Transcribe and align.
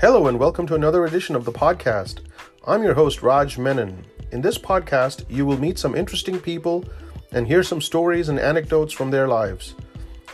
Hello, 0.00 0.28
and 0.28 0.38
welcome 0.38 0.66
to 0.66 0.74
another 0.74 1.04
edition 1.04 1.36
of 1.36 1.44
the 1.44 1.52
podcast. 1.52 2.20
I'm 2.66 2.82
your 2.82 2.94
host, 2.94 3.20
Raj 3.20 3.58
Menon. 3.58 4.06
In 4.32 4.40
this 4.40 4.56
podcast, 4.56 5.26
you 5.28 5.44
will 5.44 5.58
meet 5.58 5.78
some 5.78 5.94
interesting 5.94 6.40
people 6.40 6.86
and 7.32 7.46
hear 7.46 7.62
some 7.62 7.82
stories 7.82 8.30
and 8.30 8.40
anecdotes 8.40 8.94
from 8.94 9.10
their 9.10 9.28
lives. 9.28 9.74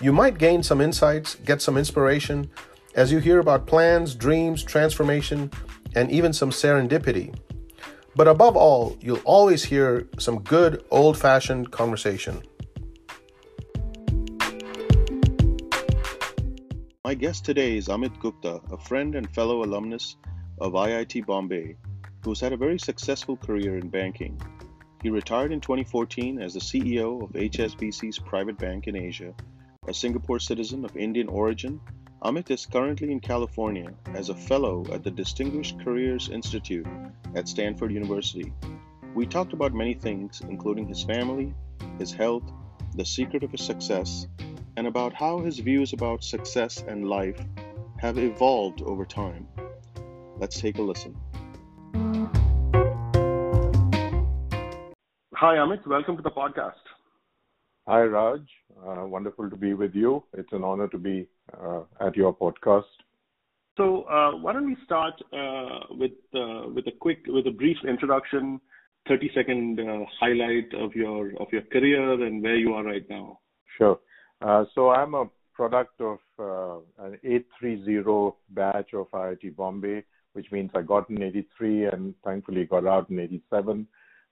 You 0.01 0.13
might 0.13 0.39
gain 0.39 0.63
some 0.63 0.81
insights, 0.81 1.35
get 1.35 1.61
some 1.61 1.77
inspiration 1.77 2.49
as 2.95 3.11
you 3.11 3.19
hear 3.19 3.41
about 3.41 3.67
plans, 3.67 4.15
dreams, 4.15 4.63
transformation, 4.63 5.51
and 5.97 6.13
even 6.13 6.33
some 6.33 6.51
serendipity. 6.51 7.37
But 8.15 8.29
above 8.29 8.57
all, 8.57 8.97
you'll 9.01 9.19
always 9.25 9.65
hear 9.65 10.07
some 10.17 10.43
good 10.43 10.85
old 10.93 11.19
fashioned 11.19 11.73
conversation. 11.73 12.41
Guest 17.17 17.47
today 17.47 17.79
is 17.79 17.89
Amit 17.89 18.21
Gupta, 18.21 18.61
a 18.71 18.77
friend 18.77 19.15
and 19.15 19.35
fellow 19.35 19.65
alumnus 19.65 20.17
of 20.61 20.75
IIT 20.75 21.25
Bombay, 21.25 21.75
who's 22.23 22.41
had 22.41 22.53
a 22.53 22.59
very 22.59 22.79
successful 22.79 23.39
career 23.39 23.79
in 23.79 23.89
banking. 23.89 24.39
He 25.03 25.09
retired 25.09 25.51
in 25.51 25.63
2014 25.63 26.39
as 26.43 26.53
the 26.53 26.61
CEO 26.61 27.23
of 27.23 27.31
HSBC's 27.31 28.19
private 28.19 28.59
bank 28.59 28.87
in 28.87 28.97
Asia. 28.97 29.33
A 29.89 29.95
Singapore 29.95 30.39
citizen 30.39 30.85
of 30.85 30.95
Indian 30.95 31.29
origin, 31.29 31.81
Amit 32.23 32.51
is 32.51 32.67
currently 32.67 33.11
in 33.11 33.21
California 33.21 33.95
as 34.13 34.29
a 34.29 34.35
fellow 34.35 34.85
at 34.93 35.03
the 35.03 35.11
Distinguished 35.11 35.81
Careers 35.81 36.29
Institute 36.29 36.87
at 37.35 37.49
Stanford 37.49 37.93
University. 37.93 38.53
We 39.15 39.25
talked 39.25 39.55
about 39.55 39.73
many 39.73 39.95
things, 39.95 40.43
including 40.47 40.87
his 40.87 41.03
family, 41.03 41.55
his 41.99 42.13
health, 42.13 42.45
the 42.95 43.07
secret 43.07 43.43
of 43.43 43.53
his 43.53 43.63
success, 43.63 44.27
and 44.77 44.87
about 44.87 45.15
how 45.15 45.41
his 45.41 45.59
views 45.59 45.93
about 45.93 46.23
success 46.23 46.85
and 46.87 47.09
life 47.09 47.41
have 47.99 48.19
evolved 48.19 48.83
over 48.83 49.05
time. 49.05 49.49
Let's 50.39 50.61
take 50.61 50.79
a 50.79 50.83
listen. 50.83 51.17
Hi, 55.35 55.57
Amit. 55.57 55.87
Welcome 55.87 56.17
to 56.17 56.23
the 56.23 56.31
podcast. 56.31 56.85
Hi, 57.87 58.03
Raj. 58.03 58.41
Uh, 58.87 59.07
wonderful 59.07 59.49
to 59.49 59.57
be 59.57 59.75
with 59.75 59.95
you. 59.95 60.23
It's 60.33 60.53
an 60.53 60.65
honor 60.65 60.89
to 60.89 60.99
be 60.99 61.27
uh, 61.59 61.83
at 62.01 62.17
your 62.17 62.35
podcast. 62.35 62.85
So, 63.77 64.03
uh, 64.05 64.37
why 64.39 64.55
don't 64.55 64.67
we 64.67 64.77
start 64.85 65.15
uh, 65.33 65.81
with 65.91 66.13
uh, 66.35 66.69
with 66.75 66.87
a 66.87 66.93
quick, 66.99 67.19
with 67.29 67.47
a 67.47 67.51
brief 67.51 67.77
introduction, 67.87 68.61
thirty 69.07 69.31
second 69.35 69.79
uh, 69.79 70.05
highlight 70.19 70.73
of 70.75 70.95
your 70.95 71.31
of 71.41 71.49
your 71.53 71.63
career 71.63 72.13
and 72.27 72.43
where 72.43 72.57
you 72.57 72.73
are 72.73 72.85
right 72.85 73.05
now. 73.09 73.39
Sure. 73.77 73.99
Uh, 74.43 74.65
so 74.75 74.91
I'm 74.91 75.15
a 75.15 75.27
product 75.55 76.01
of 76.01 76.19
uh, 76.39 77.05
an 77.05 77.19
830 77.25 78.37
batch 78.51 78.93
of 78.93 79.11
IIT 79.11 79.57
Bombay, 79.57 80.05
which 80.35 80.53
means 80.53 80.71
I 80.75 80.83
got 80.83 81.09
in 81.09 81.23
83 81.23 81.87
and 81.87 82.15
thankfully 82.25 82.65
got 82.65 82.87
out 82.87 83.09
in 83.09 83.19
87. 83.19 83.87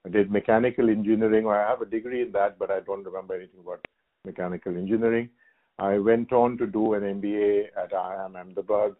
I 0.05 0.09
did 0.09 0.31
mechanical 0.31 0.89
engineering. 0.89 1.47
I 1.47 1.67
have 1.67 1.81
a 1.81 1.85
degree 1.85 2.21
in 2.21 2.31
that, 2.33 2.59
but 2.59 2.69
I 2.69 2.81
don't 2.81 3.03
remember 3.03 3.33
anything 3.35 3.59
about 3.61 3.83
mechanical 4.23 4.77
engineering. 4.77 5.29
I 5.79 5.97
went 5.97 6.31
on 6.31 6.57
to 6.59 6.67
do 6.67 6.93
an 6.93 7.01
MBA 7.01 7.65
at 7.75 7.91
IIM 7.91 8.39
Ahmedabad 8.39 8.95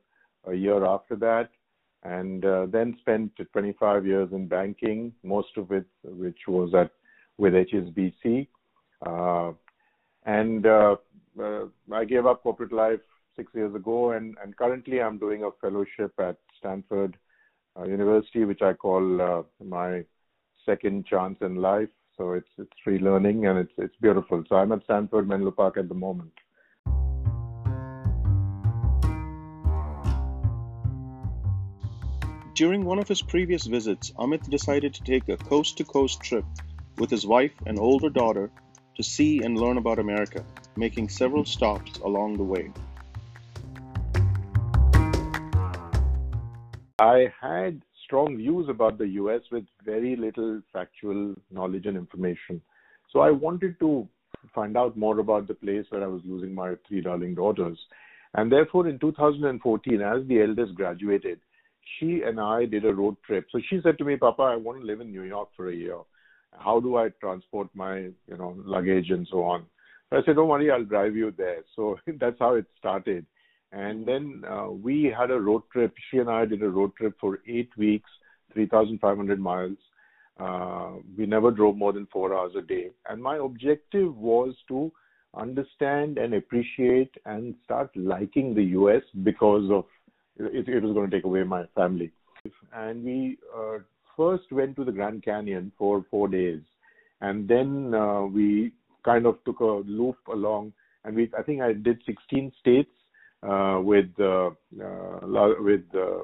a 0.47 0.53
year 0.53 0.83
after 0.85 1.15
that, 1.17 1.49
and 2.03 2.43
uh, 2.43 2.65
then 2.65 2.97
spent 2.99 3.31
25 3.53 4.05
years 4.05 4.29
in 4.31 4.47
banking, 4.47 5.13
most 5.23 5.57
of 5.57 5.71
it 5.71 5.85
which 6.03 6.39
was 6.47 6.73
at 6.73 6.91
with 7.37 7.53
HSBC. 7.53 8.47
Uh, 9.05 9.53
and 10.25 10.65
uh, 10.65 10.95
uh, 11.41 11.65
I 11.91 12.05
gave 12.05 12.25
up 12.25 12.43
corporate 12.43 12.73
life 12.73 12.99
six 13.35 13.53
years 13.53 13.75
ago, 13.75 14.11
and, 14.11 14.35
and 14.43 14.55
currently 14.57 15.01
I'm 15.01 15.17
doing 15.17 15.43
a 15.43 15.51
fellowship 15.61 16.13
at 16.19 16.37
Stanford 16.57 17.17
uh, 17.77 17.83
University, 17.83 18.45
which 18.45 18.61
I 18.61 18.73
call 18.73 19.21
uh, 19.21 19.43
my 19.63 20.03
second 20.66 21.05
chance 21.05 21.38
in 21.41 21.55
life. 21.55 21.89
So 22.17 22.31
it's 22.31 22.50
it's 22.57 22.72
free 22.81 22.97
learning 22.97 23.45
and 23.45 23.59
it's 23.59 23.73
it's 23.77 23.95
beautiful. 24.01 24.44
So 24.47 24.55
I'm 24.55 24.72
at 24.72 24.83
Stanford 24.85 25.27
Menlo 25.27 25.51
Park 25.51 25.77
at 25.77 25.89
the 25.89 25.95
moment. 25.95 26.31
During 32.53 32.85
one 32.85 33.00
of 33.00 33.09
his 33.09 33.21
previous 33.21 33.66
visits, 33.66 34.11
Amit 34.11 34.50
decided 34.50 34.94
to 34.94 35.03
take 35.03 35.27
a 35.27 35.35
coast 35.35 35.77
to 35.77 35.83
coast 35.83 36.21
trip 36.21 36.45
with 36.97 37.09
his 37.09 37.27
wife 37.27 37.51
and 37.66 37.77
older 37.77 38.09
daughter 38.09 38.50
to 38.95 39.03
see 39.03 39.41
and 39.44 39.57
learn 39.57 39.78
about 39.78 40.00
America, 40.00 40.44
making 40.75 41.09
several 41.09 41.45
stops 41.45 41.97
along 42.00 42.38
the 42.38 42.44
way. 42.44 42.72
I 47.00 47.31
had 47.41 47.81
strong 48.06 48.38
views 48.38 48.69
about 48.69 48.97
the 48.97 49.07
US 49.22 49.41
with 49.51 49.66
very 49.83 50.16
little 50.16 50.61
factual 50.72 51.35
knowledge 51.51 51.85
and 51.85 51.97
information. 51.97 52.61
So 53.11 53.19
I 53.19 53.31
wanted 53.31 53.79
to 53.79 54.07
find 54.53 54.78
out 54.78 54.95
more 54.95 55.19
about 55.19 55.47
the 55.47 55.56
place 55.56 55.85
where 55.89 56.03
I 56.03 56.07
was 56.07 56.22
losing 56.23 56.53
my 56.53 56.75
three 56.88 57.01
darling 57.01 57.35
daughters. 57.35 57.77
And 58.35 58.51
therefore, 58.51 58.88
in 58.88 59.00
2014, 59.00 60.01
as 60.01 60.27
the 60.27 60.41
eldest 60.41 60.75
graduated, 60.75 61.39
she 61.97 62.22
and 62.22 62.39
I 62.39 62.66
did 62.66 62.85
a 62.85 62.94
road 62.94 63.16
trip. 63.25 63.47
So 63.51 63.59
she 63.69 63.79
said 63.81 63.97
to 63.97 64.06
me, 64.06 64.17
Papa, 64.17 64.44
I 64.44 64.56
want 64.56 64.79
to 64.79 64.85
live 64.85 65.01
in 65.01 65.12
New 65.12 65.23
York 65.23 65.50
for 65.56 65.69
a 65.69 65.75
year 65.75 65.97
how 66.57 66.79
do 66.79 66.97
I 66.97 67.09
transport 67.21 67.69
my 67.73 67.97
you 67.99 68.38
know 68.38 68.55
luggage 68.57 69.09
and 69.09 69.27
so 69.29 69.43
on. 69.43 69.66
I 70.11 70.21
said, 70.25 70.35
don't 70.35 70.47
worry, 70.47 70.71
I'll 70.71 70.85
drive 70.85 71.16
you 71.16 71.33
there. 71.35 71.63
So 71.75 71.97
that's 72.19 72.39
how 72.39 72.55
it 72.55 72.66
started. 72.77 73.25
And 73.71 74.05
then 74.05 74.43
uh, 74.49 74.69
we 74.69 75.13
had 75.17 75.31
a 75.31 75.39
road 75.39 75.63
trip. 75.71 75.94
She 76.09 76.17
and 76.17 76.29
I 76.29 76.45
did 76.45 76.63
a 76.63 76.69
road 76.69 76.95
trip 76.95 77.15
for 77.19 77.39
eight 77.47 77.69
weeks, 77.77 78.09
3,500 78.53 79.39
miles. 79.39 79.77
Uh, 80.39 80.91
we 81.17 81.25
never 81.25 81.51
drove 81.51 81.75
more 81.75 81.91
than 81.91 82.07
four 82.11 82.33
hours 82.38 82.53
a 82.57 82.61
day. 82.61 82.91
And 83.09 83.21
my 83.21 83.38
objective 83.38 84.15
was 84.15 84.53
to 84.67 84.91
understand 85.35 86.17
and 86.17 86.33
appreciate 86.33 87.13
and 87.25 87.55
start 87.63 87.89
liking 87.95 88.53
the 88.53 88.63
US 88.63 89.01
because 89.23 89.69
of 89.71 89.85
it, 90.38 90.67
it 90.67 90.83
was 90.83 90.94
going 90.94 91.09
to 91.09 91.15
take 91.15 91.25
away 91.25 91.44
my 91.44 91.65
family. 91.75 92.11
And 92.73 93.03
we 93.03 93.38
uh, 93.55 93.79
first 94.15 94.51
went 94.51 94.75
to 94.77 94.83
the 94.83 94.91
Grand 94.91 95.23
Canyon 95.23 95.71
for 95.77 96.05
four 96.09 96.27
days, 96.27 96.61
and 97.21 97.47
then 97.47 97.93
uh, 97.93 98.23
we 98.23 98.71
kind 99.03 99.25
of 99.25 99.43
took 99.45 99.59
a 99.59 99.81
loop 99.85 100.17
along, 100.31 100.73
and 101.03 101.15
we 101.15 101.31
I 101.37 101.43
think 101.43 101.61
I 101.61 101.73
did 101.73 102.01
16 102.05 102.51
states 102.59 102.89
uh, 103.43 103.79
with 103.83 104.09
uh, 104.19 104.49
uh, 104.83 105.19
with 105.59 105.83
uh, 105.93 106.23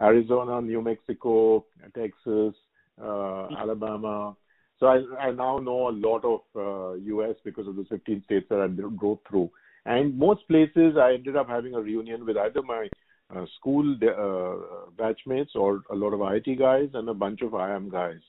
Arizona, 0.00 0.60
New 0.60 0.82
Mexico, 0.82 1.64
Texas, 1.94 2.54
uh, 3.02 3.48
Alabama. 3.58 4.36
So 4.78 4.86
I, 4.86 5.02
I 5.18 5.30
now 5.32 5.58
know 5.58 5.88
a 5.88 5.90
lot 5.90 6.24
of 6.24 6.40
uh, 6.54 6.94
U.S. 6.94 7.34
because 7.44 7.66
of 7.66 7.76
the 7.76 7.84
15 7.84 8.22
states 8.24 8.46
that 8.48 8.60
I 8.60 8.68
drove 8.68 9.18
through. 9.28 9.50
And 9.86 10.16
most 10.16 10.46
places 10.46 10.96
I 10.96 11.14
ended 11.14 11.36
up 11.36 11.48
having 11.48 11.74
a 11.74 11.80
reunion 11.80 12.24
with 12.24 12.36
either 12.36 12.62
my 12.62 12.88
uh, 13.34 13.44
school 13.58 13.94
uh, 14.02 14.90
batchmates 15.00 15.54
or 15.54 15.82
a 15.90 15.94
lot 15.94 16.12
of 16.12 16.20
IIT 16.20 16.58
guys 16.58 16.88
and 16.94 17.08
a 17.08 17.14
bunch 17.14 17.42
of 17.42 17.50
IIM 17.52 17.90
guys, 17.90 18.20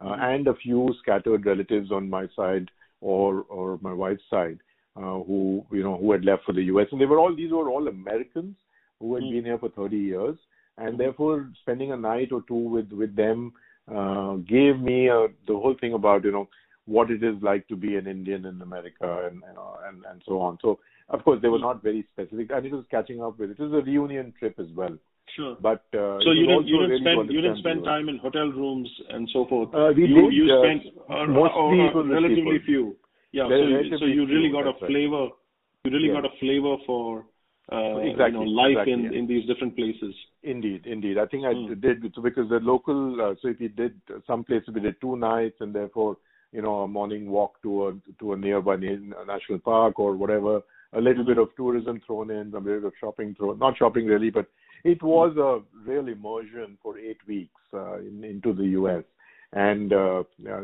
uh, 0.00 0.06
mm-hmm. 0.06 0.22
and 0.22 0.48
a 0.48 0.54
few 0.54 0.92
scattered 1.00 1.46
relatives 1.46 1.92
on 1.92 2.08
my 2.10 2.26
side 2.34 2.68
or 3.00 3.42
or 3.48 3.78
my 3.82 3.92
wife's 3.92 4.22
side 4.28 4.58
uh, 4.98 5.22
who 5.22 5.64
you 5.70 5.82
know 5.82 5.96
who 5.96 6.12
had 6.12 6.24
left 6.24 6.44
for 6.44 6.52
the 6.52 6.64
US, 6.64 6.86
and 6.90 7.00
they 7.00 7.06
were 7.06 7.18
all 7.18 7.34
these 7.34 7.52
were 7.52 7.70
all 7.70 7.88
Americans 7.88 8.56
who 9.00 9.14
had 9.14 9.22
mm-hmm. 9.22 9.34
been 9.34 9.44
here 9.44 9.58
for 9.58 9.68
30 9.70 9.96
years, 9.96 10.36
and 10.76 10.88
mm-hmm. 10.88 10.98
therefore 10.98 11.50
spending 11.60 11.92
a 11.92 11.96
night 11.96 12.32
or 12.32 12.42
two 12.48 12.54
with 12.54 12.90
with 12.90 13.14
them 13.14 13.52
uh, 13.94 14.34
gave 14.36 14.78
me 14.80 15.08
uh, 15.08 15.28
the 15.46 15.54
whole 15.54 15.76
thing 15.80 15.94
about 15.94 16.24
you 16.24 16.32
know 16.32 16.48
what 16.86 17.10
it 17.10 17.22
is 17.22 17.36
like 17.42 17.68
to 17.68 17.76
be 17.76 17.96
an 17.96 18.06
Indian 18.06 18.46
in 18.46 18.60
America 18.60 19.28
and 19.30 19.42
and 19.86 20.04
and 20.10 20.22
so 20.26 20.40
on. 20.40 20.58
So 20.60 20.80
of 21.10 21.24
course, 21.24 21.40
they 21.40 21.48
were 21.48 21.58
not 21.58 21.82
very 21.82 22.06
specific, 22.12 22.50
and 22.52 22.66
it 22.66 22.72
was 22.72 22.84
catching 22.90 23.22
up 23.22 23.38
with 23.38 23.50
it. 23.50 23.58
It 23.58 23.62
was 23.62 23.72
a 23.72 23.84
reunion 23.84 24.34
trip 24.38 24.58
as 24.58 24.66
well. 24.74 24.96
Sure. 25.36 25.56
But 25.60 25.84
uh, 25.94 26.18
so 26.24 26.32
you 26.32 26.46
didn't 26.46 26.66
you 26.66 26.80
didn't 26.80 27.00
spend 27.00 27.30
you 27.30 27.40
didn't 27.40 27.58
spend 27.58 27.84
time 27.84 28.08
in 28.08 28.18
hotel 28.18 28.48
rooms 28.48 28.88
and 29.10 29.28
so 29.32 29.46
forth. 29.46 29.74
Uh, 29.74 29.92
we 29.94 30.06
you, 30.06 30.22
did. 30.22 30.32
You 30.32 30.44
uh, 30.52 30.62
spent 30.64 30.82
uh, 31.08 31.26
mostly 31.26 31.88
uh, 31.94 32.04
relatively 32.04 32.58
few. 32.64 32.96
Yeah. 33.32 33.48
so 33.48 33.98
so 34.00 34.04
you 34.06 34.26
really 34.26 34.50
got 34.50 34.66
a 34.66 34.72
flavor. 34.86 35.28
Right. 35.28 35.84
You 35.84 35.92
really 35.92 36.08
got 36.08 36.24
a 36.24 36.34
flavor 36.40 36.76
for 36.86 37.24
uh, 37.70 37.98
exactly, 37.98 38.40
you 38.40 38.44
know, 38.44 38.50
life 38.50 38.72
exactly, 38.72 38.92
in, 38.94 39.02
yeah. 39.04 39.18
in 39.18 39.26
these 39.26 39.46
different 39.46 39.76
places. 39.76 40.14
Indeed, 40.42 40.86
indeed. 40.86 41.18
I 41.18 41.26
think 41.26 41.44
I 41.44 41.52
mm. 41.52 41.80
did 41.80 42.00
because 42.00 42.48
the 42.48 42.60
local. 42.62 43.20
Uh, 43.20 43.34
so 43.40 43.48
if 43.48 43.60
we 43.60 43.68
did 43.68 44.00
some 44.26 44.44
places, 44.44 44.70
we 44.74 44.80
did 44.80 45.00
two 45.00 45.16
nights, 45.16 45.56
and 45.60 45.74
therefore, 45.74 46.16
you 46.52 46.62
know, 46.62 46.80
a 46.80 46.88
morning 46.88 47.30
walk 47.30 47.62
to 47.62 47.88
a 47.88 47.92
to 48.18 48.32
a 48.32 48.36
nearby 48.36 48.76
national 48.76 49.58
park 49.62 49.98
or 49.98 50.16
whatever 50.16 50.62
a 50.94 51.00
little 51.00 51.24
bit 51.24 51.38
of 51.38 51.48
tourism 51.56 52.00
thrown 52.06 52.30
in, 52.30 52.54
a 52.54 52.60
bit 52.60 52.84
of 52.84 52.92
shopping 53.00 53.34
thrown, 53.36 53.58
not 53.58 53.76
shopping 53.76 54.06
really, 54.06 54.30
but 54.30 54.46
it 54.84 55.02
was 55.02 55.36
a 55.36 55.88
real 55.88 56.08
immersion 56.08 56.78
for 56.82 56.98
eight 56.98 57.18
weeks 57.26 57.60
uh, 57.74 57.98
in, 57.98 58.24
into 58.24 58.52
the 58.52 58.64
U.S. 58.68 59.04
And 59.52 59.92
uh, 59.92 60.22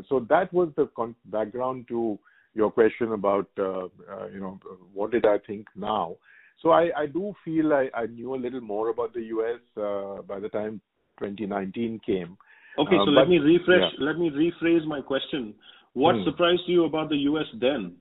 so 0.09 0.27
that 0.29 0.53
was 0.53 0.71
the 0.77 0.89
con- 0.97 1.17
background 1.27 1.87
to 1.89 2.19
your 2.55 2.71
question 2.71 3.13
about, 3.13 3.49
uh, 3.59 3.87
uh, 3.87 4.29
you 4.33 4.41
know, 4.41 4.59
what 4.93 5.11
did 5.11 5.27
I 5.27 5.39
think 5.47 5.67
now? 5.75 6.17
So 6.63 6.71
I, 6.71 6.91
I 6.97 7.07
do 7.07 7.35
feel 7.45 7.73
I, 7.73 7.89
I 7.95 8.07
knew 8.07 8.35
a 8.35 8.37
little 8.37 8.61
more 8.61 8.91
about 8.91 9.13
the 9.13 9.23
U.S. 9.23 9.61
Uh, 9.77 10.23
by 10.23 10.39
the 10.41 10.49
time 10.49 10.81
2019 11.19 12.01
came. 12.05 12.37
Okay, 12.79 12.97
so 12.97 13.11
uh, 13.11 13.13
let 13.13 13.29
me 13.29 13.39
refresh. 13.39 13.93
Yeah. 13.99 14.07
Let 14.07 14.19
me 14.19 14.31
rephrase 14.31 14.87
my 14.87 15.01
question. 15.01 15.55
What 15.93 16.17
hmm. 16.17 16.25
surprised 16.25 16.63
you 16.67 16.85
about 16.85 17.09
the 17.09 17.17
U.S. 17.17 17.47
then? 17.61 17.97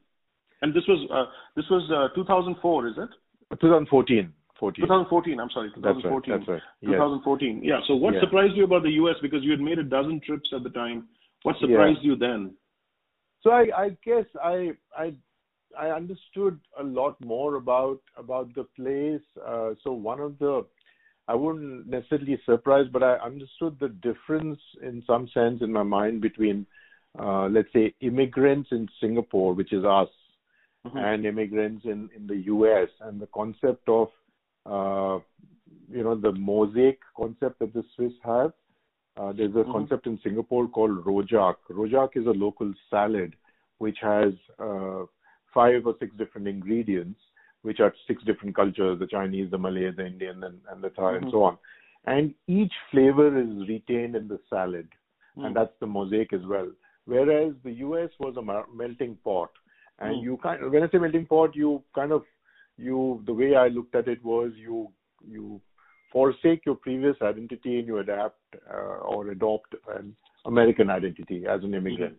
And 0.63 0.73
this 0.73 0.83
was 0.87 1.05
uh, 1.11 1.29
this 1.57 1.65
was 1.69 1.83
uh, 1.91 2.15
2004, 2.15 2.87
is 2.87 2.93
it? 2.97 3.09
2014. 3.59 4.31
14. 4.57 4.85
2014. 4.85 5.39
I'm 5.39 5.49
sorry, 5.53 5.69
2014. 5.75 6.39
That's 6.39 6.47
right. 6.47 6.61
That's 6.81 6.89
right. 6.89 7.19
2014. 7.19 7.59
Yes. 7.61 7.63
Yeah. 7.67 7.79
So 7.85 7.95
what 7.95 8.13
yeah. 8.13 8.21
surprised 8.21 8.55
you 8.55 8.63
about 8.63 8.83
the 8.83 8.95
U.S. 9.03 9.15
because 9.21 9.43
you 9.43 9.51
had 9.51 9.59
made 9.59 9.77
a 9.77 9.83
dozen 9.83 10.21
trips 10.25 10.49
at 10.55 10.63
the 10.63 10.69
time? 10.69 11.09
What 11.43 11.57
surprised 11.59 11.99
yeah. 12.01 12.11
you 12.11 12.15
then? 12.15 12.53
So 13.43 13.49
I, 13.51 13.65
I 13.77 13.89
guess 14.05 14.23
I 14.41 14.71
I 14.97 15.13
I 15.77 15.89
understood 15.89 16.61
a 16.79 16.83
lot 16.83 17.17
more 17.25 17.55
about 17.55 17.99
about 18.15 18.55
the 18.55 18.63
place. 18.77 19.27
Uh, 19.45 19.71
so 19.83 19.91
one 19.91 20.21
of 20.21 20.39
the 20.39 20.65
I 21.27 21.35
wouldn't 21.35 21.87
necessarily 21.87 22.39
surprised, 22.45 22.93
but 22.93 23.03
I 23.03 23.15
understood 23.15 23.77
the 23.81 23.89
difference 23.89 24.61
in 24.81 25.03
some 25.05 25.27
sense 25.33 25.61
in 25.61 25.73
my 25.73 25.83
mind 25.83 26.21
between, 26.21 26.65
uh, 27.19 27.47
let's 27.47 27.71
say, 27.73 27.93
immigrants 27.99 28.69
in 28.71 28.87
Singapore, 29.01 29.53
which 29.53 29.73
is 29.73 29.83
us, 29.85 30.09
mm-hmm. 30.85 30.97
and 30.97 31.25
immigrants 31.25 31.85
in 31.85 32.09
in 32.15 32.27
the 32.27 32.37
U.S. 32.53 32.89
and 33.01 33.19
the 33.19 33.27
concept 33.33 33.87
of, 33.87 34.07
uh, 34.65 35.19
you 35.91 36.03
know, 36.03 36.15
the 36.15 36.31
mosaic 36.31 36.99
concept 37.15 37.59
that 37.59 37.73
the 37.73 37.83
Swiss 37.95 38.13
have. 38.23 38.53
Uh, 39.15 39.31
there's 39.31 39.51
a 39.51 39.59
mm-hmm. 39.59 39.71
concept 39.71 40.07
in 40.07 40.19
Singapore 40.23 40.67
called 40.67 41.05
rojak. 41.05 41.55
Rojak 41.69 42.17
is 42.17 42.25
a 42.25 42.31
local 42.31 42.73
salad 42.89 43.35
which 43.77 43.97
has 44.01 44.33
uh, 44.59 45.03
five 45.53 45.85
or 45.85 45.95
six 45.99 46.15
different 46.17 46.47
ingredients, 46.47 47.19
which 47.61 47.79
are 47.79 47.93
six 48.07 48.23
different 48.23 48.55
cultures: 48.55 48.99
the 48.99 49.07
Chinese, 49.07 49.51
the 49.51 49.57
Malay, 49.57 49.91
the 49.91 50.05
Indian, 50.05 50.43
and, 50.43 50.59
and 50.71 50.83
the 50.83 50.89
Thai, 50.89 51.03
mm-hmm. 51.03 51.23
and 51.25 51.31
so 51.31 51.43
on. 51.43 51.57
And 52.05 52.33
each 52.47 52.73
flavor 52.91 53.39
is 53.39 53.67
retained 53.67 54.15
in 54.15 54.27
the 54.27 54.39
salad, 54.49 54.89
and 55.37 55.55
that's 55.55 55.71
the 55.79 55.87
mosaic 55.87 56.33
as 56.33 56.41
well. 56.45 56.69
Whereas 57.05 57.53
the 57.63 57.71
U.S. 57.71 58.09
was 58.19 58.35
a 58.37 58.75
melting 58.75 59.17
pot, 59.23 59.49
and 59.99 60.15
mm-hmm. 60.15 60.23
you 60.23 60.37
kind 60.41 60.63
of, 60.63 60.71
when 60.71 60.83
I 60.83 60.89
say 60.89 60.97
melting 60.97 61.25
pot, 61.25 61.55
you 61.55 61.83
kind 61.93 62.11
of 62.11 62.23
you 62.77 63.21
the 63.25 63.33
way 63.33 63.55
I 63.55 63.67
looked 63.67 63.95
at 63.95 64.07
it 64.07 64.23
was 64.23 64.51
you 64.55 64.89
you 65.27 65.61
forsake 66.11 66.65
your 66.65 66.75
previous 66.75 67.15
identity 67.21 67.79
and 67.79 67.87
you 67.87 67.97
adapt 67.99 68.39
uh, 68.71 68.99
or 69.01 69.29
adopt 69.29 69.75
an 69.95 70.15
American 70.45 70.89
identity 70.89 71.45
as 71.49 71.63
an 71.63 71.73
immigrant. 71.73 72.17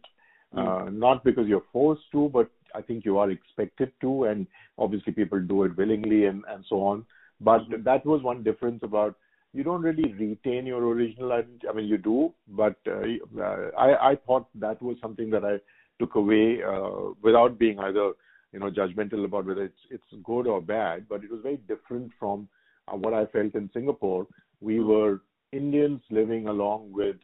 Mm-hmm. 0.54 0.88
Uh, 0.88 0.90
not 0.90 1.24
because 1.24 1.46
you're 1.46 1.64
forced 1.72 2.02
to, 2.12 2.28
but 2.32 2.48
I 2.74 2.82
think 2.82 3.04
you 3.04 3.18
are 3.18 3.30
expected 3.30 3.92
to, 4.00 4.24
and 4.24 4.46
obviously 4.78 5.12
people 5.12 5.40
do 5.40 5.64
it 5.64 5.76
willingly 5.76 6.26
and, 6.26 6.42
and 6.48 6.64
so 6.68 6.82
on. 6.82 7.04
But 7.40 7.62
mm-hmm. 7.62 7.82
that 7.84 8.04
was 8.04 8.22
one 8.22 8.42
difference 8.42 8.80
about 8.82 9.16
you 9.52 9.62
don't 9.62 9.82
really 9.82 10.12
retain 10.14 10.66
your 10.66 10.82
original 10.82 11.32
identity. 11.32 11.68
I 11.68 11.72
mean, 11.72 11.86
you 11.86 11.98
do, 11.98 12.34
but 12.48 12.76
uh, 12.88 13.02
I, 13.78 14.10
I 14.10 14.18
thought 14.26 14.48
that 14.56 14.82
was 14.82 14.96
something 15.00 15.30
that 15.30 15.44
I 15.44 15.58
took 15.98 16.14
away 16.14 16.62
uh, 16.62 17.12
without 17.22 17.58
being 17.58 17.78
either 17.78 18.12
you 18.52 18.60
know 18.60 18.70
judgmental 18.70 19.24
about 19.24 19.46
whether 19.46 19.64
it's 19.64 19.80
it's 19.90 20.22
good 20.22 20.46
or 20.46 20.60
bad. 20.60 21.06
But 21.08 21.24
it 21.24 21.30
was 21.30 21.40
very 21.42 21.58
different 21.68 22.12
from 22.18 22.48
uh, 22.88 22.96
what 22.96 23.14
I 23.14 23.26
felt 23.26 23.54
in 23.54 23.70
Singapore. 23.72 24.26
We 24.60 24.80
were 24.80 25.22
Indians 25.52 26.00
living 26.10 26.48
along 26.48 26.92
with 26.92 27.16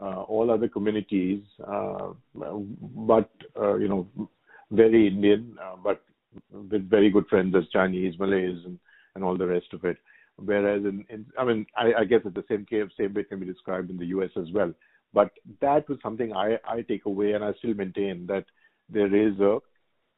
uh, 0.00 0.22
all 0.22 0.50
other 0.50 0.68
communities, 0.68 1.42
uh, 1.66 2.08
but 2.34 3.30
uh, 3.58 3.76
you 3.76 3.88
know, 3.88 4.28
very 4.70 5.06
Indian, 5.08 5.56
uh, 5.62 5.76
but 5.82 6.02
with 6.50 6.88
very 6.88 7.10
good 7.10 7.26
friends 7.28 7.54
as 7.56 7.64
Chinese, 7.72 8.18
Malays, 8.18 8.58
and, 8.64 8.78
and 9.14 9.24
all 9.24 9.36
the 9.36 9.46
rest 9.46 9.72
of 9.72 9.84
it. 9.84 9.96
Whereas 10.36 10.84
in, 10.84 11.04
in 11.08 11.24
I 11.38 11.44
mean, 11.44 11.66
I, 11.76 12.00
I 12.00 12.04
guess 12.04 12.20
that 12.24 12.34
the 12.34 12.44
same 12.48 12.66
case, 12.66 12.84
same 12.98 13.14
way 13.14 13.24
can 13.24 13.40
be 13.40 13.46
described 13.46 13.90
in 13.90 13.96
the 13.96 14.06
U.S. 14.06 14.30
as 14.36 14.50
well. 14.52 14.72
But 15.12 15.30
that 15.60 15.88
was 15.88 15.98
something 16.02 16.32
I, 16.32 16.58
I 16.68 16.82
take 16.82 17.06
away, 17.06 17.32
and 17.32 17.44
I 17.44 17.52
still 17.54 17.74
maintain 17.74 18.26
that 18.26 18.44
there 18.88 19.14
is 19.14 19.38
a 19.40 19.58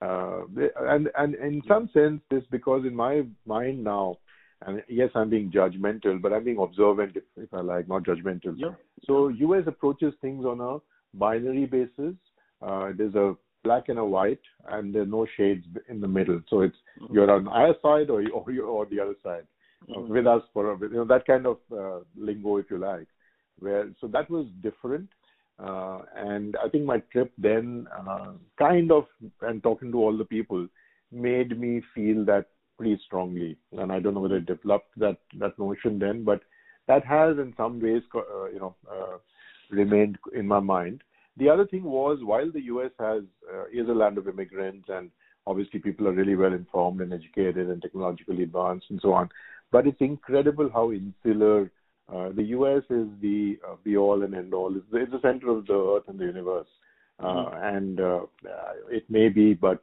uh, 0.00 0.42
and 0.80 1.08
and 1.16 1.34
in 1.34 1.60
some 1.66 1.90
sense, 1.92 2.20
this 2.30 2.44
because 2.50 2.84
in 2.86 2.94
my 2.94 3.22
mind 3.46 3.82
now, 3.82 4.16
and 4.64 4.82
yes, 4.88 5.10
I'm 5.14 5.30
being 5.30 5.50
judgmental, 5.50 6.20
but 6.22 6.32
I'm 6.32 6.44
being 6.44 6.58
observant, 6.58 7.16
if, 7.16 7.24
if 7.36 7.52
I 7.52 7.60
like, 7.60 7.88
not 7.88 8.04
judgmental. 8.04 8.54
Yeah. 8.56 8.74
So 9.04 9.28
US 9.28 9.64
approaches 9.66 10.14
things 10.20 10.44
on 10.44 10.60
a 10.60 10.78
binary 11.18 11.66
basis. 11.66 12.14
Uh, 12.62 12.90
there's 12.96 13.14
a 13.14 13.34
black 13.64 13.88
and 13.88 13.98
a 13.98 14.04
white, 14.04 14.40
and 14.68 14.94
there 14.94 15.02
are 15.02 15.06
no 15.06 15.26
shades 15.36 15.64
in 15.88 16.00
the 16.00 16.08
middle. 16.08 16.40
So 16.48 16.60
it's 16.60 16.76
mm-hmm. 17.00 17.14
you're 17.14 17.30
on 17.30 17.48
our 17.48 17.74
side 17.82 18.08
or 18.08 18.22
or, 18.30 18.50
you're, 18.52 18.66
or 18.66 18.86
the 18.86 19.00
other 19.00 19.16
side. 19.22 19.46
Uh, 19.88 19.98
mm-hmm. 19.98 20.12
with 20.12 20.26
us 20.26 20.42
for 20.52 20.72
a, 20.72 20.78
you 20.80 20.94
know 20.94 21.04
that 21.04 21.26
kind 21.26 21.46
of 21.46 21.58
uh, 21.72 22.00
lingo, 22.16 22.58
if 22.58 22.66
you 22.70 22.78
like. 22.78 23.08
Where 23.60 23.90
so 24.00 24.06
that 24.08 24.30
was 24.30 24.46
different. 24.62 25.08
Uh, 25.58 26.02
and 26.16 26.56
I 26.64 26.68
think 26.68 26.84
my 26.84 26.98
trip 27.10 27.32
then 27.36 27.88
uh, 28.08 28.32
kind 28.58 28.92
of, 28.92 29.06
and 29.42 29.60
talking 29.62 29.90
to 29.90 29.98
all 29.98 30.16
the 30.16 30.24
people, 30.24 30.68
made 31.10 31.58
me 31.58 31.82
feel 31.94 32.24
that 32.26 32.46
pretty 32.76 33.00
strongly. 33.04 33.56
And 33.72 33.90
I 33.90 33.98
don't 33.98 34.14
know 34.14 34.20
whether 34.20 34.36
it 34.36 34.46
developed 34.46 34.90
that 34.98 35.18
that 35.38 35.58
notion 35.58 35.98
then, 35.98 36.22
but 36.22 36.42
that 36.86 37.04
has 37.04 37.38
in 37.38 37.54
some 37.56 37.80
ways, 37.80 38.02
uh, 38.14 38.46
you 38.46 38.60
know, 38.60 38.74
uh, 38.90 39.18
remained 39.70 40.18
in 40.34 40.46
my 40.46 40.60
mind. 40.60 41.02
The 41.36 41.48
other 41.48 41.66
thing 41.66 41.84
was 41.84 42.18
while 42.22 42.50
the 42.50 42.62
U.S. 42.62 42.90
has 42.98 43.22
uh, 43.52 43.64
is 43.72 43.88
a 43.88 43.92
land 43.92 44.18
of 44.18 44.28
immigrants 44.28 44.88
and 44.88 45.10
obviously 45.46 45.80
people 45.80 46.06
are 46.06 46.12
really 46.12 46.36
well 46.36 46.52
informed 46.52 47.00
and 47.00 47.12
educated 47.12 47.68
and 47.68 47.80
technologically 47.80 48.42
advanced 48.42 48.86
and 48.90 49.00
so 49.00 49.12
on, 49.12 49.28
but 49.72 49.86
it's 49.86 50.00
incredible 50.00 50.70
how 50.72 50.92
insular 50.92 51.70
uh, 52.12 52.30
the 52.34 52.44
U.S. 52.44 52.82
is 52.90 53.06
the 53.20 53.58
uh, 53.66 53.76
be 53.84 53.96
all 53.96 54.22
and 54.22 54.34
end 54.34 54.54
all. 54.54 54.74
It's 54.74 54.86
the, 54.90 54.98
it's 54.98 55.12
the 55.12 55.20
center 55.20 55.50
of 55.50 55.66
the 55.66 55.74
earth 55.74 56.04
and 56.08 56.18
the 56.18 56.24
universe, 56.24 56.68
uh, 57.20 57.26
mm-hmm. 57.26 57.76
and 57.76 58.00
uh, 58.00 58.20
it 58.90 59.04
may 59.10 59.28
be, 59.28 59.54
but 59.54 59.82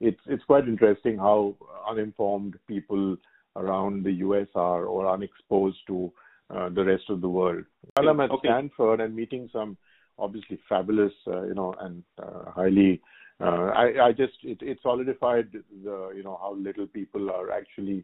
it's 0.00 0.20
it's 0.26 0.44
quite 0.44 0.68
interesting 0.68 1.18
how 1.18 1.54
uninformed 1.88 2.58
people 2.66 3.16
around 3.56 4.04
the 4.04 4.12
U.S. 4.12 4.48
are 4.54 4.84
or 4.84 5.10
unexposed 5.12 5.78
to 5.86 6.12
uh, 6.54 6.68
the 6.68 6.84
rest 6.84 7.04
of 7.08 7.20
the 7.20 7.28
world. 7.28 7.64
While 7.94 8.08
I'm 8.08 8.20
at 8.20 8.30
okay. 8.30 8.48
Stanford 8.48 9.00
and 9.00 9.14
meeting 9.14 9.48
some 9.52 9.76
obviously 10.18 10.58
fabulous, 10.68 11.12
uh, 11.26 11.42
you 11.42 11.54
know, 11.54 11.74
and 11.80 12.02
uh, 12.22 12.50
highly, 12.50 13.00
uh, 13.40 13.70
I, 13.74 14.06
I 14.06 14.12
just 14.12 14.34
it, 14.42 14.58
it 14.62 14.78
solidified 14.82 15.48
the 15.52 16.12
you 16.14 16.22
know 16.22 16.38
how 16.40 16.54
little 16.54 16.86
people 16.86 17.30
are 17.30 17.50
actually, 17.50 17.98
uh, 17.98 18.02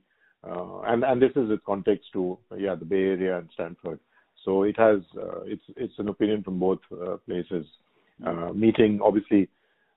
this 1.21 1.31
is 1.31 1.51
in 1.51 1.61
context 1.65 2.07
to 2.13 2.39
yeah 2.57 2.75
the 2.75 2.85
Bay 2.85 3.03
Area 3.03 3.39
and 3.39 3.49
Stanford. 3.55 4.01
So 4.45 4.65
it 4.65 4.79
has 4.79 5.01
uh, 5.17 5.43
it's 5.45 5.65
it's 5.77 5.99
an 5.99 6.09
opinion 6.09 6.43
from 6.43 6.59
both 6.59 6.81
uh, 6.93 7.17
places. 7.27 7.67
Uh, 8.25 8.53
meeting 8.53 9.01
obviously 9.03 9.49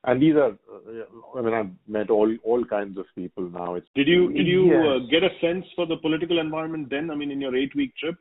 and 0.05 0.21
these 0.21 0.35
are 0.35 0.51
uh, 0.51 1.37
I 1.37 1.41
mean 1.41 1.53
I've 1.53 1.71
met 1.87 2.09
all 2.09 2.33
all 2.43 2.63
kinds 2.63 2.97
of 2.97 3.05
people 3.15 3.49
now. 3.49 3.75
It's 3.75 3.87
did 3.95 4.07
you 4.07 4.31
did 4.31 4.47
you 4.47 4.67
yes. 4.67 4.85
uh, 4.87 4.99
get 5.09 5.23
a 5.23 5.29
sense 5.41 5.65
for 5.75 5.85
the 5.85 5.97
political 5.97 6.39
environment 6.39 6.89
then? 6.89 7.09
I 7.09 7.15
mean, 7.15 7.31
in 7.31 7.41
your 7.41 7.55
eight 7.55 7.75
week 7.75 7.95
trip. 7.97 8.15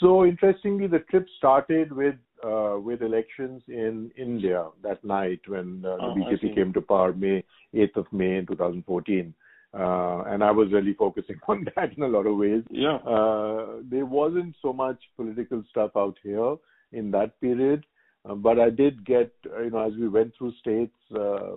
So 0.00 0.24
interestingly, 0.24 0.86
the 0.86 1.00
trip 1.10 1.26
started 1.36 1.92
with 1.92 2.14
uh, 2.42 2.78
with 2.78 3.02
elections 3.02 3.62
in 3.68 4.10
India 4.16 4.68
that 4.82 5.04
night 5.04 5.40
when 5.46 5.84
uh, 5.84 5.96
the 5.96 6.02
oh, 6.02 6.14
BJP 6.16 6.54
came 6.54 6.72
to 6.72 6.80
power, 6.80 7.12
May 7.12 7.44
8th 7.74 7.96
of 7.96 8.06
May 8.12 8.44
2014. 8.44 9.34
Uh, 9.76 10.22
and 10.28 10.44
I 10.44 10.52
was 10.52 10.70
really 10.72 10.94
focusing 10.94 11.40
on 11.48 11.66
that 11.74 11.96
in 11.96 12.02
a 12.02 12.08
lot 12.08 12.26
of 12.26 12.36
ways. 12.36 12.62
Yeah. 12.70 12.96
Uh, 12.96 13.80
there 13.82 14.06
wasn't 14.06 14.54
so 14.62 14.72
much 14.72 14.98
political 15.16 15.64
stuff 15.70 15.90
out 15.96 16.16
here 16.22 16.56
in 16.92 17.10
that 17.10 17.40
period. 17.40 17.84
Uh, 18.28 18.34
but 18.34 18.58
I 18.58 18.70
did 18.70 19.04
get, 19.04 19.32
uh, 19.52 19.62
you 19.62 19.70
know, 19.70 19.86
as 19.86 19.92
we 19.98 20.08
went 20.08 20.32
through 20.38 20.52
states, 20.60 20.94
uh, 21.14 21.56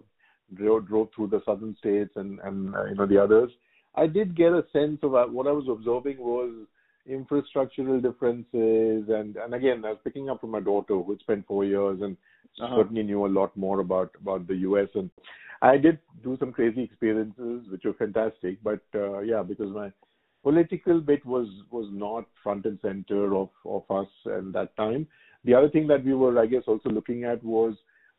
drove, 0.56 0.88
drove 0.88 1.10
through 1.16 1.28
the 1.28 1.42
southern 1.46 1.76
states 1.78 2.12
and, 2.16 2.40
and 2.40 2.76
uh, 2.76 2.86
you 2.86 2.96
know, 2.96 3.06
the 3.06 3.22
others, 3.22 3.52
I 3.96 4.08
did 4.08 4.36
get 4.36 4.52
a 4.52 4.66
sense 4.74 5.00
of 5.04 5.12
what 5.32 5.48
I 5.48 5.52
was 5.52 5.68
observing 5.70 6.18
was 6.20 6.52
infrastructural 7.10 8.02
differences. 8.02 9.10
And, 9.10 9.38
and 9.38 9.54
again, 9.54 9.84
I 9.86 9.90
was 9.90 10.00
picking 10.04 10.30
up 10.30 10.42
from 10.42 10.52
my 10.52 10.60
daughter 10.60 10.96
who 10.96 11.12
had 11.12 11.20
spent 11.22 11.48
four 11.48 11.66
years 11.66 12.00
and 12.02 12.18
uh-huh. 12.62 12.76
certainly 12.78 13.04
knew 13.04 13.26
a 13.26 13.28
lot 13.28 13.56
more 13.56 13.80
about, 13.80 14.12
about 14.22 14.48
the 14.48 14.56
U.S. 14.58 14.88
And 14.96 15.10
I 15.62 15.78
did 15.78 16.00
do 16.24 16.38
some 16.40 16.52
crazy 16.52 16.84
experiences, 16.84 17.70
which 17.70 17.84
were 17.86 17.94
fantastic. 17.94 18.62
But 18.64 18.82
uh, 18.94 19.20
yeah, 19.20 19.44
because 19.44 19.74
my 19.74 19.92
political 20.44 21.02
bit 21.02 21.26
was 21.26 21.48
was 21.72 21.90
not 21.92 22.26
front 22.44 22.66
and 22.66 22.80
center 22.82 23.36
of 23.36 23.50
of 23.66 23.84
us 23.90 24.08
at 24.26 24.54
that 24.54 24.76
time. 24.78 25.08
The 25.44 25.54
other 25.54 25.70
thing 25.70 25.88
that 25.88 26.04
we 26.04 26.14
were, 26.14 26.40
I 26.40 26.46
guess, 26.46 26.64
also 26.68 26.90
looking 26.90 27.24
at 27.24 27.44
was, 27.44 27.76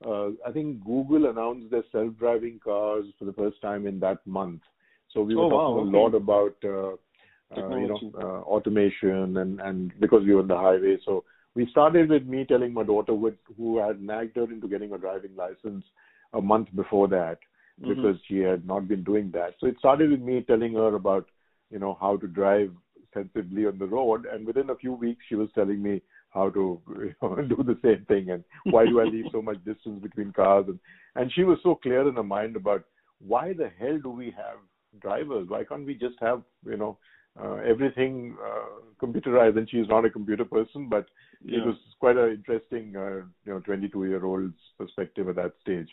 uh, 0.07 0.29
I 0.47 0.53
think 0.53 0.85
Google 0.85 1.29
announced 1.29 1.71
their 1.71 1.83
self-driving 1.93 2.61
cars 2.65 3.05
for 3.19 3.25
the 3.25 3.33
first 3.33 3.61
time 3.61 3.87
in 3.87 4.01
that 4.01 4.27
month. 4.27 4.63
So 5.13 5.23
we 5.23 5.35
were 5.35 5.45
oh, 5.45 5.51
talking 5.51 5.77
wow, 5.77 5.89
okay. 5.89 5.97
a 5.97 6.01
lot 6.01 6.15
about, 6.15 6.57
uh, 6.65 7.61
uh, 7.61 7.77
you 7.77 7.89
know, 7.89 8.13
uh, 8.21 8.41
automation 8.43 9.37
and 9.39 9.61
and 9.61 9.93
because 10.01 10.23
we 10.25 10.35
were 10.35 10.43
on 10.43 10.49
the 10.49 10.57
highway. 10.57 10.97
So 11.05 11.25
we 11.55 11.67
started 11.71 12.11
with 12.11 12.27
me 12.27 12.45
telling 12.45 12.73
my 12.73 12.85
daughter, 12.85 13.17
who 13.57 13.79
had 13.79 14.01
nagged 14.01 14.37
her 14.37 14.45
into 14.45 14.69
getting 14.69 14.93
a 14.93 14.99
driving 14.99 15.35
license 15.37 15.85
a 16.35 16.41
month 16.41 16.69
before 16.75 17.09
that, 17.09 17.39
mm-hmm. 17.81 17.95
because 17.95 18.17
she 18.27 18.39
had 18.39 18.67
not 18.67 18.87
been 18.87 19.03
doing 19.03 19.31
that. 19.33 19.55
So 19.59 19.67
it 19.67 19.79
started 19.79 20.11
with 20.11 20.21
me 20.21 20.43
telling 20.43 20.75
her 20.75 20.95
about, 20.95 21.27
you 21.71 21.79
know, 21.79 21.97
how 22.01 22.17
to 22.19 22.27
drive 22.27 22.71
sensibly 23.15 23.67
on 23.67 23.79
the 23.79 23.87
road, 23.87 24.27
and 24.27 24.47
within 24.47 24.71
a 24.71 24.77
few 24.77 24.93
weeks, 24.93 25.25
she 25.29 25.35
was 25.35 25.49
telling 25.55 25.83
me 25.83 26.03
how 26.31 26.51
to 26.51 26.81
you 26.89 27.15
know, 27.23 27.37
do 27.37 27.63
the 27.63 27.79
same 27.83 28.05
thing 28.07 28.31
and 28.31 28.45
why 28.65 28.85
do 28.85 29.01
I 29.01 29.05
leave 29.05 29.27
so 29.33 29.41
much 29.41 29.65
distance 29.65 30.03
between 30.03 30.33
cars 30.33 30.67
and 30.69 30.79
and 31.17 31.33
she 31.33 31.43
was 31.43 31.59
so 31.63 31.75
clear 31.75 32.07
in 32.09 32.15
her 32.15 32.23
mind 32.23 32.55
about 32.55 32.85
why 33.19 33.53
the 33.53 33.71
hell 33.79 33.99
do 34.01 34.11
we 34.11 34.27
have 34.27 34.59
drivers? 35.01 35.49
Why 35.49 35.65
can't 35.65 35.87
we 35.87 35.95
just 35.95 36.17
have 36.21 36.43
you 36.65 36.77
know 36.77 36.99
uh, 37.43 37.57
everything 37.57 38.37
uh, 38.45 39.05
computerized? 39.05 39.57
And 39.57 39.69
she's 39.71 39.89
not 39.89 40.05
a 40.05 40.11
computer 40.11 40.45
person, 40.45 40.89
but 40.89 41.07
yeah. 41.45 41.59
it 41.59 41.67
was 41.67 41.77
quite 42.01 42.17
an 42.17 42.31
interesting 42.31 42.95
uh, 42.97 43.25
you 43.45 43.55
know 43.55 43.61
22 43.61 44.07
year 44.07 44.25
old's 44.25 44.55
perspective 44.79 45.29
at 45.29 45.37
that 45.37 45.53
stage 45.63 45.89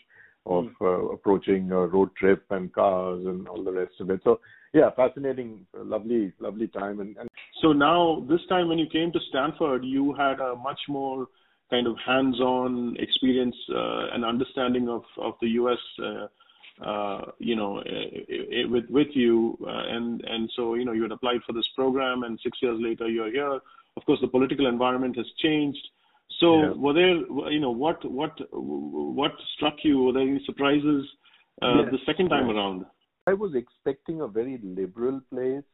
of 0.46 0.64
mm. 0.64 0.72
uh, 0.80 1.12
approaching 1.12 1.70
a 1.72 1.86
road 1.86 2.10
trip 2.16 2.44
and 2.50 2.72
cars 2.72 3.24
and 3.26 3.48
all 3.48 3.62
the 3.62 3.72
rest 3.72 3.94
of 4.00 4.10
it. 4.10 4.20
So 4.24 4.40
yeah, 4.72 4.90
fascinating, 4.94 5.66
lovely, 5.74 6.32
lovely 6.38 6.68
time. 6.68 7.00
And, 7.00 7.16
and 7.16 7.28
so 7.62 7.72
now 7.72 8.24
this 8.28 8.40
time 8.48 8.68
when 8.68 8.78
you 8.78 8.86
came 8.90 9.12
to 9.12 9.18
Stanford, 9.30 9.84
you 9.84 10.14
had 10.14 10.40
a 10.40 10.54
much 10.56 10.80
more 10.88 11.26
kind 11.70 11.86
of 11.86 11.96
hands-on 12.06 12.96
experience 12.98 13.56
uh, 13.74 14.14
and 14.14 14.24
understanding 14.24 14.88
of 14.88 15.02
of 15.18 15.34
the 15.40 15.48
U.S. 15.60 15.78
Uh, 16.02 16.26
uh, 16.84 17.22
you 17.38 17.56
know, 17.56 17.82
with 18.68 18.84
with 18.90 19.08
you, 19.12 19.58
uh, 19.66 19.84
and 19.88 20.22
and 20.24 20.50
so 20.54 20.74
you 20.74 20.84
know 20.84 20.92
you 20.92 21.02
had 21.02 21.12
applied 21.12 21.40
for 21.46 21.52
this 21.52 21.68
program, 21.74 22.22
and 22.22 22.38
six 22.42 22.58
years 22.60 22.78
later 22.80 23.08
you're 23.08 23.30
here. 23.30 23.60
Of 23.96 24.04
course, 24.04 24.20
the 24.20 24.28
political 24.28 24.66
environment 24.66 25.16
has 25.16 25.26
changed. 25.38 25.88
So, 26.38 26.60
yeah. 26.60 26.70
were 26.72 26.92
there, 26.92 27.16
you 27.50 27.60
know, 27.60 27.70
what 27.70 28.04
what 28.10 28.38
what 28.52 29.32
struck 29.54 29.76
you? 29.84 30.02
Were 30.02 30.12
there 30.12 30.22
any 30.22 30.42
surprises 30.44 31.06
uh, 31.62 31.82
yes. 31.82 31.92
the 31.92 31.98
second 32.04 32.28
time 32.28 32.50
around? 32.50 32.84
I 33.26 33.32
was 33.32 33.54
expecting 33.54 34.20
a 34.20 34.28
very 34.28 34.60
liberal 34.62 35.20
place, 35.32 35.64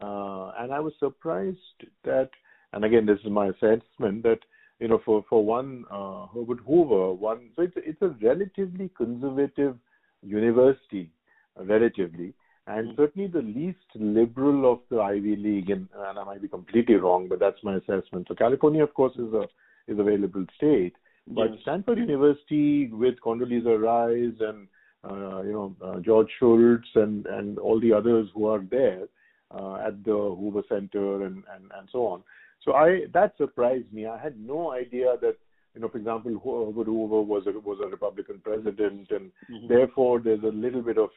uh, 0.00 0.52
and 0.58 0.72
I 0.72 0.80
was 0.80 0.92
surprised 0.98 1.58
that. 2.04 2.30
And 2.72 2.84
again, 2.84 3.06
this 3.06 3.20
is 3.24 3.30
my 3.30 3.48
assessment 3.48 4.24
that 4.24 4.40
you 4.80 4.88
know, 4.88 5.00
for 5.04 5.24
for 5.28 5.44
one, 5.44 5.84
uh, 5.90 6.26
Herbert 6.34 6.58
Hoover, 6.66 7.12
one. 7.12 7.50
So 7.56 7.62
it's 7.62 7.74
it's 7.76 8.02
a 8.02 8.08
relatively 8.22 8.90
conservative 8.96 9.76
university, 10.24 11.10
relatively, 11.56 12.34
and 12.66 12.88
mm-hmm. 12.88 12.96
certainly 12.96 13.28
the 13.28 13.42
least 13.42 13.78
liberal 13.94 14.72
of 14.72 14.80
the 14.90 15.00
Ivy 15.00 15.36
League. 15.36 15.70
And, 15.70 15.88
and 15.94 16.18
I 16.18 16.24
might 16.24 16.42
be 16.42 16.48
completely 16.48 16.94
wrong, 16.96 17.28
but 17.28 17.38
that's 17.38 17.62
my 17.62 17.76
assessment. 17.76 18.26
So 18.28 18.34
California, 18.34 18.82
of 18.82 18.94
course, 18.94 19.14
is 19.16 19.32
a 19.32 19.46
is 19.86 19.98
a 19.98 20.02
very 20.02 20.16
liberal 20.16 20.46
state, 20.56 20.94
but 21.26 21.50
yes. 21.50 21.58
Stanford 21.62 21.98
University 21.98 22.88
with 22.88 23.16
Condoleezza 23.24 23.78
Rice 23.78 24.40
and 24.40 24.66
uh, 25.04 25.42
you 25.42 25.52
know 25.52 25.76
uh, 25.84 26.00
George 26.00 26.30
Shultz 26.38 26.88
and 26.94 27.26
and 27.26 27.58
all 27.58 27.80
the 27.80 27.92
others 27.92 28.28
who 28.34 28.46
are 28.46 28.62
there 28.70 29.06
uh, 29.50 29.76
at 29.86 30.02
the 30.04 30.12
Hoover 30.12 30.62
Center 30.68 31.26
and, 31.26 31.42
and 31.54 31.70
and 31.76 31.88
so 31.92 32.06
on. 32.06 32.22
So 32.64 32.72
I 32.72 33.02
that 33.12 33.36
surprised 33.36 33.92
me. 33.92 34.06
I 34.06 34.18
had 34.18 34.38
no 34.40 34.72
idea 34.72 35.16
that 35.20 35.36
you 35.74 35.80
know, 35.80 35.88
for 35.88 35.98
example, 35.98 36.32
Herbert 36.32 36.86
Hoover 36.86 37.22
was 37.22 37.46
a 37.46 37.58
was 37.58 37.78
a 37.84 37.88
Republican 37.88 38.40
president, 38.44 39.10
and 39.10 39.30
mm-hmm. 39.50 39.68
therefore 39.68 40.20
there's 40.20 40.42
a 40.42 40.48
little 40.48 40.82
bit 40.82 40.98
of 40.98 41.10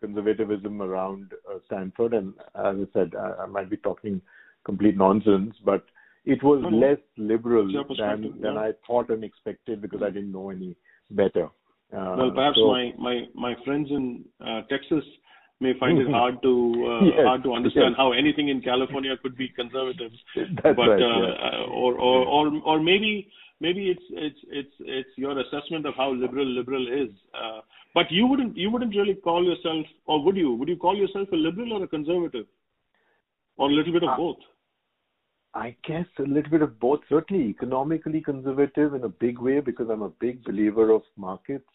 conservatism 0.00 0.82
around 0.82 1.32
uh, 1.50 1.58
Stanford. 1.66 2.12
And 2.12 2.34
as 2.54 2.76
I 2.76 2.86
said, 2.92 3.12
I, 3.18 3.44
I, 3.44 3.46
might 3.46 3.70
be 3.70 3.76
talking 3.78 4.20
complete 4.64 4.96
nonsense, 4.96 5.54
but 5.64 5.84
it 6.24 6.42
was 6.42 6.62
mm-hmm. 6.62 6.74
less 6.74 6.98
liberal 7.16 7.66
than 7.66 8.40
than 8.40 8.58
I 8.58 8.72
thought 8.86 9.10
and 9.10 9.24
expected 9.24 9.80
because 9.80 10.02
I 10.02 10.10
didn't 10.10 10.32
know 10.32 10.50
any 10.50 10.76
better. 11.10 11.46
Uh, 11.94 12.16
well, 12.18 12.30
perhaps 12.34 12.56
so, 12.56 12.68
my 12.68 12.92
my 12.98 13.22
my 13.34 13.54
friends 13.64 13.88
in 13.90 14.24
uh, 14.44 14.62
Texas 14.68 15.04
may 15.60 15.72
find 15.78 15.98
it 15.98 16.08
hard 16.10 16.42
to 16.42 16.52
uh, 16.86 17.04
yes, 17.04 17.24
hard 17.24 17.42
to 17.44 17.54
understand 17.54 17.90
yes. 17.90 17.96
how 17.96 18.12
anything 18.12 18.48
in 18.48 18.60
California 18.60 19.16
could 19.22 19.36
be 19.36 19.48
conservative. 19.48 20.12
That's 20.62 20.76
but 20.76 20.88
right, 20.88 21.02
uh, 21.02 21.20
yeah. 21.22 21.34
Uh, 21.48 21.66
or 21.70 21.94
or 21.94 22.26
or 22.26 22.62
or 22.64 22.80
maybe 22.80 23.28
maybe 23.62 23.88
it's 23.94 24.06
it's 24.10 24.40
it's 24.60 24.76
it's 24.80 25.18
your 25.24 25.38
assessment 25.38 25.86
of 25.86 25.94
how 25.96 26.12
liberal 26.12 26.46
liberal 26.58 26.86
is. 27.02 27.10
Uh, 27.32 27.60
but 27.94 28.10
you 28.10 28.26
wouldn't 28.26 28.56
you 28.56 28.70
wouldn't 28.70 28.96
really 28.96 29.14
call 29.14 29.44
yourself, 29.44 29.86
or 30.06 30.22
would 30.24 30.36
you? 30.36 30.52
Would 30.54 30.68
you 30.68 30.76
call 30.76 30.96
yourself 30.96 31.28
a 31.32 31.36
liberal 31.36 31.74
or 31.74 31.84
a 31.84 31.88
conservative, 31.88 32.46
or 33.56 33.70
a 33.70 33.72
little 33.72 33.92
bit 33.92 34.02
of 34.02 34.10
uh, 34.10 34.16
both? 34.16 34.42
I 35.54 35.76
guess 35.86 36.06
a 36.18 36.22
little 36.22 36.50
bit 36.50 36.62
of 36.62 36.78
both. 36.80 37.00
Certainly 37.08 37.44
economically 37.50 38.20
conservative 38.20 38.94
in 38.94 39.04
a 39.04 39.08
big 39.08 39.38
way 39.38 39.60
because 39.60 39.88
I'm 39.90 40.02
a 40.02 40.16
big 40.26 40.42
believer 40.44 40.90
of 40.90 41.02
markets, 41.16 41.68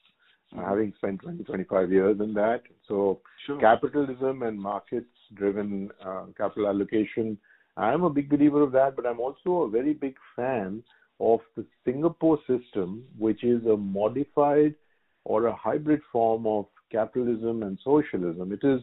mm-hmm. 0.54 0.68
having 0.68 0.94
spent 0.98 1.22
20, 1.22 1.44
25 1.44 1.92
years 1.92 2.20
in 2.20 2.34
that. 2.34 2.64
So 2.88 3.22
sure. 3.46 3.60
capitalism 3.60 4.42
and 4.42 4.60
markets-driven 4.60 5.92
uh, 6.04 6.26
capital 6.36 6.68
allocation. 6.68 7.38
I'm 7.78 8.04
a 8.04 8.10
big 8.10 8.32
believer 8.32 8.64
of 8.64 8.72
that, 8.72 8.96
but 8.96 9.06
I'm 9.06 9.20
also 9.20 9.62
a 9.62 9.70
very 9.70 9.94
big 9.94 10.16
fan 10.36 10.84
of 11.20 11.40
the 11.56 11.66
Singapore 11.86 12.40
system, 12.48 13.04
which 13.18 13.44
is 13.44 13.66
a 13.66 13.76
modified 13.76 14.76
or 15.24 15.48
a 15.48 15.56
hybrid 15.56 16.02
form 16.12 16.46
of 16.46 16.66
capitalism 16.92 17.64
and 17.64 17.78
socialism. 17.84 18.52
It 18.52 18.64
is 18.64 18.82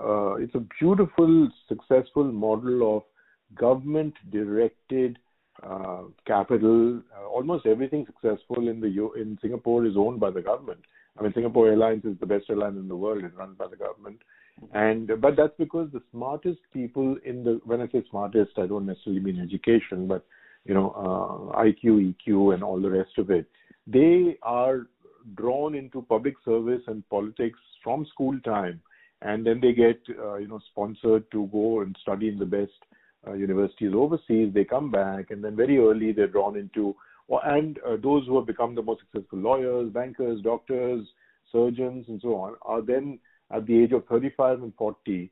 uh, 0.00 0.34
it's 0.34 0.54
a 0.54 0.64
beautiful, 0.80 1.48
successful 1.68 2.24
model 2.24 2.96
of 2.96 3.02
government-directed 3.54 5.18
uh, 5.62 6.02
capital. 6.26 7.00
Uh, 7.16 7.26
almost 7.28 7.64
everything 7.66 8.04
successful 8.06 8.68
in 8.68 8.80
the 8.80 8.88
U- 8.88 9.14
in 9.14 9.38
Singapore 9.40 9.86
is 9.86 9.96
owned 9.96 10.18
by 10.18 10.30
the 10.30 10.42
government. 10.42 10.80
I 11.16 11.22
mean, 11.22 11.32
Singapore 11.32 11.68
Airlines 11.68 12.04
is 12.04 12.18
the 12.18 12.26
best 12.26 12.50
airline 12.50 12.76
in 12.76 12.88
the 12.88 12.96
world. 12.96 13.22
It's 13.22 13.36
run 13.36 13.54
by 13.54 13.68
the 13.68 13.76
government, 13.76 14.18
and 14.72 15.12
but 15.20 15.36
that's 15.36 15.56
because 15.58 15.88
the 15.92 16.02
smartest 16.10 16.58
people 16.72 17.16
in 17.24 17.44
the 17.44 17.60
when 17.64 17.80
I 17.80 17.86
say 17.88 18.02
smartest, 18.10 18.58
I 18.58 18.66
don't 18.66 18.86
necessarily 18.86 19.20
mean 19.20 19.40
education, 19.40 20.08
but 20.08 20.24
you 20.64 20.74
know, 20.74 20.90
uh, 21.52 21.58
IQ, 21.62 22.14
EQ, 22.14 22.54
and 22.54 22.62
all 22.62 22.80
the 22.80 22.90
rest 22.90 23.18
of 23.18 23.30
it. 23.30 23.46
They 23.86 24.38
are 24.42 24.86
drawn 25.34 25.74
into 25.74 26.02
public 26.02 26.34
service 26.44 26.82
and 26.86 27.08
politics 27.08 27.58
from 27.82 28.06
school 28.06 28.38
time, 28.40 28.80
and 29.22 29.46
then 29.46 29.60
they 29.60 29.72
get, 29.72 30.00
uh, 30.18 30.36
you 30.36 30.48
know, 30.48 30.60
sponsored 30.70 31.30
to 31.32 31.48
go 31.52 31.80
and 31.80 31.96
study 32.00 32.28
in 32.28 32.38
the 32.38 32.46
best 32.46 32.72
uh, 33.26 33.32
universities 33.32 33.92
overseas. 33.94 34.52
They 34.52 34.64
come 34.64 34.90
back, 34.90 35.30
and 35.30 35.42
then 35.42 35.56
very 35.56 35.78
early 35.78 36.12
they're 36.12 36.26
drawn 36.26 36.56
into, 36.56 36.94
and 37.44 37.78
uh, 37.86 37.96
those 38.02 38.26
who 38.26 38.36
have 38.36 38.46
become 38.46 38.74
the 38.74 38.82
most 38.82 39.00
successful 39.00 39.38
lawyers, 39.38 39.90
bankers, 39.92 40.40
doctors, 40.42 41.06
surgeons, 41.52 42.06
and 42.08 42.20
so 42.20 42.36
on, 42.36 42.54
are 42.62 42.82
then 42.82 43.18
at 43.50 43.66
the 43.66 43.82
age 43.82 43.92
of 43.92 44.06
35 44.06 44.62
and 44.62 44.72
40 44.76 45.30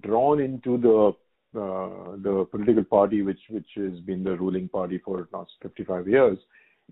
drawn 0.00 0.40
into 0.40 0.78
the 0.78 1.12
uh, 1.54 2.16
the 2.22 2.46
political 2.50 2.84
party 2.84 3.22
which 3.22 3.40
which 3.50 3.68
has 3.76 3.98
been 4.00 4.24
the 4.24 4.36
ruling 4.36 4.68
party 4.68 4.98
for 4.98 5.28
last 5.32 5.50
55 5.62 6.08
years, 6.08 6.38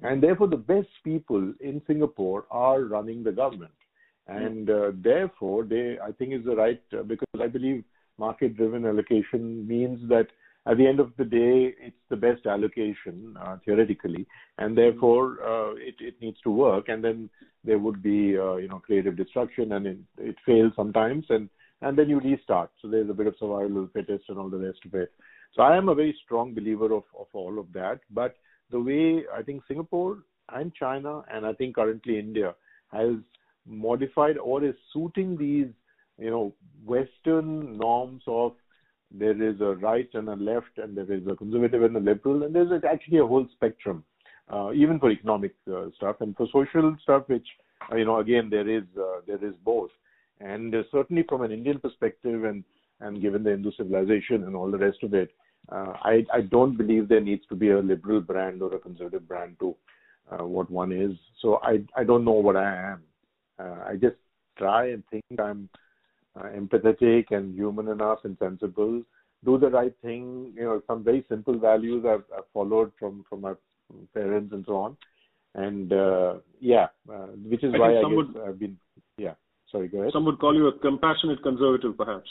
and 0.02 0.23
therefore 0.23 0.49
the 0.49 0.57
best 0.57 0.88
people 1.05 1.52
in 1.61 1.81
Singapore 1.87 2.45
are 2.50 2.83
running 2.83 3.23
the 3.23 3.33
government, 3.33 3.73
and 4.26 4.71
uh, 4.71 4.90
therefore 4.95 5.64
they 5.64 5.99
I 6.02 6.12
think 6.12 6.33
is 6.33 6.45
the 6.45 6.57
right 6.57 6.83
uh, 6.93 7.02
because 7.02 7.40
I 7.40 7.47
believe 7.47 7.85
market-driven 8.19 8.85
allocation 8.85 9.67
means 9.67 10.07
that 10.11 10.26
at 10.67 10.76
the 10.76 10.87
end 10.87 11.00
of 11.00 11.12
the 11.17 11.25
day 11.25 11.75
it's 11.81 12.05
the 12.11 12.17
best 12.17 12.47
allocation 12.47 13.37
uh, 13.40 13.57
theoretically, 13.64 14.26
and 14.59 14.76
therefore 14.76 15.38
uh, 15.43 15.73
it 15.76 15.95
it 16.00 16.21
needs 16.21 16.40
to 16.43 16.50
work, 16.50 16.88
and 16.88 17.02
then 17.02 17.31
there 17.64 17.79
would 17.79 18.02
be 18.02 18.38
uh, 18.38 18.57
you 18.57 18.69
know 18.69 18.79
creative 18.79 19.17
destruction 19.17 19.73
and 19.73 19.87
it, 19.87 19.99
it 20.19 20.37
fails 20.45 20.73
sometimes. 20.76 21.25
And 21.31 21.49
and 21.83 21.97
then 21.97 22.09
you 22.09 22.21
restart. 22.21 22.71
So 22.81 22.89
there's 22.89 23.11
a 23.11 23.15
bit 23.15 23.27
of 23.27 23.35
survival 23.39 23.89
fittest 23.93 24.25
and 24.29 24.39
all 24.39 24.49
the 24.49 24.59
rest 24.59 24.81
of 24.85 24.95
it. 24.95 25.13
So 25.55 25.63
I 25.63 25.77
am 25.77 25.89
a 25.89 25.95
very 25.95 26.17
strong 26.25 26.55
believer 26.55 26.93
of, 26.93 27.05
of 27.19 27.27
all 27.33 27.59
of 27.59 27.73
that. 27.73 28.01
But 28.11 28.37
the 28.71 28.81
way 28.81 29.25
I 29.35 29.43
think 29.43 29.63
Singapore 29.67 30.19
and 30.53 30.75
China 30.75 31.23
and 31.33 31.47
I 31.47 31.53
think 31.55 31.77
currently 31.77 32.19
India 32.19 32.55
has 32.93 33.17
modified 33.67 34.39
or 34.39 34.65
is 34.65 34.75
suiting 34.93 35.37
these, 35.37 35.69
you 36.19 36.31
know, 36.31 36.55
Western 36.85 37.77
norms 37.77 38.23
of 38.27 38.53
there 39.11 39.43
is 39.43 39.61
a 39.61 39.75
right 39.77 40.09
and 40.15 40.29
a 40.29 40.37
left 40.37 40.79
and 40.79 40.97
there 40.97 41.11
is 41.13 41.27
a 41.27 41.35
conservative 41.35 41.83
and 41.83 41.97
a 41.97 42.01
liberal 42.01 42.45
and 42.45 42.55
there's 42.55 42.71
actually 42.89 43.19
a 43.19 43.27
whole 43.27 43.47
spectrum, 43.53 44.05
uh, 44.53 44.73
even 44.73 45.01
for 45.01 45.11
economic 45.11 45.55
uh, 45.73 45.87
stuff 45.97 46.17
and 46.21 46.37
for 46.37 46.47
social 46.53 46.97
stuff, 47.03 47.25
which, 47.27 47.47
you 47.97 48.05
know, 48.05 48.19
again, 48.21 48.49
there 48.51 48.69
is, 48.69 48.85
uh, 48.97 49.21
there 49.27 49.45
is 49.45 49.55
both. 49.65 49.91
And 50.40 50.75
uh, 50.75 50.82
certainly 50.90 51.25
from 51.28 51.42
an 51.42 51.52
Indian 51.52 51.78
perspective, 51.78 52.44
and 52.44 52.64
and 53.00 53.20
given 53.20 53.42
the 53.42 53.50
Hindu 53.50 53.73
civilization 53.76 54.44
and 54.44 54.54
all 54.54 54.70
the 54.70 54.78
rest 54.78 55.02
of 55.02 55.14
it, 55.14 55.30
uh, 55.70 55.94
I 56.02 56.25
I 56.32 56.40
don't 56.42 56.76
believe 56.76 57.09
there 57.09 57.20
needs 57.20 57.44
to 57.49 57.54
be 57.54 57.70
a 57.70 57.78
liberal 57.78 58.20
brand 58.20 58.62
or 58.62 58.75
a 58.75 58.78
conservative 58.78 59.28
brand 59.28 59.59
to 59.61 59.76
uh, 60.32 60.44
what 60.47 60.70
one 60.70 60.92
is. 60.92 61.12
So 61.40 61.61
I 61.62 61.85
I 61.97 62.04
don't 62.04 62.25
know 62.25 62.32
what 62.32 62.56
I 62.56 62.92
am. 62.92 63.02
Uh, 63.59 63.85
I 63.90 63.97
just 63.97 64.16
try 64.56 64.90
and 64.90 65.02
think 65.11 65.25
I'm 65.38 65.68
uh, 66.37 66.44
empathetic 66.44 67.26
and 67.30 67.54
human 67.54 67.88
enough 67.88 68.20
and 68.25 68.37
sensible. 68.38 69.02
Do 69.44 69.59
the 69.59 69.70
right 69.70 69.94
thing. 70.02 70.52
You 70.54 70.64
know, 70.64 70.82
some 70.87 71.04
very 71.04 71.25
simple 71.28 71.59
values 71.59 72.04
I've, 72.06 72.25
I've 72.37 72.49
followed 72.52 72.92
from 72.99 73.25
from 73.28 73.42
my 73.42 73.54
parents 74.14 74.52
and 74.52 74.64
so 74.66 74.76
on. 74.76 74.97
And 75.54 75.92
uh, 75.92 76.35
yeah, 76.61 76.88
uh, 77.12 77.28
which 77.44 77.64
is 77.64 77.75
I 77.75 77.78
why 77.78 77.90
I 77.90 78.02
guess 78.02 78.04
would... 78.11 78.37
I've 78.47 78.59
been 78.59 78.78
yeah 79.18 79.35
sorry, 79.71 79.89
go 79.89 80.00
ahead. 80.00 80.12
Some 80.12 80.25
would 80.27 80.39
call 80.39 80.55
you 80.55 80.69
a 80.69 80.79
compassionate 80.79 81.43
conservative, 81.43 81.97
perhaps. 81.97 82.29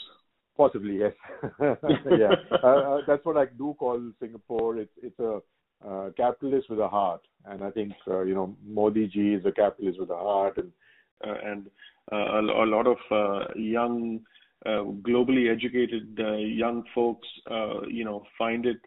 Possibly, 0.56 0.98
yes. 0.98 1.12
yeah, 1.60 2.34
uh, 2.62 2.66
uh, 2.66 2.98
that's 3.06 3.24
what 3.24 3.36
I 3.36 3.46
do 3.46 3.74
call 3.78 4.00
Singapore. 4.20 4.78
It's 4.78 4.92
it's 5.02 5.18
a 5.18 5.40
uh, 5.86 6.10
capitalist 6.16 6.68
with 6.68 6.80
a 6.80 6.88
heart, 6.88 7.22
and 7.46 7.64
I 7.64 7.70
think 7.70 7.92
uh, 8.06 8.22
you 8.22 8.34
know 8.34 8.54
Modi 8.66 9.06
ji 9.06 9.34
is 9.34 9.46
a 9.46 9.52
capitalist 9.52 9.98
with 9.98 10.10
a 10.10 10.16
heart, 10.16 10.58
and 10.58 10.70
uh, 11.26 11.34
and 11.44 11.70
uh, 12.12 12.16
a, 12.16 12.40
a 12.40 12.66
lot 12.66 12.86
of 12.86 12.98
uh, 13.10 13.52
young, 13.56 14.20
uh, 14.66 14.84
globally 15.08 15.50
educated 15.50 16.18
uh, 16.18 16.36
young 16.36 16.82
folks, 16.94 17.28
uh, 17.50 17.82
you 17.88 18.04
know, 18.04 18.24
find 18.36 18.66
it 18.66 18.78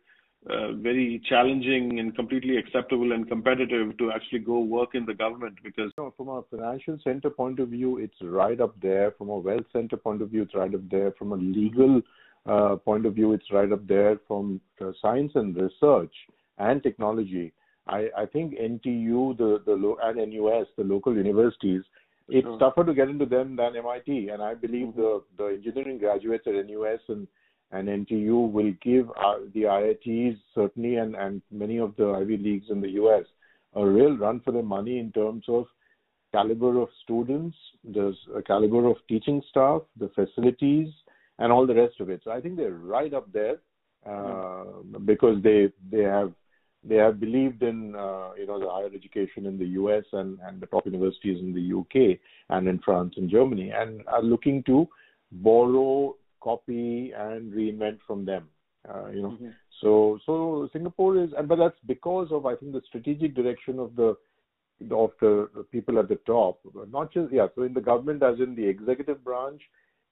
uh, 0.49 0.73
very 0.73 1.21
challenging 1.29 1.99
and 1.99 2.15
completely 2.15 2.57
acceptable 2.57 3.13
and 3.13 3.29
competitive 3.29 3.97
to 3.97 4.11
actually 4.11 4.39
go 4.39 4.59
work 4.59 4.89
in 4.93 5.05
the 5.05 5.13
government 5.13 5.57
because 5.63 5.91
you 5.97 6.03
know, 6.03 6.13
from 6.17 6.27
a 6.27 6.43
financial 6.51 6.97
center 7.01 7.29
point 7.29 7.59
of 7.59 7.69
view 7.69 7.97
it's 7.97 8.17
right 8.21 8.59
up 8.59 8.75
there 8.81 9.11
from 9.11 9.29
a 9.29 9.37
wealth 9.37 9.65
center 9.71 9.95
point 9.95 10.21
of 10.21 10.29
view 10.29 10.41
it's 10.41 10.53
right 10.53 10.73
up 10.75 10.89
there 10.89 11.13
from 11.17 11.31
a 11.31 11.35
legal 11.35 12.01
uh, 12.45 12.75
point 12.75 13.05
of 13.05 13.15
view 13.15 13.31
it's 13.31 13.51
right 13.53 13.71
up 13.71 13.87
there 13.87 14.19
from 14.27 14.59
uh, 14.81 14.91
science 15.01 15.31
and 15.35 15.55
research 15.55 16.13
and 16.57 16.83
technology 16.83 17.53
i 17.87 18.09
i 18.17 18.25
think 18.25 18.53
ntu 18.55 19.37
the 19.37 19.61
the 19.65 19.73
lo- 19.73 19.97
and 20.03 20.17
nus 20.17 20.67
the 20.77 20.83
local 20.83 21.15
universities 21.15 21.83
it's 22.27 22.45
sure. 22.45 22.59
tougher 22.59 22.83
to 22.83 22.93
get 22.93 23.07
into 23.07 23.25
them 23.25 23.55
than 23.55 23.73
mit 23.73 24.07
and 24.33 24.41
i 24.41 24.53
believe 24.53 24.87
mm-hmm. 24.87 25.01
the 25.01 25.23
the 25.37 25.45
engineering 25.45 25.97
graduates 25.97 26.45
at 26.47 26.67
nus 26.67 26.99
and 27.07 27.27
and 27.73 27.87
NTU 27.87 28.51
will 28.51 28.71
give 28.81 29.09
uh, 29.09 29.39
the 29.53 29.63
IITs 29.63 30.37
certainly 30.55 30.95
and, 30.95 31.15
and 31.15 31.41
many 31.51 31.77
of 31.79 31.95
the 31.97 32.09
Ivy 32.11 32.37
Leagues 32.37 32.67
in 32.69 32.79
the 32.81 32.91
US 32.91 33.25
a 33.75 33.85
real 33.85 34.15
run 34.15 34.39
for 34.41 34.51
their 34.51 34.63
money 34.63 34.99
in 34.99 35.11
terms 35.11 35.45
of 35.47 35.65
caliber 36.31 36.81
of 36.81 36.89
students, 37.03 37.55
the 37.83 38.15
caliber 38.45 38.87
of 38.87 38.97
teaching 39.07 39.41
staff, 39.49 39.81
the 39.99 40.09
facilities, 40.09 40.89
and 41.39 41.51
all 41.51 41.65
the 41.65 41.75
rest 41.75 41.99
of 41.99 42.09
it. 42.09 42.21
So 42.23 42.31
I 42.31 42.41
think 42.41 42.57
they're 42.57 42.71
right 42.71 43.13
up 43.13 43.31
there 43.31 43.57
uh, 44.05 44.09
mm-hmm. 44.09 45.05
because 45.05 45.41
they 45.43 45.69
they 45.91 46.03
have 46.03 46.31
they 46.83 46.95
have 46.95 47.19
believed 47.19 47.63
in 47.63 47.95
uh, 47.95 48.31
you 48.37 48.45
know 48.45 48.59
the 48.59 48.69
higher 48.69 48.91
education 48.93 49.45
in 49.45 49.57
the 49.57 49.69
US 49.81 50.03
and, 50.11 50.39
and 50.45 50.61
the 50.61 50.67
top 50.67 50.85
universities 50.85 51.39
in 51.39 51.53
the 51.53 51.79
UK 51.79 52.19
and 52.49 52.67
in 52.67 52.79
France 52.79 53.13
and 53.17 53.29
Germany 53.29 53.71
and 53.75 54.03
are 54.07 54.23
looking 54.23 54.63
to 54.63 54.87
borrow 55.31 56.15
copy 56.43 57.13
and 57.17 57.53
reinvent 57.53 57.99
from 58.05 58.25
them. 58.25 58.49
Uh, 58.87 59.07
you 59.09 59.21
know, 59.21 59.31
mm-hmm. 59.31 59.49
so 59.81 60.19
so 60.25 60.69
Singapore 60.73 61.17
is, 61.17 61.29
and 61.37 61.47
but 61.47 61.57
that's 61.57 61.79
because 61.87 62.27
of 62.31 62.45
I 62.45 62.55
think 62.55 62.73
the 62.73 62.81
strategic 62.87 63.33
direction 63.33 63.79
of 63.79 63.95
the 63.95 64.17
of 64.91 65.11
the 65.21 65.65
people 65.71 65.99
at 65.99 66.09
the 66.09 66.19
top, 66.25 66.59
not 66.91 67.13
just 67.13 67.31
yeah. 67.31 67.47
So 67.55 67.63
in 67.63 67.73
the 67.73 67.81
government, 67.81 68.23
as 68.23 68.39
in 68.39 68.55
the 68.55 68.65
executive 68.65 69.23
branch 69.23 69.61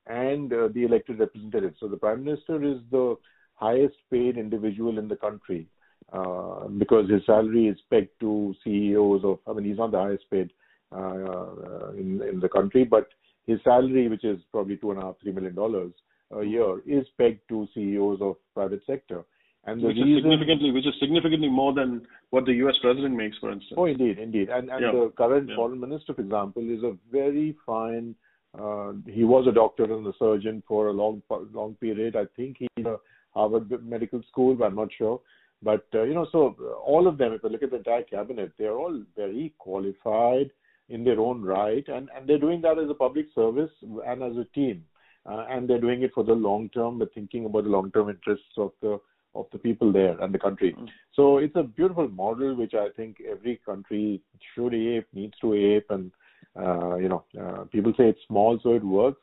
and 0.07 0.51
uh, 0.53 0.69
the 0.73 0.83
elected 0.83 1.19
representatives. 1.19 1.77
So 1.79 1.88
the 1.88 1.97
prime 1.97 2.23
minister 2.23 2.63
is 2.63 2.77
the 2.91 3.15
highest 3.55 3.95
paid 4.11 4.38
individual 4.38 4.97
in 4.97 5.07
the 5.07 5.15
country 5.15 5.67
uh, 6.13 6.67
because 6.67 7.09
his 7.09 7.25
salary 7.25 7.67
is 7.67 7.77
pegged 7.89 8.19
to 8.21 8.55
CEOs 8.63 9.23
of. 9.23 9.39
I 9.47 9.53
mean, 9.53 9.65
he's 9.65 9.77
not 9.77 9.91
the 9.91 10.00
highest 10.00 10.29
paid 10.31 10.51
uh, 10.91 10.97
uh, 10.97 11.91
in 11.97 12.21
in 12.21 12.39
the 12.39 12.50
country, 12.50 12.83
but 12.83 13.07
his 13.47 13.59
salary, 13.63 14.07
which 14.07 14.23
is 14.23 14.39
probably 14.51 14.77
two 14.77 14.91
and 14.91 15.01
a 15.01 15.05
half, 15.05 15.15
three 15.21 15.31
million 15.31 15.55
dollars, 15.55 15.91
a 16.39 16.43
year 16.43 16.79
is 16.85 17.05
pegged 17.17 17.41
to 17.50 17.67
CEOs 17.73 18.19
of 18.21 18.35
private 18.53 18.81
sector. 18.85 19.23
And 19.65 19.81
which 19.81 19.95
reason, 19.95 20.11
is 20.11 20.23
significantly, 20.23 20.71
which 20.71 20.88
is 20.88 20.93
significantly 21.00 21.50
more 21.50 21.73
than 21.73 22.01
what 22.31 22.45
the 22.45 22.53
U.S. 22.53 22.75
president 22.81 23.15
makes, 23.15 23.38
for 23.38 23.51
instance. 23.51 23.75
Oh, 23.77 23.85
indeed, 23.85 24.17
indeed. 24.17 24.50
And 24.50 24.69
and 24.69 24.81
yeah. 24.81 24.91
the 24.91 25.13
current 25.15 25.50
yeah. 25.50 25.55
foreign 25.55 25.79
minister, 25.79 26.15
for 26.15 26.21
example, 26.21 26.63
is 26.63 26.83
a 26.83 26.97
very 27.11 27.55
fine. 27.65 28.15
Uh, 28.57 28.93
he 29.07 29.23
was 29.23 29.47
a 29.47 29.51
doctor 29.51 29.83
and 29.83 30.05
a 30.07 30.13
surgeon 30.17 30.63
for 30.67 30.88
a 30.88 30.91
long 30.91 31.21
long 31.53 31.75
period. 31.75 32.15
I 32.15 32.25
think 32.35 32.57
he's 32.59 32.85
a 32.85 32.97
Harvard 33.35 33.69
Medical 33.83 34.23
School, 34.31 34.55
but 34.55 34.65
I'm 34.65 34.75
not 34.75 34.89
sure. 34.98 35.22
But 35.61 35.85
uh, 35.94 36.03
you 36.03 36.15
know, 36.15 36.25
so 36.31 36.55
all 36.83 37.07
of 37.07 37.20
them, 37.20 37.33
if 37.33 37.44
you 37.44 37.50
look 37.50 37.61
at 37.61 37.70
the 37.70 37.77
entire 37.77 38.03
cabinet, 38.03 38.53
they're 38.57 38.79
all 38.79 39.00
very 39.15 39.53
qualified 39.59 40.50
in 40.89 41.03
their 41.03 41.20
own 41.20 41.44
right, 41.44 41.87
and 41.87 42.09
and 42.15 42.27
they're 42.27 42.39
doing 42.39 42.61
that 42.61 42.79
as 42.79 42.89
a 42.89 42.96
public 42.96 43.27
service 43.35 43.72
and 43.83 44.24
as 44.24 44.35
a 44.37 44.46
team 44.55 44.85
uh, 45.25 45.46
and 45.50 45.70
they're 45.70 45.81
doing 45.81 46.03
it 46.03 46.12
for 46.14 46.24
the 46.24 46.34
long 46.34 46.70
term. 46.70 47.00
They're 47.00 47.07
thinking 47.14 47.46
about 47.46 47.64
the 47.64 47.70
long 47.70 47.92
term 47.92 48.10
interests 48.10 48.57
of 48.57 48.72
the 48.81 49.00
of 49.34 49.46
the 49.51 49.57
people 49.57 49.94
there 49.94 50.20
and 50.20 50.34
the 50.34 50.40
country. 50.40 50.74
Mm-hmm. 50.74 50.86
So 51.14 51.38
it's 51.38 51.55
a 51.55 51.64
beautiful 51.64 52.07
model 52.10 52.55
which 52.55 52.74
I 52.74 52.90
think 52.96 53.18
every 53.29 53.62
country 53.66 54.22
should 54.53 54.74
ape, 54.74 55.07
needs 55.14 55.36
to 55.40 55.53
ape, 55.53 55.86
and 55.90 56.12
uh, 56.60 56.96
you 56.96 57.07
know, 57.07 57.24
uh, 57.40 57.64
people 57.66 57.94
say 57.98 58.10
it's 58.10 58.20
small, 58.27 58.60
so 58.62 58.74
it 58.74 58.84
works. 58.84 59.22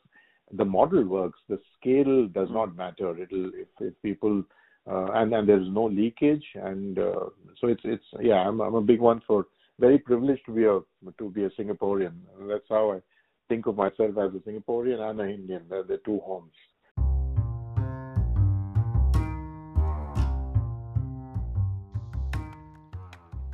The 0.52 0.64
model 0.64 1.04
works. 1.04 1.38
The 1.48 1.60
scale 1.78 2.26
does 2.28 2.46
mm-hmm. 2.46 2.54
not 2.54 2.76
matter. 2.76 3.10
It'll 3.18 3.50
if, 3.54 3.68
if 3.80 3.94
people 4.02 4.44
uh, 4.90 5.08
and 5.12 5.34
and 5.34 5.48
there's 5.48 5.68
no 5.68 5.84
leakage, 5.84 6.44
and 6.54 6.98
uh, 6.98 7.26
so 7.60 7.68
it's 7.68 7.82
it's 7.84 8.04
yeah. 8.20 8.36
I'm 8.36 8.60
I'm 8.60 8.74
a 8.74 8.80
big 8.80 9.00
one 9.00 9.20
for 9.26 9.46
very 9.78 9.98
privileged 9.98 10.46
to 10.46 10.52
be 10.52 10.64
a 10.64 10.80
to 11.18 11.30
be 11.30 11.44
a 11.44 11.50
Singaporean. 11.50 12.14
That's 12.48 12.64
how 12.68 12.92
I 12.92 13.00
think 13.48 13.66
of 13.66 13.76
myself 13.76 14.16
as 14.18 14.34
a 14.34 14.40
Singaporean 14.40 15.00
and 15.00 15.20
an 15.20 15.30
Indian. 15.30 15.62
They're 15.68 15.82
the 15.82 15.98
two 16.04 16.20
homes. 16.20 16.52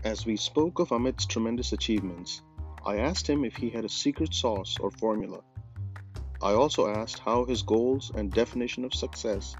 As 0.04 0.26
we 0.26 0.36
spoke 0.36 0.80
of 0.80 0.92
Amit's 0.92 1.24
tremendous 1.24 1.72
achievements, 1.72 2.42
I 2.84 2.98
asked 2.98 3.26
him 3.26 3.44
if 3.44 3.56
he 3.56 3.70
had 3.70 3.84
a 3.84 3.88
secret 3.88 4.34
sauce 4.34 4.76
or 4.78 4.90
formula. 4.90 5.40
I 6.42 6.52
also 6.52 6.88
asked 6.88 7.20
how 7.20 7.46
his 7.46 7.62
goals 7.62 8.12
and 8.14 8.30
definition 8.30 8.84
of 8.84 8.92
success 8.92 9.56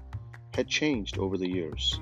had 0.53 0.67
changed 0.67 1.17
over 1.17 1.37
the 1.37 1.49
years. 1.49 1.99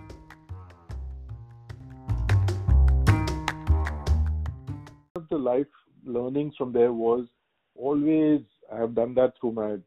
The 5.30 5.38
life 5.38 5.68
learnings 6.04 6.56
from 6.58 6.74
there 6.74 6.92
was 6.92 7.28
always 7.76 8.42
I 8.72 8.78
have 8.78 8.96
done 8.96 9.14
that 9.16 9.34
through 9.40 9.54
my 9.54 9.78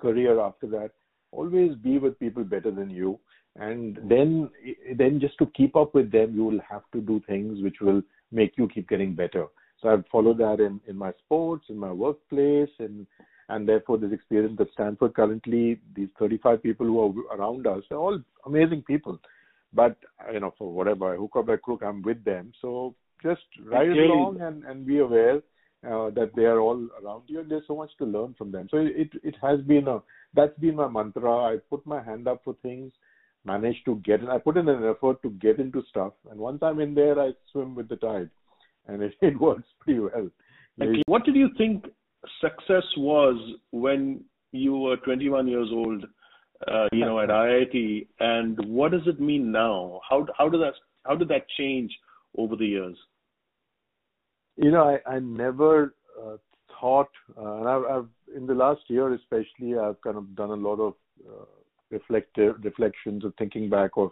career 0.00 0.40
after 0.40 0.66
that. 0.68 0.90
Always 1.32 1.74
be 1.76 1.98
with 1.98 2.18
people 2.18 2.44
better 2.44 2.70
than 2.70 2.90
you, 2.90 3.18
and 3.56 3.98
then 4.08 4.50
then 4.96 5.20
just 5.20 5.36
to 5.38 5.46
keep 5.46 5.74
up 5.76 5.94
with 5.94 6.12
them, 6.12 6.34
you 6.34 6.44
will 6.44 6.60
have 6.68 6.82
to 6.92 7.00
do 7.00 7.20
things 7.26 7.62
which 7.62 7.80
will 7.80 8.02
make 8.30 8.56
you 8.56 8.68
keep 8.68 8.88
getting 8.88 9.14
better. 9.14 9.46
So 9.80 9.88
I've 9.88 10.04
followed 10.10 10.38
that 10.38 10.60
in 10.60 10.80
in 10.86 10.96
my 10.96 11.12
sports, 11.24 11.66
in 11.68 11.76
my 11.76 11.92
workplace, 11.92 12.70
and 12.78 13.06
and 13.48 13.68
therefore 13.68 13.98
this 13.98 14.12
experience 14.12 14.58
at 14.60 14.70
Stanford 14.72 15.14
currently, 15.14 15.80
these 15.94 16.08
35 16.18 16.62
people 16.62 16.86
who 16.86 17.00
are 17.00 17.36
around 17.36 17.66
us, 17.66 17.82
they're 17.88 17.98
all 17.98 18.18
amazing 18.46 18.82
people. 18.82 19.18
But 19.72 19.96
you 20.32 20.40
know, 20.40 20.54
for 20.56 20.72
whatever 20.72 21.16
hook 21.16 21.34
or 21.34 21.42
by 21.42 21.56
crook, 21.56 21.82
I'm 21.84 22.00
with 22.02 22.24
them. 22.24 22.52
So 22.62 22.94
just 23.22 23.42
ride 23.64 23.88
along 23.88 24.40
and 24.40 24.64
and 24.64 24.86
be 24.86 24.98
aware 24.98 25.42
uh, 25.86 26.10
that 26.10 26.30
they 26.34 26.44
are 26.44 26.60
all 26.60 26.88
around 27.02 27.22
you 27.26 27.40
and 27.40 27.50
there's 27.50 27.66
so 27.66 27.76
much 27.76 27.90
to 27.98 28.04
learn 28.04 28.34
from 28.36 28.52
them. 28.52 28.68
So 28.70 28.78
it 28.78 29.10
it 29.22 29.36
has 29.42 29.60
been 29.62 29.88
a 29.88 30.02
that's 30.34 30.58
been 30.58 30.76
my 30.76 30.88
mantra. 30.88 31.32
I 31.32 31.56
put 31.70 31.86
my 31.86 32.02
hand 32.02 32.28
up 32.28 32.42
for 32.44 32.56
things 32.62 32.92
managed 33.46 33.84
to 33.84 33.96
get 33.96 34.20
in 34.20 34.28
i 34.30 34.38
put 34.38 34.56
in 34.56 34.66
an 34.70 34.82
effort 34.84 35.20
to 35.20 35.28
get 35.32 35.58
into 35.58 35.82
stuff 35.90 36.14
and 36.30 36.40
once 36.40 36.60
i'm 36.62 36.80
in 36.80 36.94
there 36.94 37.20
i 37.20 37.30
swim 37.52 37.74
with 37.74 37.86
the 37.90 37.96
tide 37.96 38.30
and 38.88 39.02
it, 39.02 39.14
it 39.22 39.38
works 39.40 39.64
pretty 39.80 40.00
well. 40.00 40.30
Okay. 40.80 41.02
what 41.06 41.24
did 41.24 41.36
you 41.36 41.48
think 41.56 41.84
success 42.40 42.84
was 42.96 43.36
when 43.70 44.22
you 44.52 44.76
were 44.76 44.96
21 44.98 45.46
years 45.46 45.68
old 45.70 46.04
uh, 46.68 46.86
you 46.92 47.00
know 47.00 47.20
at 47.20 47.28
iit 47.40 48.06
and 48.20 48.58
what 48.66 48.92
does 48.92 49.06
it 49.06 49.20
mean 49.20 49.52
now? 49.52 50.00
How 50.08 50.26
how 50.36 50.48
does 50.48 50.60
that 50.60 50.74
how 51.04 51.16
did 51.16 51.28
that 51.28 51.46
change 51.58 51.92
over 52.36 52.56
the 52.56 52.66
years 52.66 52.96
you 54.56 54.70
know, 54.70 54.98
I, 55.06 55.14
I 55.14 55.18
never 55.18 55.94
uh, 56.20 56.36
thought, 56.80 57.10
uh, 57.36 57.56
and 57.58 57.68
I've, 57.68 57.84
I've, 57.84 58.08
in 58.36 58.46
the 58.46 58.54
last 58.54 58.82
year 58.88 59.12
especially, 59.14 59.78
I've 59.78 60.00
kind 60.02 60.16
of 60.16 60.34
done 60.36 60.50
a 60.50 60.54
lot 60.54 60.80
of 60.80 60.94
uh, 61.26 61.44
reflective 61.90 62.56
reflections 62.62 63.24
of 63.24 63.32
thinking 63.38 63.68
back 63.68 63.92
of 63.96 64.10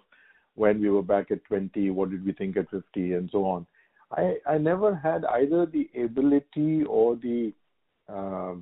when 0.55 0.81
we 0.81 0.91
were 0.91 1.03
back 1.03 1.31
at 1.31 1.45
20, 1.45 1.91
what 1.91 2.11
did 2.11 2.25
we 2.25 2.33
think 2.33 2.57
at 2.57 2.71
50, 2.71 3.13
and 3.15 3.29
so 3.33 3.45
on. 3.45 3.67
I, 4.13 4.37
I 4.47 4.59
never 4.59 4.95
had 4.95 5.25
either 5.25 5.67
the 5.67 5.89
ability 6.05 6.85
or 6.85 7.17
the 7.17 7.53
uh, 8.09 8.55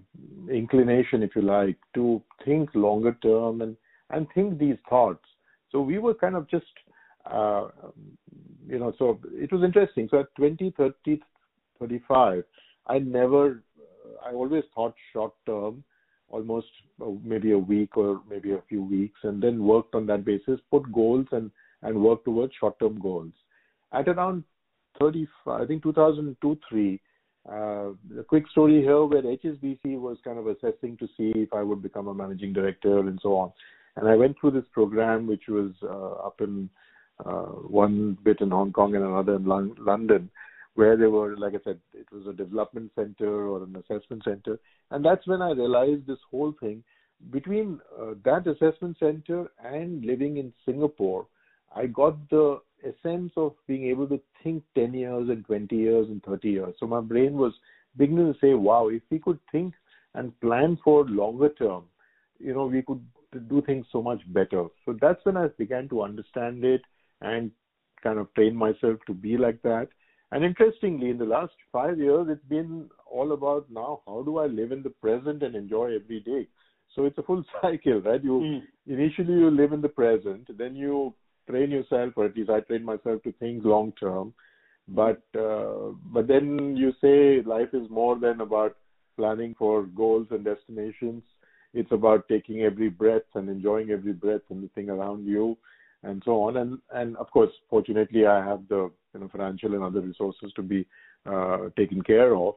inclination, 0.51 1.23
if 1.23 1.35
you 1.35 1.43
like, 1.43 1.77
to 1.95 2.23
think 2.45 2.71
longer 2.75 3.17
term 3.23 3.63
and, 3.63 3.77
and 4.11 4.27
think 4.35 4.59
these 4.59 4.77
thoughts. 4.89 5.25
So 5.73 5.81
we 5.81 5.99
were 5.99 6.15
kind 6.15 6.37
of 6.37 6.49
just, 6.49 6.67
uh, 7.27 7.69
you 8.67 8.79
know, 8.79 8.93
so 8.99 9.19
it 9.33 9.53
was 9.53 9.65
interesting. 9.65 10.09
So 10.11 10.21
at 10.21 10.35
20, 10.37 10.73
30, 10.77 11.21
35, 11.81 12.45
I 12.87 12.99
never, 12.99 13.63
I 14.25 14.33
always 14.33 14.65
thought 14.75 14.95
short 15.13 15.33
term, 15.47 15.83
almost 16.29 16.69
uh, 17.03 17.07
maybe 17.25 17.53
a 17.53 17.59
week 17.59 17.97
or 17.97 18.21
maybe 18.31 18.53
a 18.53 18.63
few 18.69 18.83
weeks, 18.83 19.19
and 19.25 19.43
then 19.43 19.65
worked 19.65 19.95
on 19.95 20.07
that 20.07 20.25
basis, 20.25 20.61
put 20.71 20.91
goals 20.93 21.27
and 21.33 21.51
and 21.83 22.01
work 22.01 22.25
towards 22.25 22.53
short 22.61 22.79
term 22.79 23.01
goals. 23.01 23.33
At 23.93 24.07
around 24.07 24.45
35, 25.01 25.63
I 25.63 25.67
think 25.67 25.83
2002 25.83 26.59
3, 26.69 27.01
Uh, 27.49 27.93
a 28.19 28.25
quick 28.29 28.47
story 28.51 28.83
here 28.83 29.05
where 29.07 29.23
HSBC 29.23 29.99
was 29.99 30.19
kind 30.23 30.39
of 30.39 30.47
assessing 30.47 30.97
to 30.99 31.07
see 31.17 31.33
if 31.35 31.55
I 31.55 31.63
would 31.63 31.83
become 31.83 32.09
a 32.09 32.15
managing 32.15 32.53
director 32.53 32.99
and 32.99 33.19
so 33.23 33.35
on. 33.35 33.51
And 33.97 34.07
I 34.07 34.15
went 34.15 34.37
through 34.39 34.53
this 34.53 34.69
program, 34.73 35.27
which 35.27 35.49
was 35.49 35.73
uh, 35.83 36.27
up 36.27 36.41
in 36.41 36.69
uh, 37.25 37.53
one 37.83 38.19
bit 38.23 38.41
in 38.41 38.51
Hong 38.51 38.73
Kong 38.73 38.95
and 38.95 39.05
another 39.05 39.37
in 39.37 39.47
Lon- 39.47 39.77
London, 39.79 40.31
where 40.75 40.97
they 40.97 41.07
were, 41.07 41.37
like 41.37 41.55
I 41.55 41.59
said, 41.65 41.81
it 41.93 42.07
was 42.13 42.27
a 42.27 42.33
development 42.33 42.93
center 42.95 43.49
or 43.49 43.65
an 43.65 43.77
assessment 43.77 44.25
center. 44.25 44.59
And 44.91 45.05
that's 45.05 45.27
when 45.27 45.43
I 45.43 45.51
realized 45.51 46.07
this 46.07 46.19
whole 46.31 46.55
thing 46.61 46.85
between 47.31 47.81
uh, 48.01 48.15
that 48.25 48.47
assessment 48.47 48.97
center 48.99 49.51
and 49.63 50.05
living 50.05 50.39
in 50.39 50.53
Singapore, 50.65 51.27
I 51.75 51.87
got 51.87 52.17
the 52.31 52.61
essence 52.83 53.33
of 53.37 53.55
being 53.67 53.85
able 53.87 54.09
to 54.09 54.21
think 54.43 54.63
10 54.75 54.95
years 54.95 55.29
and 55.29 55.45
20 55.45 55.77
years 55.77 56.07
and 56.09 56.23
30 56.25 56.49
years. 56.49 56.75
So 56.81 56.87
my 56.87 57.01
brain 57.01 57.35
was 57.35 57.53
beginning 57.97 58.33
to 58.33 58.39
say, 58.41 58.55
wow, 58.55 58.89
if 58.89 59.03
we 59.11 59.19
could 59.19 59.39
think 59.53 59.75
and 60.15 60.39
plan 60.41 60.79
for 60.83 61.05
longer 61.05 61.51
term, 61.51 61.85
you 62.39 62.55
know, 62.55 62.67
we 62.67 62.83
could 62.83 63.05
do 63.49 63.63
things 63.63 63.87
so 63.93 64.03
much 64.03 64.21
better. 64.33 64.67
So 64.85 64.97
that's 65.01 65.25
when 65.25 65.37
I 65.37 65.49
began 65.59 65.89
to 65.91 66.03
understand 66.03 66.65
it 66.65 66.83
and 67.21 67.51
kind 68.03 68.19
of 68.19 68.33
train 68.35 68.57
myself 68.57 68.99
to 69.07 69.15
be 69.15 69.37
like 69.37 69.61
that. 69.63 69.89
And 70.33 70.45
interestingly, 70.45 71.11
in 71.11 71.19
the 71.19 71.25
last 71.25 71.53
five 71.73 71.99
years, 71.99 72.29
it's 72.31 72.45
been 72.49 72.89
all 73.11 73.33
about 73.33 73.67
now 73.71 74.01
how 74.07 74.23
do 74.23 74.39
I 74.39 74.47
live 74.47 74.71
in 74.71 74.83
the 74.83 74.91
present 74.91 75.43
and 75.43 75.57
enjoy 75.57 75.97
every 75.97 76.21
day. 76.21 76.47
So 76.95 77.05
it's 77.05 77.19
a 77.19 77.23
full 77.23 77.45
cycle, 77.63 78.01
right? 78.01 78.23
You 78.23 78.33
mm. 78.41 78.63
initially 78.87 79.35
you 79.35 79.51
live 79.51 79.73
in 79.73 79.81
the 79.81 79.89
present, 79.89 80.47
then 80.57 80.77
you 80.77 81.15
train 81.49 81.71
yourself, 81.71 82.13
or 82.17 82.27
at 82.27 82.37
least 82.37 82.51
I 82.51 82.61
train 82.61 82.85
myself 82.85 83.23
to 83.25 83.33
think 83.33 83.65
long 83.65 83.93
term. 83.99 84.33
But 84.89 85.23
uh, 85.39 85.93
but 86.13 86.27
then 86.27 86.77
you 86.77 86.93
say 87.01 87.43
life 87.49 87.69
is 87.73 87.89
more 87.91 88.19
than 88.19 88.41
about 88.41 88.77
planning 89.17 89.55
for 89.59 89.85
goals 89.85 90.27
and 90.31 90.45
destinations. 90.45 91.23
It's 91.75 91.93
about 91.93 92.27
taking 92.29 92.63
every 92.63 92.89
breath 92.89 93.29
and 93.35 93.49
enjoying 93.49 93.91
every 93.91 94.13
breath 94.13 94.41
and 94.51 94.65
the 94.65 94.69
thing 94.69 94.91
around 94.91 95.27
you, 95.27 95.57
and 96.03 96.23
so 96.25 96.43
on. 96.43 96.57
And 96.57 96.79
and 96.93 97.17
of 97.17 97.31
course, 97.31 97.51
fortunately, 97.69 98.27
I 98.27 98.45
have 98.45 98.67
the 98.69 98.91
you 99.15 99.21
know 99.21 99.29
financial 99.29 99.75
and 99.75 99.83
other 99.85 100.01
resources 100.01 100.53
to 100.57 100.63
be 100.63 100.87
uh, 101.27 101.69
taken 101.77 102.03
care 102.03 102.35
of. 102.35 102.55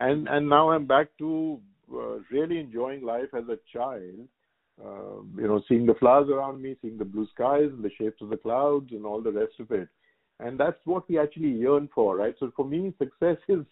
And 0.00 0.28
and 0.28 0.48
now 0.48 0.70
I'm 0.70 0.86
back 0.86 1.08
to 1.18 1.60
uh, 1.92 2.18
really 2.30 2.58
enjoying 2.58 3.02
life 3.04 3.32
as 3.36 3.44
a 3.48 3.58
child. 3.72 4.28
Uh, 4.82 5.22
you 5.36 5.46
know, 5.46 5.62
seeing 5.68 5.86
the 5.86 5.94
flowers 5.94 6.28
around 6.30 6.60
me, 6.60 6.74
seeing 6.80 6.96
the 6.96 7.04
blue 7.04 7.28
skies 7.34 7.68
and 7.70 7.84
the 7.84 7.90
shapes 7.98 8.20
of 8.22 8.30
the 8.30 8.36
clouds 8.36 8.90
and 8.90 9.04
all 9.04 9.20
the 9.20 9.30
rest 9.30 9.52
of 9.60 9.70
it. 9.70 9.86
And 10.40 10.58
that's 10.58 10.80
what 10.86 11.08
we 11.08 11.18
actually 11.18 11.50
yearn 11.50 11.88
for, 11.94 12.16
right? 12.16 12.34
So 12.40 12.50
for 12.56 12.64
me, 12.64 12.92
success 12.98 13.36
is 13.48 13.64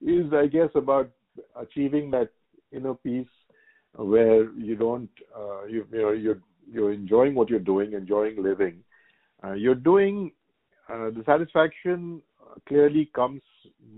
is 0.00 0.32
I 0.32 0.46
guess 0.46 0.68
about 0.74 1.10
achieving 1.56 2.10
that 2.10 2.30
inner 2.70 2.94
peace 2.94 3.26
where 3.94 4.50
you 4.52 4.76
don't 4.76 5.10
uh, 5.36 5.64
you, 5.64 5.86
you 5.92 6.02
know 6.02 6.10
you're 6.12 6.40
you're 6.70 6.92
enjoying 6.92 7.34
what 7.34 7.50
you're 7.50 7.58
doing, 7.58 7.92
enjoying 7.92 8.42
living. 8.42 8.82
Uh, 9.44 9.52
you're 9.52 9.74
doing 9.74 10.32
uh, 10.88 11.10
the 11.10 11.22
satisfaction 11.24 12.20
clearly 12.68 13.10
comes 13.14 13.42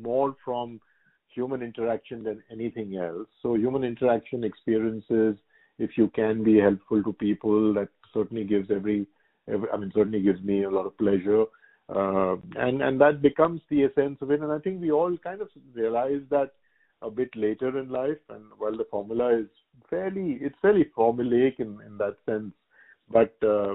more 0.01 0.37
from 0.45 0.81
human 1.35 1.63
interaction 1.63 2.23
than 2.23 2.43
anything 2.51 2.97
else. 2.97 3.27
So 3.43 3.55
human 3.55 3.85
interaction 3.85 4.45
experiences, 4.45 5.37
if 5.79 5.97
you 5.97 6.09
can 6.09 6.45
be 6.45 6.59
helpful 6.59 7.03
to 7.03 7.13
people, 7.13 7.75
that 7.75 7.89
certainly 8.13 8.45
gives 8.45 8.71
every, 8.71 9.07
every 9.49 9.69
I 9.73 9.77
mean, 9.77 9.91
certainly 9.95 10.23
gives 10.23 10.43
me 10.43 10.65
a 10.65 10.71
lot 10.71 10.87
of 10.87 10.97
pleasure. 10.99 11.45
Uh, 11.89 12.37
and 12.57 12.81
and 12.81 12.99
that 13.01 13.21
becomes 13.21 13.61
the 13.69 13.85
essence 13.85 14.19
of 14.23 14.31
it. 14.31 14.41
And 14.41 14.53
I 14.53 14.59
think 14.59 14.81
we 14.81 14.91
all 14.91 15.17
kind 15.19 15.43
of 15.43 15.49
realize 15.75 16.23
that 16.31 16.53
a 17.03 17.11
bit 17.11 17.29
later 17.35 17.79
in 17.79 17.91
life. 17.91 18.23
And 18.31 18.45
while 18.57 18.77
the 18.77 18.87
formula 18.91 19.39
is 19.39 19.49
fairly, 19.91 20.39
it's 20.41 20.57
fairly 20.63 20.87
formulaic 20.97 21.61
in 21.61 21.81
in 21.87 21.97
that 21.99 22.17
sense. 22.27 22.53
But 23.11 23.35
uh, 23.43 23.73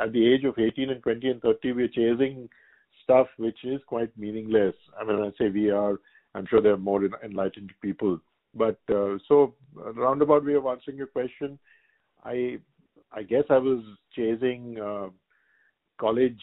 at 0.00 0.12
the 0.12 0.26
age 0.26 0.44
of 0.44 0.58
18 0.58 0.90
and 0.90 1.02
20 1.02 1.28
and 1.28 1.40
30, 1.40 1.72
we're 1.72 1.88
chasing 1.88 2.48
stuff 3.02 3.26
which 3.38 3.64
is 3.64 3.80
quite 3.86 4.16
meaningless. 4.18 4.74
I 5.00 5.04
mean, 5.04 5.22
I 5.22 5.30
say 5.38 5.48
we 5.48 5.70
are 5.70 5.98
I'm 6.34 6.46
sure 6.46 6.60
there 6.60 6.74
are 6.74 6.78
more 6.78 7.08
enlightened 7.24 7.72
people. 7.82 8.20
But 8.54 8.78
uh, 8.90 9.18
so, 9.26 9.54
roundabout 9.74 10.44
way 10.44 10.54
of 10.54 10.66
answering 10.66 10.96
your 10.96 11.06
question, 11.06 11.58
I 12.24 12.58
I 13.12 13.22
guess 13.22 13.44
I 13.50 13.58
was 13.58 13.82
chasing 14.14 14.78
uh, 14.80 15.08
college 16.00 16.40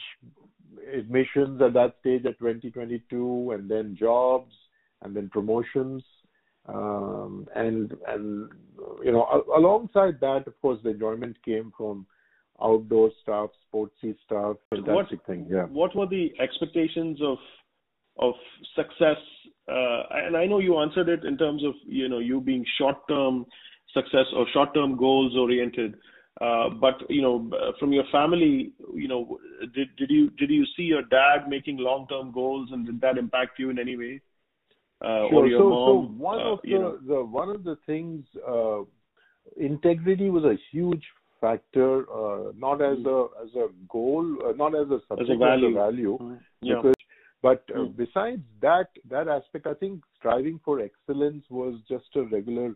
admissions 0.93 1.61
at 1.61 1.73
that 1.73 1.95
stage 1.99 2.25
at 2.25 2.39
2022, 2.39 3.51
and 3.51 3.69
then 3.69 3.95
jobs, 3.97 4.53
and 5.01 5.15
then 5.15 5.29
promotions, 5.29 6.03
um, 6.67 7.47
and 7.55 7.93
and 8.07 8.49
you 9.03 9.11
know 9.11 9.43
alongside 9.55 10.19
that, 10.21 10.43
of 10.47 10.59
course, 10.61 10.79
the 10.83 10.91
enjoyment 10.91 11.37
came 11.43 11.71
from 11.77 12.05
outdoor 12.61 13.11
stuff, 13.21 13.49
sportsy 13.73 14.15
stuff, 14.25 14.57
fantastic 14.69 15.19
what, 15.19 15.27
thing. 15.27 15.47
Yeah. 15.49 15.63
What 15.63 15.95
were 15.95 16.07
the 16.07 16.33
expectations 16.39 17.19
of 17.21 17.37
of 18.17 18.33
success 18.75 19.17
uh, 19.67 20.03
and 20.11 20.37
I 20.37 20.45
know 20.45 20.59
you 20.59 20.77
answered 20.79 21.09
it 21.09 21.23
in 21.25 21.37
terms 21.37 21.63
of, 21.63 21.73
you 21.85 22.07
know, 22.07 22.19
you 22.19 22.39
being 22.39 22.65
short-term 22.77 23.45
success 23.93 24.25
or 24.35 24.45
short-term 24.53 24.95
goals 24.95 25.35
oriented. 25.35 25.95
Uh, 26.39 26.69
but 26.69 26.95
you 27.09 27.21
know, 27.21 27.49
from 27.79 27.93
your 27.93 28.03
family, 28.11 28.73
you 28.93 29.07
know, 29.07 29.39
did 29.73 29.87
did 29.95 30.09
you 30.09 30.29
did 30.31 30.49
you 30.49 30.65
see 30.75 30.83
your 30.83 31.03
dad 31.03 31.47
making 31.47 31.77
long-term 31.77 32.33
goals, 32.33 32.67
and 32.73 32.85
did 32.85 32.99
that 32.99 33.17
impact 33.17 33.57
you 33.57 33.69
in 33.69 33.79
any 33.79 33.95
way? 33.95 34.19
Uh, 35.01 35.27
sure. 35.29 35.49
so, 35.57 35.69
mom, 35.69 35.69
so 35.69 36.13
one 36.17 36.39
of 36.39 36.59
the, 36.63 36.99
the 37.07 37.23
one 37.23 37.49
of 37.49 37.63
the 37.63 37.77
things, 37.85 38.25
uh, 38.47 38.81
integrity 39.57 40.29
was 40.29 40.43
a 40.43 40.55
huge 40.71 41.03
factor, 41.41 42.09
uh, 42.11 42.51
not 42.57 42.81
as 42.81 42.97
hmm. 42.97 43.07
a 43.07 43.23
as 43.43 43.55
a 43.55 43.67
goal, 43.89 44.25
uh, 44.47 44.53
not 44.53 44.73
as 44.73 44.87
a 44.89 44.99
subject, 45.07 45.29
as 45.29 45.35
a 45.35 45.37
value, 45.37 45.67
as 45.67 45.71
a 45.71 45.73
value 45.73 46.17
mm. 46.19 46.39
yeah. 46.61 46.75
because 46.75 46.95
but 47.41 47.63
uh, 47.75 47.79
mm. 47.79 47.95
besides 47.95 48.41
that 48.61 48.87
that 49.09 49.27
aspect, 49.27 49.67
I 49.67 49.75
think 49.75 50.01
striving 50.17 50.59
for 50.65 50.79
excellence 50.79 51.45
was 51.49 51.79
just 51.87 52.05
a 52.15 52.23
regular 52.23 52.73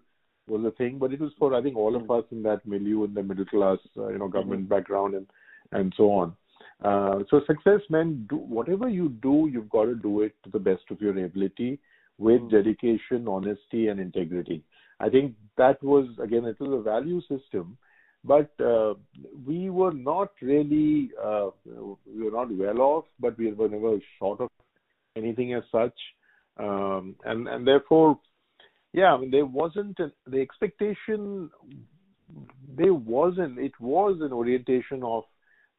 was 0.48 0.64
a 0.64 0.72
thing. 0.72 1.00
But 1.00 1.12
it 1.12 1.20
was 1.20 1.32
for 1.40 1.56
I 1.56 1.62
think 1.64 1.76
all 1.76 1.94
mm. 1.94 2.02
of 2.02 2.04
hmm. 2.04 2.12
us 2.12 2.26
in 2.32 2.44
that 2.44 2.66
milieu 2.68 3.06
in 3.06 3.16
the 3.16 3.24
middle 3.24 3.46
class, 3.46 3.80
uh, 3.98 4.10
you 4.10 4.20
know, 4.20 4.28
government 4.28 4.64
mm-hmm. 4.64 4.76
background 4.76 5.16
and 5.16 5.26
and 5.72 5.92
so 5.98 6.12
on. 6.12 6.36
Uh, 6.84 7.24
so 7.30 7.42
success 7.48 7.82
meant 7.90 8.28
do 8.28 8.36
whatever 8.36 8.88
you 8.88 9.10
do, 9.24 9.50
you've 9.52 9.70
got 9.70 9.86
to 9.86 9.96
do 9.96 10.22
it 10.22 10.36
to 10.44 10.52
the 10.52 10.60
best 10.60 10.84
of 10.92 11.02
your 11.02 11.18
ability 11.18 11.80
with 12.20 12.42
mm. 12.42 12.52
dedication, 12.52 13.28
honesty, 13.28 13.88
and 13.88 14.00
integrity. 14.00 14.64
I 15.00 15.10
think 15.10 15.34
that 15.58 15.82
was 15.84 16.06
again 16.22 16.46
it 16.46 16.60
was 16.60 16.80
a 16.80 16.84
value 16.84 17.22
system 17.22 17.78
but 18.24 18.52
uh, 18.60 18.96
we 19.46 19.70
were 19.70 19.94
not 19.94 20.32
really 20.42 21.12
uh, 21.24 21.50
we 21.66 22.24
were 22.24 22.32
not 22.32 22.52
well 22.52 22.82
off, 22.82 23.06
but 23.20 23.38
we 23.38 23.52
were 23.52 23.70
never 23.70 23.98
short 24.18 24.42
of 24.42 24.50
anything 25.16 25.54
as 25.54 25.64
such, 25.72 25.98
um, 26.58 27.16
and 27.24 27.48
and 27.48 27.66
therefore, 27.66 28.20
yeah, 28.94 29.14
I 29.14 29.18
mean 29.18 29.32
there 29.32 29.46
wasn't 29.46 30.00
a, 30.00 30.12
the 30.28 30.42
expectation. 30.42 31.50
There 32.76 32.94
wasn't. 32.94 33.58
It 33.58 33.80
was 33.80 34.18
an 34.22 34.34
orientation 34.34 35.02
of, 35.04 35.24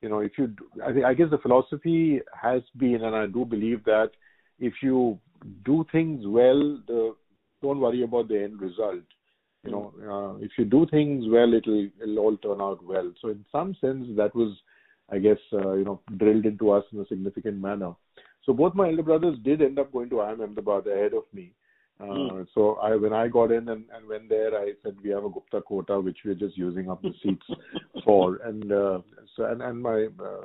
you 0.00 0.08
know, 0.08 0.20
if 0.20 0.32
you. 0.38 0.54
I 0.84 0.92
think 0.92 1.04
I 1.04 1.14
guess 1.14 1.30
the 1.30 1.38
philosophy 1.38 2.20
has 2.40 2.62
been, 2.76 3.04
and 3.04 3.14
I 3.14 3.26
do 3.26 3.44
believe 3.44 3.84
that 3.84 4.12
if 4.58 4.74
you 4.82 5.18
do 5.64 5.84
things 5.92 6.26
well, 6.26 6.78
the 6.86 7.14
don't 7.62 7.80
worry 7.80 8.02
about 8.02 8.28
the 8.28 8.42
end 8.42 8.60
result. 8.60 9.02
You 9.64 9.70
know 9.72 9.92
uh, 10.10 10.44
if 10.44 10.52
you 10.56 10.64
do 10.64 10.86
things 10.90 11.26
well 11.28 11.52
it'll 11.52 11.88
it'll 12.02 12.18
all 12.18 12.36
turn 12.38 12.60
out 12.60 12.82
well. 12.84 13.12
So 13.20 13.28
in 13.28 13.44
some 13.52 13.76
sense 13.80 14.06
that 14.16 14.34
was 14.34 14.56
i 15.12 15.18
guess 15.18 15.38
uh, 15.52 15.72
you 15.72 15.84
know 15.84 16.00
drilled 16.16 16.46
into 16.46 16.70
us 16.70 16.84
in 16.92 17.00
a 17.00 17.06
significant 17.06 17.60
manner. 17.60 17.92
So 18.44 18.54
both 18.54 18.74
my 18.74 18.88
elder 18.88 19.02
brothers 19.02 19.38
did 19.42 19.60
end 19.60 19.78
up 19.78 19.92
going 19.92 20.08
to 20.10 20.16
IIM 20.16 20.42
Ahmedabad 20.42 20.86
ahead 20.86 21.12
of 21.12 21.24
me. 21.34 21.52
Uh, 22.00 22.04
mm. 22.04 22.46
so 22.54 22.76
I 22.76 22.96
when 22.96 23.12
I 23.12 23.28
got 23.28 23.52
in 23.52 23.68
and, 23.68 23.84
and 23.94 24.08
went 24.08 24.30
there 24.30 24.58
I 24.58 24.72
said 24.82 24.96
we 25.04 25.10
have 25.10 25.24
a 25.24 25.28
Gupta 25.28 25.60
quota 25.60 26.00
which 26.00 26.18
we're 26.24 26.34
just 26.34 26.56
using 26.56 26.88
up 26.88 27.02
the 27.02 27.12
seats 27.22 27.46
for. 28.04 28.36
And 28.36 28.72
uh, 28.72 29.00
so 29.36 29.44
and 29.44 29.60
and 29.60 29.82
my 29.82 30.08
uh, 30.18 30.44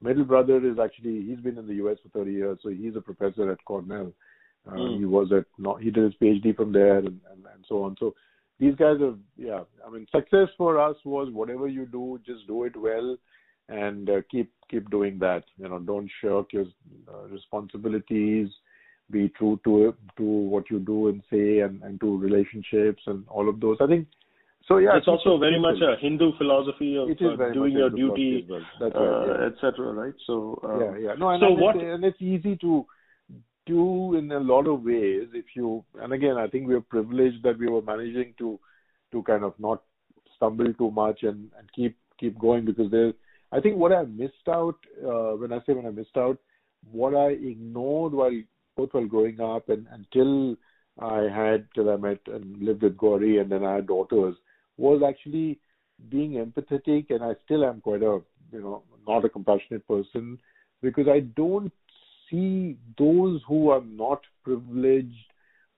middle 0.00 0.24
brother 0.24 0.56
is 0.66 0.78
actually 0.82 1.20
he's 1.26 1.40
been 1.40 1.58
in 1.58 1.66
the 1.66 1.74
US 1.86 1.98
for 2.02 2.08
30 2.18 2.32
years 2.32 2.58
so 2.62 2.70
he's 2.70 2.96
a 2.96 3.02
professor 3.02 3.52
at 3.52 3.62
Cornell 3.66 4.14
uh, 4.66 4.72
mm. 4.72 4.98
he 4.98 5.04
was 5.04 5.30
at 5.32 5.44
no, 5.58 5.74
he 5.74 5.90
did 5.90 6.04
his 6.04 6.14
PhD 6.20 6.54
from 6.56 6.72
there 6.72 6.98
and, 6.98 7.20
and, 7.30 7.44
and 7.52 7.64
so 7.68 7.84
on 7.84 7.96
so 7.98 8.14
these 8.60 8.74
guys 8.76 8.96
are 9.00 9.14
yeah 9.36 9.60
i 9.86 9.90
mean 9.90 10.06
success 10.14 10.48
for 10.56 10.80
us 10.80 10.96
was 11.04 11.32
whatever 11.32 11.68
you 11.68 11.86
do 11.86 12.20
just 12.24 12.46
do 12.46 12.64
it 12.64 12.76
well 12.76 13.16
and 13.68 14.10
uh, 14.10 14.20
keep 14.30 14.52
keep 14.70 14.88
doing 14.90 15.18
that 15.18 15.44
you 15.56 15.68
know 15.68 15.78
don't 15.78 16.10
shirk 16.20 16.52
your 16.52 16.66
uh, 17.12 17.26
responsibilities 17.28 18.48
be 19.10 19.28
true 19.30 19.60
to 19.64 19.94
to 20.16 20.22
what 20.22 20.70
you 20.70 20.78
do 20.78 21.08
and 21.08 21.22
say 21.30 21.60
and 21.60 21.82
and 21.82 22.00
to 22.00 22.18
relationships 22.18 23.02
and 23.06 23.24
all 23.28 23.48
of 23.48 23.60
those 23.60 23.76
i 23.80 23.86
think 23.86 24.06
so 24.66 24.78
yeah 24.78 24.96
it's 24.96 25.08
also 25.08 25.36
very 25.38 25.60
much 25.60 25.76
a 25.82 26.00
hindu 26.00 26.32
philosophy 26.38 26.96
of 26.96 27.08
uh, 27.10 27.52
doing 27.52 27.72
your 27.72 27.90
duty 27.90 28.46
well. 28.48 28.60
right, 28.80 28.92
yeah. 28.94 29.44
Uh, 29.44 29.48
etc 29.48 29.92
right 29.92 30.14
so 30.26 30.58
uh, 30.64 30.78
yeah 30.78 30.96
yeah 30.98 31.14
no 31.18 31.30
and, 31.30 31.40
so 31.40 31.48
and 31.48 31.60
what 31.60 31.76
it's, 31.76 31.84
and 31.84 32.04
it's 32.04 32.22
easy 32.22 32.56
to 32.56 32.84
do 33.66 34.16
in 34.16 34.30
a 34.32 34.38
lot 34.38 34.66
of 34.66 34.82
ways 34.82 35.28
if 35.32 35.46
you 35.54 35.84
and 36.00 36.12
again 36.12 36.36
I 36.36 36.46
think 36.46 36.68
we 36.68 36.74
are 36.74 36.80
privileged 36.80 37.42
that 37.44 37.58
we 37.58 37.68
were 37.68 37.82
managing 37.82 38.34
to 38.38 38.58
to 39.12 39.22
kind 39.22 39.44
of 39.44 39.54
not 39.58 39.82
stumble 40.36 40.72
too 40.74 40.90
much 40.90 41.22
and, 41.22 41.50
and 41.58 41.72
keep 41.74 41.96
keep 42.18 42.38
going 42.38 42.64
because 42.64 42.90
there's 42.90 43.14
I 43.52 43.60
think 43.60 43.76
what 43.76 43.92
I 43.92 44.02
missed 44.02 44.48
out 44.48 44.76
uh, 45.04 45.36
when 45.36 45.52
I 45.52 45.58
say 45.58 45.74
when 45.74 45.86
I 45.86 45.90
missed 45.90 46.16
out, 46.16 46.38
what 46.90 47.14
I 47.14 47.28
ignored 47.28 48.12
while 48.12 48.42
both 48.76 48.92
while 48.92 49.06
growing 49.06 49.40
up 49.40 49.68
and 49.68 49.86
until 49.92 50.56
I 50.98 51.22
had 51.22 51.66
till 51.74 51.90
I 51.90 51.96
met 51.96 52.18
and 52.26 52.58
lived 52.60 52.82
with 52.82 52.96
Gauri 52.96 53.38
and 53.38 53.50
then 53.50 53.64
I 53.64 53.76
had 53.76 53.86
daughters 53.86 54.34
was 54.76 55.02
actually 55.06 55.60
being 56.08 56.32
empathetic 56.32 57.10
and 57.10 57.22
I 57.22 57.34
still 57.44 57.64
am 57.64 57.80
quite 57.80 58.02
a 58.02 58.20
you 58.52 58.60
know 58.60 58.82
not 59.06 59.24
a 59.24 59.28
compassionate 59.28 59.86
person 59.86 60.38
because 60.82 61.06
I 61.08 61.20
don't 61.20 61.72
see 62.34 62.76
those 62.98 63.40
who 63.46 63.70
are 63.70 63.82
not 63.84 64.20
privileged 64.42 65.14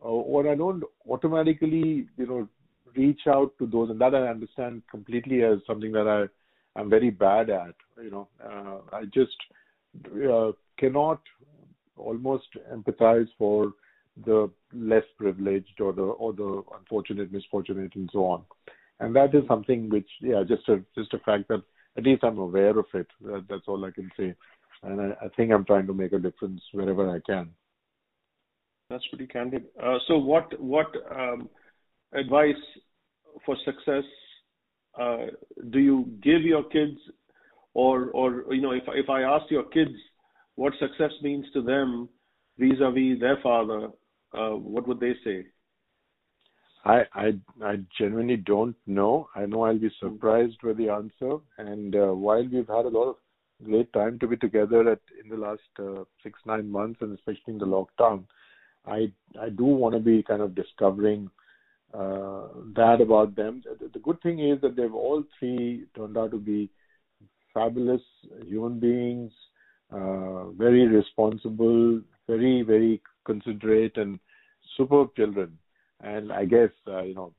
uh, 0.04 0.08
or 0.08 0.50
I 0.50 0.54
don't 0.54 0.82
automatically 1.08 2.06
you 2.16 2.26
know 2.26 2.48
reach 2.96 3.20
out 3.26 3.52
to 3.58 3.66
those. 3.66 3.90
And 3.90 4.00
that 4.00 4.14
I 4.14 4.28
understand 4.28 4.82
completely 4.90 5.42
as 5.42 5.58
something 5.66 5.92
that 5.92 6.08
I 6.08 6.78
I'm 6.78 6.90
very 6.90 7.10
bad 7.10 7.50
at 7.50 7.74
you 8.02 8.10
know. 8.10 8.28
Uh, 8.42 8.96
I 8.96 9.04
just 9.06 9.36
uh, 10.30 10.52
cannot 10.78 11.20
almost 11.96 12.48
empathize 12.72 13.28
for 13.38 13.72
the 14.24 14.50
less 14.72 15.04
privileged 15.18 15.80
or 15.80 15.92
the 15.92 16.02
or 16.02 16.32
the 16.32 16.62
unfortunate 16.78 17.32
misfortunate 17.32 17.94
and 17.94 18.10
so 18.12 18.24
on. 18.26 18.42
And 19.00 19.14
that 19.14 19.34
is 19.34 19.42
something 19.48 19.88
which 19.88 20.08
yeah 20.20 20.42
just 20.46 20.68
a 20.68 20.82
just 20.94 21.14
a 21.14 21.18
fact 21.18 21.48
that 21.48 21.62
at 21.96 22.04
least 22.04 22.24
I'm 22.24 22.38
aware 22.38 22.78
of 22.78 22.86
it. 22.92 23.06
That, 23.22 23.46
that's 23.48 23.66
all 23.66 23.84
I 23.84 23.90
can 23.90 24.10
say 24.16 24.34
and 24.82 25.00
I, 25.00 25.24
I, 25.24 25.28
think 25.36 25.52
I'm 25.52 25.64
trying 25.64 25.86
to 25.86 25.94
make 25.94 26.12
a 26.12 26.18
difference 26.18 26.60
wherever 26.72 27.10
I 27.10 27.20
can. 27.26 27.50
That's 28.90 29.06
pretty 29.08 29.26
candid. 29.26 29.64
Uh, 29.82 29.98
so 30.06 30.18
what 30.18 30.58
what 30.60 30.86
um, 31.10 31.48
advice 32.12 32.54
for 33.44 33.56
success 33.64 34.04
uh, 35.00 35.26
do 35.70 35.78
you 35.78 36.08
give 36.22 36.42
your 36.42 36.64
kids? 36.64 36.98
Or 37.74 38.10
or 38.12 38.44
you 38.54 38.62
know 38.62 38.72
if 38.72 38.84
if 38.88 39.10
I 39.10 39.22
ask 39.22 39.50
your 39.50 39.64
kids 39.64 39.90
what 40.54 40.72
success 40.78 41.12
means 41.20 41.44
to 41.52 41.60
them 41.62 42.08
vis-a-vis 42.58 43.20
their 43.20 43.38
father 43.42 43.90
uh, 44.36 44.50
what 44.50 44.86
would 44.86 45.00
they 45.00 45.14
say? 45.24 45.46
I, 46.84 47.02
I 47.14 47.32
I 47.62 47.76
genuinely 47.98 48.36
don't 48.36 48.76
know. 48.86 49.28
I 49.34 49.46
know 49.46 49.62
I'll 49.62 49.78
be 49.78 49.90
surprised 50.00 50.58
with 50.62 50.76
the 50.76 50.90
answer. 50.90 51.38
And 51.58 51.96
uh, 51.96 52.12
while 52.12 52.46
we've 52.46 52.68
had 52.68 52.84
a 52.86 52.94
lot 52.96 53.08
of 53.10 53.16
great 53.64 53.92
time 53.92 54.18
to 54.18 54.26
be 54.26 54.36
together 54.36 54.90
at 54.90 55.00
in 55.22 55.30
the 55.30 55.36
last 55.36 55.60
uh, 55.78 56.04
six 56.22 56.38
nine 56.46 56.70
months, 56.70 57.00
and 57.00 57.16
especially 57.16 57.54
in 57.54 57.58
the 57.58 57.66
lockdown, 57.66 58.24
I 58.86 59.12
I 59.40 59.48
do 59.48 59.64
want 59.64 59.94
to 59.94 60.00
be 60.00 60.22
kind 60.22 60.42
of 60.42 60.54
discovering 60.54 61.30
uh, 61.94 62.48
that 62.74 62.98
about 63.00 63.34
them. 63.36 63.62
The, 63.80 63.88
the 63.92 63.98
good 64.00 64.20
thing 64.22 64.40
is 64.40 64.60
that 64.60 64.76
they've 64.76 64.94
all 64.94 65.24
three 65.38 65.84
turned 65.96 66.16
out 66.18 66.30
to 66.32 66.38
be 66.38 66.70
fabulous 67.54 68.02
human 68.44 68.78
beings, 68.78 69.32
uh, 69.90 70.50
very 70.50 70.86
responsible, 70.86 72.00
very 72.26 72.62
very 72.62 73.00
considerate, 73.24 73.96
and 73.96 74.18
superb 74.76 75.14
children 75.16 75.58
and 76.02 76.32
I 76.32 76.44
guess 76.44 76.70
uh, 76.88 77.02
you 77.02 77.14
know 77.14 77.32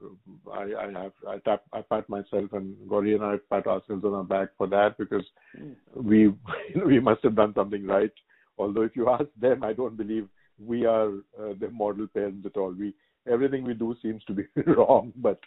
I, 0.52 0.64
I 0.80 1.04
have 1.04 1.12
I 1.28 1.38
tap 1.46 1.64
I 1.74 1.82
pat 1.82 2.10
myself 2.10 2.54
and 2.54 2.76
Gauri 2.90 3.14
and 3.14 3.24
I 3.24 3.36
pat 3.50 3.68
ourselves 3.68 4.04
on 4.04 4.14
our 4.14 4.24
back 4.24 4.50
for 4.58 4.68
that 4.68 4.98
because 4.98 5.26
mm. 5.60 5.76
we 5.96 6.22
you 6.22 6.38
know, 6.76 6.86
we 6.86 7.00
must 7.00 7.24
have 7.24 7.36
done 7.36 7.54
something 7.56 7.86
right. 7.86 8.12
Although 8.58 8.82
if 8.82 8.96
you 8.96 9.10
ask 9.10 9.26
them, 9.40 9.64
I 9.64 9.74
don't 9.74 9.96
believe 9.96 10.28
we 10.60 10.86
are 10.86 11.10
uh, 11.40 11.54
the 11.60 11.70
model 11.72 12.08
parents 12.08 12.46
at 12.46 12.58
all. 12.58 12.72
We 12.72 12.94
everything 13.32 13.64
we 13.64 13.76
do 13.76 13.96
seems 14.02 14.24
to 14.26 14.34
be 14.34 14.44
wrong, 14.66 15.14
but 15.18 15.40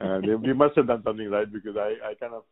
uh, 0.00 0.20
they, 0.20 0.34
we 0.34 0.52
must 0.52 0.76
have 0.76 0.88
done 0.88 1.02
something 1.04 1.30
right 1.30 1.50
because 1.52 1.76
I 1.76 1.94
I 2.04 2.14
kind 2.14 2.34
of 2.34 2.42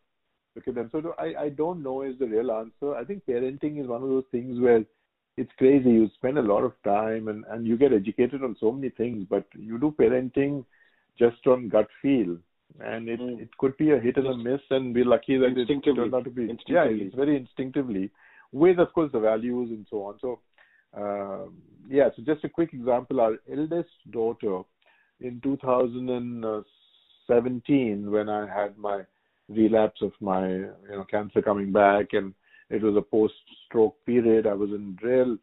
look 0.55 0.69
at 0.69 0.77
them. 0.77 0.91
So 0.93 1.15
I 1.19 1.35
I 1.45 1.49
don't 1.49 1.83
know 1.83 2.03
is 2.03 2.19
the 2.21 2.27
real 2.27 2.53
answer. 2.53 2.95
I 2.95 3.05
think 3.05 3.25
parenting 3.27 3.81
is 3.81 3.89
one 3.89 4.03
of 4.03 4.09
those 4.09 4.31
things 4.31 4.61
where 4.61 4.85
it's 5.37 5.53
crazy. 5.59 5.91
You 5.91 6.09
spend 6.15 6.39
a 6.39 6.43
lot 6.43 6.65
of 6.65 6.73
time 6.85 7.29
and, 7.29 7.45
and 7.51 7.67
you 7.67 7.77
get 7.77 7.93
educated 7.93 8.43
on 8.43 8.57
so 8.61 8.73
many 8.73 8.89
things, 8.91 9.27
but 9.29 9.45
you 9.59 9.79
do 9.79 9.95
parenting 9.99 10.65
just 11.19 11.45
on 11.47 11.69
gut 11.69 11.89
feel. 12.01 12.39
And 12.81 13.09
it, 13.09 13.21
mm. 13.21 13.41
it 13.41 13.57
could 13.59 13.77
be 13.77 13.91
a 13.93 14.01
hit 14.01 14.17
and 14.17 14.27
a 14.27 14.37
miss, 14.37 14.61
and 14.71 14.93
we're 14.95 15.05
lucky 15.05 15.37
that 15.37 15.57
it 15.57 15.69
turned 15.85 16.15
out 16.15 16.25
to 16.25 16.31
be. 16.31 16.49
Yeah, 16.67 16.87
it's 16.89 17.15
very 17.15 17.37
instinctively, 17.37 18.11
with 18.53 18.81
of 18.81 18.93
course 18.93 19.13
the 19.13 19.21
values 19.21 19.71
and 19.71 19.87
so 19.89 20.07
on. 20.07 20.19
So, 20.21 20.41
uh, 20.97 21.45
yeah. 21.89 22.11
So 22.17 22.23
just 22.25 22.43
a 22.43 22.49
quick 22.49 22.73
example: 22.73 23.21
our 23.21 23.37
eldest 23.53 23.91
daughter, 24.11 24.63
in 25.21 25.41
2017, 25.43 28.11
when 28.11 28.29
I 28.29 28.49
had 28.53 28.77
my 28.77 29.03
relapse 29.49 30.03
of 30.03 30.11
my 30.21 30.49
you 30.49 30.75
know 30.89 31.05
cancer 31.09 31.43
coming 31.43 31.71
back, 31.71 32.13
and 32.13 32.35
it 32.71 32.83
was 32.83 32.97
a 32.97 33.03
post-stroke 33.03 33.97
period. 34.07 34.47
I 34.47 34.55
was 34.55 34.71
in 34.71 34.99
real 35.03 35.37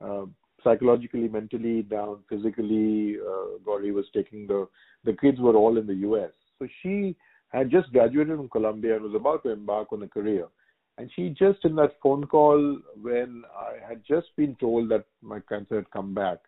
uh, 0.00 0.26
psychologically, 0.62 1.28
mentally 1.28 1.82
down, 1.82 2.18
physically. 2.28 3.16
Uh, 3.20 3.58
Gauri 3.64 3.92
was 3.92 4.06
taking 4.14 4.46
the 4.46 4.68
the 5.04 5.12
kids 5.14 5.38
were 5.38 5.56
all 5.56 5.78
in 5.78 5.86
the 5.86 5.94
U.S. 5.94 6.30
So 6.58 6.66
she 6.82 7.16
had 7.48 7.70
just 7.70 7.92
graduated 7.92 8.36
from 8.36 8.48
Columbia 8.48 8.96
and 8.96 9.04
was 9.04 9.14
about 9.14 9.42
to 9.44 9.50
embark 9.50 9.92
on 9.92 10.02
a 10.02 10.08
career. 10.08 10.46
And 10.98 11.10
she 11.14 11.30
just 11.30 11.64
in 11.64 11.76
that 11.76 11.96
phone 12.02 12.26
call 12.26 12.78
when 13.00 13.44
I 13.56 13.88
had 13.88 14.02
just 14.06 14.28
been 14.36 14.56
told 14.56 14.88
that 14.90 15.04
my 15.22 15.38
cancer 15.48 15.76
had 15.76 15.90
come 15.92 16.12
back, 16.12 16.38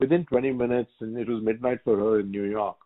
within 0.00 0.24
20 0.24 0.52
minutes, 0.52 0.90
and 1.00 1.16
it 1.16 1.28
was 1.28 1.42
midnight 1.42 1.78
for 1.84 1.96
her 1.96 2.20
in 2.20 2.30
New 2.30 2.44
York. 2.44 2.76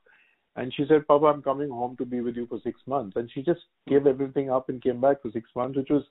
And 0.56 0.72
she 0.74 0.84
said, 0.88 1.06
Papa, 1.06 1.26
I'm 1.26 1.42
coming 1.42 1.70
home 1.70 1.96
to 1.96 2.04
be 2.04 2.20
with 2.20 2.36
you 2.36 2.46
for 2.46 2.60
six 2.62 2.80
months. 2.86 3.16
And 3.16 3.30
she 3.32 3.42
just 3.42 3.60
gave 3.88 4.06
everything 4.06 4.50
up 4.50 4.68
and 4.68 4.82
came 4.82 5.00
back 5.00 5.22
for 5.22 5.30
six 5.32 5.48
months, 5.56 5.76
which 5.76 5.90
was 5.90 6.04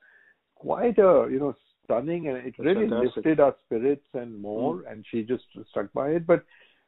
quite 0.64 0.98
a 0.98 1.28
you 1.30 1.40
know 1.40 1.54
stunning 1.84 2.28
and 2.30 2.38
it 2.38 2.56
really 2.58 2.88
Fantastic. 2.88 3.16
lifted 3.18 3.40
our 3.42 3.56
spirits 3.66 4.08
and 4.14 4.42
more 4.42 4.76
mm. 4.76 4.92
and 4.92 5.06
she 5.10 5.24
just 5.24 5.44
stuck 5.72 5.92
by 5.94 6.10
it 6.18 6.26
but 6.26 6.44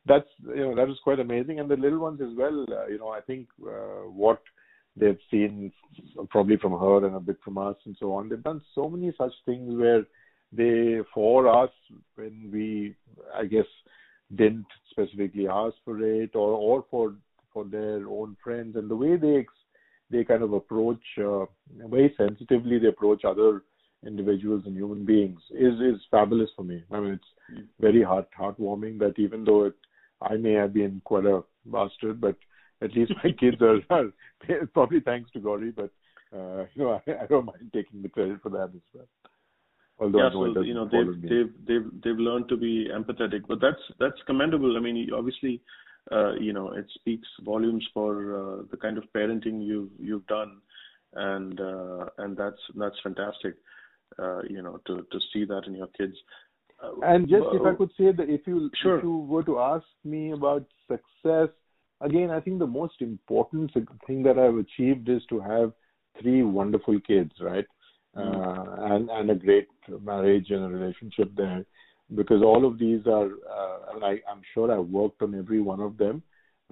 that's 0.05 0.29
you 0.55 0.63
know 0.63 0.75
that 0.75 0.87
was 0.87 0.99
quite 1.03 1.19
amazing 1.19 1.59
and 1.59 1.69
the 1.69 1.75
little 1.75 1.99
ones 1.99 2.21
as 2.21 2.35
well 2.37 2.65
uh, 2.71 2.87
you 2.87 2.97
know 2.97 3.09
i 3.09 3.21
think 3.21 3.47
uh, 3.67 4.03
what 4.23 4.41
they've 4.95 5.25
seen 5.29 5.71
probably 6.29 6.57
from 6.57 6.71
her 6.71 7.05
and 7.05 7.15
a 7.15 7.19
bit 7.19 7.37
from 7.43 7.57
us 7.57 7.75
and 7.85 7.97
so 7.99 8.13
on 8.13 8.29
they've 8.29 8.49
done 8.51 8.61
so 8.73 8.89
many 8.89 9.11
such 9.17 9.33
things 9.45 9.77
where 9.77 10.03
they 10.53 10.99
for 11.13 11.37
us 11.63 11.71
when 12.15 12.49
we 12.53 12.95
i 13.35 13.43
guess 13.43 13.71
didn't 14.35 14.65
specifically 14.89 15.47
ask 15.47 15.75
for 15.83 16.01
it 16.01 16.33
or 16.35 16.51
or 16.53 16.85
for 16.89 17.13
for 17.51 17.65
their 17.65 18.07
own 18.07 18.37
friends 18.43 18.75
and 18.77 18.89
the 18.89 18.95
way 19.03 19.17
they 19.17 19.35
they 20.15 20.23
kind 20.23 20.43
of 20.43 20.53
approach 20.53 21.03
uh, 21.19 21.45
very 21.89 22.13
sensitively. 22.17 22.79
They 22.79 22.87
approach 22.87 23.25
other 23.25 23.63
individuals 24.05 24.63
and 24.65 24.75
human 24.75 25.05
beings 25.05 25.39
is 25.51 25.73
is 25.81 25.99
fabulous 26.09 26.49
for 26.55 26.63
me. 26.63 26.83
I 26.91 26.99
mean, 26.99 27.19
it's 27.49 27.67
very 27.79 28.03
heart 28.03 28.27
heartwarming 28.39 28.99
that 28.99 29.15
even 29.17 29.43
though 29.43 29.65
it, 29.65 29.73
I 30.21 30.35
may 30.35 30.53
have 30.53 30.73
been 30.73 31.01
quite 31.03 31.25
a 31.25 31.43
bastard, 31.65 32.21
but 32.21 32.35
at 32.81 32.93
least 32.95 33.11
my 33.23 33.31
kids 33.39 33.57
are, 33.61 33.79
are 33.89 34.11
probably 34.73 35.01
thanks 35.01 35.31
to 35.31 35.39
Gauri, 35.39 35.71
but 35.71 35.91
uh, 36.33 36.65
you 36.75 36.83
know 36.83 37.01
I, 37.07 37.23
I 37.23 37.27
don't 37.27 37.45
mind 37.45 37.71
taking 37.73 38.01
the 38.01 38.09
credit 38.09 38.41
for 38.41 38.49
that 38.49 38.71
as 38.75 38.81
well. 38.93 39.07
Although 39.97 40.19
yeah, 40.19 40.53
so 40.53 40.61
you 40.61 40.73
know 40.73 40.89
they've 40.91 41.21
they've 41.21 41.53
they've 41.67 41.91
they've 42.03 42.19
learned 42.19 42.49
to 42.49 42.57
be 42.57 42.89
empathetic, 42.93 43.43
but 43.47 43.59
that's 43.61 43.83
that's 43.99 44.21
commendable. 44.25 44.77
I 44.77 44.81
mean, 44.81 45.09
obviously 45.13 45.61
you 46.39 46.53
know, 46.53 46.71
it 46.71 46.85
speaks 46.93 47.27
volumes 47.43 47.85
for 47.93 48.35
uh, 48.35 48.63
the 48.71 48.77
kind 48.77 48.97
of 48.97 49.03
parenting 49.15 49.65
you've 49.65 49.89
you've 49.99 50.25
done, 50.27 50.57
and 51.13 51.59
uh, 51.59 52.05
and 52.19 52.37
that's 52.37 52.59
that's 52.75 52.95
fantastic. 53.03 53.55
Uh, 54.19 54.41
you 54.43 54.61
know, 54.61 54.79
to 54.85 55.05
to 55.11 55.19
see 55.33 55.45
that 55.45 55.63
in 55.67 55.75
your 55.75 55.89
kids. 55.97 56.15
Uh, 56.81 56.91
and 57.03 57.27
just 57.27 57.45
if 57.53 57.61
I 57.65 57.73
could 57.73 57.91
say 57.97 58.11
that 58.11 58.29
if 58.29 58.41
you 58.45 58.69
sure. 58.81 58.97
if 58.97 59.03
you 59.03 59.17
were 59.17 59.43
to 59.43 59.59
ask 59.59 59.85
me 60.03 60.31
about 60.31 60.65
success, 60.87 61.49
again, 62.01 62.29
I 62.29 62.39
think 62.39 62.59
the 62.59 62.67
most 62.67 63.01
important 63.01 63.71
thing 64.05 64.23
that 64.23 64.37
I've 64.37 64.57
achieved 64.57 65.09
is 65.09 65.23
to 65.29 65.39
have 65.39 65.73
three 66.21 66.43
wonderful 66.43 66.99
kids, 67.01 67.31
right? 67.41 67.65
Mm. 68.15 68.91
and 68.93 69.09
and 69.09 69.29
a 69.29 69.35
great 69.35 69.67
marriage 70.01 70.49
and 70.49 70.63
a 70.63 70.69
relationship 70.69 71.35
there 71.35 71.65
because 72.13 72.41
all 72.43 72.65
of 72.65 72.77
these 72.77 73.01
are, 73.07 73.25
uh, 73.27 74.05
I, 74.05 74.19
I'm 74.29 74.41
sure 74.53 74.71
I've 74.71 74.87
worked 74.87 75.21
on 75.21 75.33
every 75.33 75.61
one 75.61 75.79
of 75.79 75.97
them, 75.97 76.21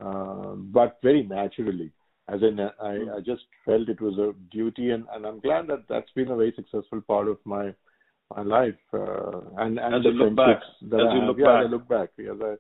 uh, 0.02 0.54
but 0.56 1.00
very 1.02 1.24
naturally. 1.24 1.92
As 2.30 2.42
in, 2.42 2.60
I, 2.60 3.18
I 3.18 3.20
just 3.26 3.44
felt 3.66 3.90
it 3.90 4.00
was 4.00 4.18
a 4.18 4.34
duty, 4.54 4.92
and, 4.92 5.06
and 5.14 5.26
I'm 5.26 5.40
glad 5.40 5.68
that 5.68 5.84
that's 5.90 6.12
been 6.16 6.30
a 6.30 6.36
very 6.36 6.54
successful 6.56 7.02
part 7.02 7.28
of 7.28 7.38
my 7.44 7.74
my 8.36 8.44
life. 8.44 8.76
Uh, 8.94 9.42
and 9.58 9.78
and 9.78 9.96
as 9.96 10.04
the 10.04 10.10
look 10.10 10.36
back, 10.36 10.62
as 10.84 10.94
I 10.94 11.16
you 11.16 11.22
look 11.24 11.38
yeah, 11.38 11.46
back, 11.46 11.66
I 11.66 11.70
look 11.70 11.88
back. 11.90 12.10
Yes, 12.18 12.36
I 12.42 12.56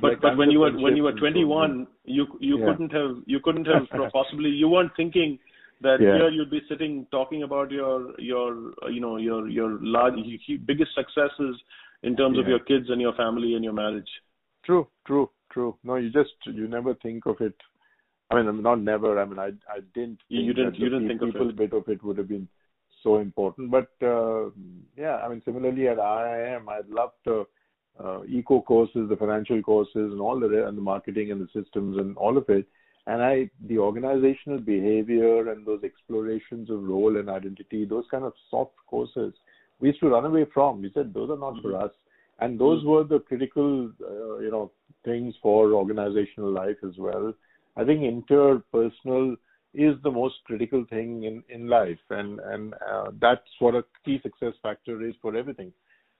but 0.00 0.20
but 0.20 0.36
when 0.36 0.50
you 0.50 0.60
were 0.60 0.72
when 0.72 0.96
you 0.96 1.04
were 1.04 1.12
21, 1.12 1.86
you 2.04 2.26
you 2.40 2.58
yeah. 2.58 2.66
couldn't 2.66 2.92
have 2.92 3.22
you 3.26 3.40
couldn't 3.40 3.66
have 3.66 3.86
possibly 4.12 4.50
you 4.50 4.68
weren't 4.68 4.92
thinking 4.96 5.38
that 5.80 5.98
yeah. 6.00 6.16
here 6.16 6.28
you'd 6.28 6.50
be 6.50 6.60
sitting 6.68 7.06
talking 7.10 7.44
about 7.44 7.70
your 7.70 8.12
your 8.20 8.72
you 8.90 9.00
know 9.00 9.16
your 9.16 9.48
your 9.48 9.78
large 9.80 10.14
biggest 10.66 10.90
successes 10.94 11.56
in 12.02 12.16
terms 12.16 12.36
Yeah. 12.36 12.42
of 12.42 12.48
your 12.48 12.60
kids 12.60 12.90
and 12.90 13.00
your 13.00 13.12
family 13.14 13.54
and 13.54 13.64
your 13.64 13.72
marriage. 13.72 14.10
True, 14.64 14.86
true, 15.06 15.30
true. 15.50 15.76
No, 15.84 15.96
you 15.96 16.10
just 16.10 16.34
you 16.46 16.68
never 16.68 16.94
think 16.94 17.26
of 17.26 17.40
it. 17.40 17.54
I 18.30 18.42
mean, 18.42 18.62
not 18.62 18.80
never. 18.80 19.18
I 19.18 19.24
mean, 19.24 19.38
I 19.38 19.52
I 19.76 19.80
didn't. 19.94 20.20
You- 20.28 20.42
you 20.42 20.52
didn't- 20.52 20.78
you 20.78 20.88
didn't 20.88 21.08
think 21.08 21.22
of 21.22 21.34
it. 21.34 21.56
bit 21.56 21.72
of 21.72 21.88
it 21.88 22.02
would 22.02 22.18
have 22.18 22.28
been 22.28 22.48
so 23.02 23.16
important. 23.18 23.70
But 23.70 23.90
uh, 24.02 24.50
yeah, 24.96 25.16
I 25.16 25.28
mean, 25.28 25.42
similarly 25.44 25.88
at 25.88 25.98
IIM, 25.98 26.68
I 26.68 26.80
loved 26.88 27.14
the 27.24 27.46
uh, 27.98 28.22
eco 28.28 28.60
courses, 28.60 29.08
the 29.08 29.16
financial 29.16 29.60
courses, 29.62 30.12
and 30.12 30.20
all 30.20 30.38
the 30.38 30.66
and 30.66 30.76
the 30.76 30.82
marketing 30.82 31.32
and 31.32 31.40
the 31.40 31.48
systems 31.60 31.96
and 31.98 32.16
all 32.16 32.36
of 32.36 32.48
it. 32.48 32.66
And 33.06 33.22
I, 33.22 33.50
the 33.66 33.78
organizational 33.78 34.58
behavior 34.58 35.50
and 35.50 35.64
those 35.64 35.82
explorations 35.82 36.68
of 36.68 36.84
role 36.86 37.16
and 37.16 37.30
identity, 37.30 37.86
those 37.86 38.04
kind 38.10 38.22
of 38.22 38.34
soft 38.50 38.76
courses, 38.86 39.32
we 39.80 39.88
used 39.88 40.00
to 40.00 40.08
run 40.08 40.24
away 40.24 40.46
from. 40.52 40.82
We 40.82 40.90
said 40.92 41.14
those 41.14 41.30
are 41.30 41.38
not 41.38 41.60
for 41.62 41.76
us. 41.76 41.90
And 42.40 42.58
those 42.58 42.84
were 42.84 43.04
the 43.04 43.18
critical, 43.20 43.90
uh, 44.00 44.38
you 44.38 44.50
know, 44.50 44.70
things 45.04 45.34
for 45.42 45.72
organizational 45.72 46.50
life 46.50 46.76
as 46.84 46.96
well. 46.98 47.34
I 47.76 47.84
think 47.84 48.00
interpersonal 48.00 49.36
is 49.74 49.94
the 50.02 50.10
most 50.10 50.36
critical 50.44 50.84
thing 50.88 51.24
in, 51.24 51.42
in 51.48 51.68
life, 51.68 51.98
and 52.10 52.40
and 52.40 52.74
uh, 52.74 53.10
that's 53.20 53.48
what 53.58 53.74
a 53.74 53.84
key 54.04 54.18
success 54.22 54.54
factor 54.62 55.06
is 55.06 55.14
for 55.20 55.36
everything. 55.36 55.72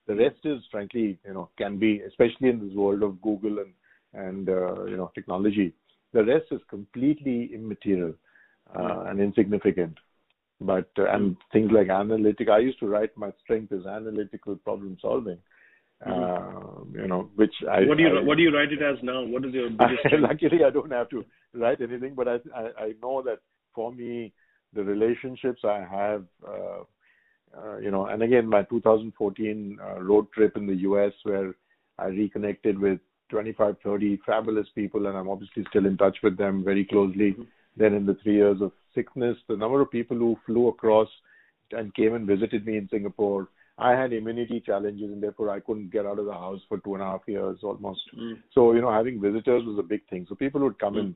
The 0.07 0.15
rest 0.15 0.39
is, 0.45 0.63
frankly, 0.71 1.19
you 1.25 1.35
know, 1.35 1.51
can 1.59 1.79
be, 1.79 2.01
especially 2.01 2.49
in 2.51 2.67
this 2.67 2.77
world 2.77 3.03
of 3.03 3.21
Google 3.23 3.59
and 3.59 3.73
and 4.15 4.49
uh, 4.49 4.85
you 4.85 4.97
know 4.97 5.11
technology. 5.15 5.73
The 6.13 6.25
rest 6.25 6.47
is 6.51 6.61
completely 6.69 7.51
immaterial 7.53 8.15
uh, 8.75 9.05
and 9.09 9.21
insignificant. 9.21 9.99
But 10.61 10.91
uh, 10.99 11.09
and 11.11 11.37
things 11.53 11.71
like 11.73 11.89
analytic, 11.89 12.49
I 12.49 12.59
used 12.59 12.81
to 12.81 12.89
write 12.89 13.17
my 13.17 13.31
strength 13.43 13.73
is 13.73 13.87
analytical 13.87 14.57
problem 14.57 14.97
solving. 15.01 15.39
Uh, 16.05 16.85
you 16.93 17.09
know, 17.09 17.29
which 17.35 17.55
I 17.69 17.81
what 17.81 17.97
do 17.97 18.05
you 18.05 18.19
I, 18.19 18.23
what 18.23 18.37
do 18.37 18.43
you 18.43 18.55
write 18.55 18.73
it 18.73 18.83
as 18.83 18.99
now? 19.03 19.25
What 19.25 19.45
is 19.45 19.53
your 19.53 19.69
strength? 19.75 20.05
luckily 20.21 20.65
I 20.65 20.71
don't 20.71 20.93
have 20.93 21.09
to 21.11 21.25
write 21.55 21.81
anything, 21.81 22.15
but 22.15 22.29
I, 22.29 22.37
I 22.55 22.85
I 22.85 22.93
know 23.03 23.23
that 23.23 23.39
for 23.75 23.93
me 23.93 24.33
the 24.75 24.85
relationships 24.85 25.63
I 25.65 25.85
have, 25.91 26.25
uh, 26.47 26.83
uh, 27.57 27.79
you 27.79 27.91
know, 27.91 28.07
and 28.07 28.23
again 28.23 28.49
my 28.49 28.63
2014 28.63 29.79
uh, 29.81 30.01
road 30.03 30.27
trip 30.33 30.57
in 30.57 30.67
the 30.67 30.77
U.S. 30.77 31.13
where 31.25 31.55
I 31.99 32.07
reconnected 32.07 32.79
with 32.79 33.01
25, 33.31 33.77
30 33.83 34.21
fabulous 34.27 34.67
people, 34.75 35.07
and 35.07 35.17
I'm 35.17 35.29
obviously 35.29 35.65
still 35.71 35.87
in 35.87 35.97
touch 35.97 36.19
with 36.23 36.37
them 36.37 36.65
very 36.65 36.85
closely. 36.85 37.37
Then 37.77 37.95
in 37.95 38.07
the 38.07 38.17
three 38.23 38.35
years 38.37 38.61
of 38.61 38.73
sickness, 38.95 39.37
the 39.49 39.57
number 39.57 39.81
of 39.81 39.91
people 39.91 40.17
who 40.17 40.39
flew 40.47 40.69
across 40.69 41.09
and 41.73 41.95
came 41.95 42.15
and 42.15 42.27
visited 42.27 42.67
me 42.67 42.77
in 42.77 42.89
Singapore. 42.91 43.49
I 43.79 43.93
had 43.93 44.13
immunity 44.13 44.61
challenges 44.65 45.11
and 45.11 45.23
therefore 45.23 45.51
I 45.51 45.61
couldn't 45.61 45.93
get 45.93 46.05
out 46.05 46.19
of 46.19 46.27
the 46.27 46.33
house 46.33 46.61
for 46.69 46.79
two 46.79 46.95
and 46.95 47.03
a 47.03 47.07
half 47.07 47.21
years 47.27 47.59
almost. 47.63 48.01
Mm. 48.19 48.39
So, 48.53 48.73
you 48.73 48.81
know, 48.81 48.91
having 48.91 49.21
visitors 49.21 49.65
was 49.65 49.79
a 49.79 49.83
big 49.83 50.07
thing. 50.09 50.27
So 50.29 50.35
people 50.35 50.61
would 50.63 50.79
come 50.79 50.95
Mm. 50.95 51.01
and 51.01 51.15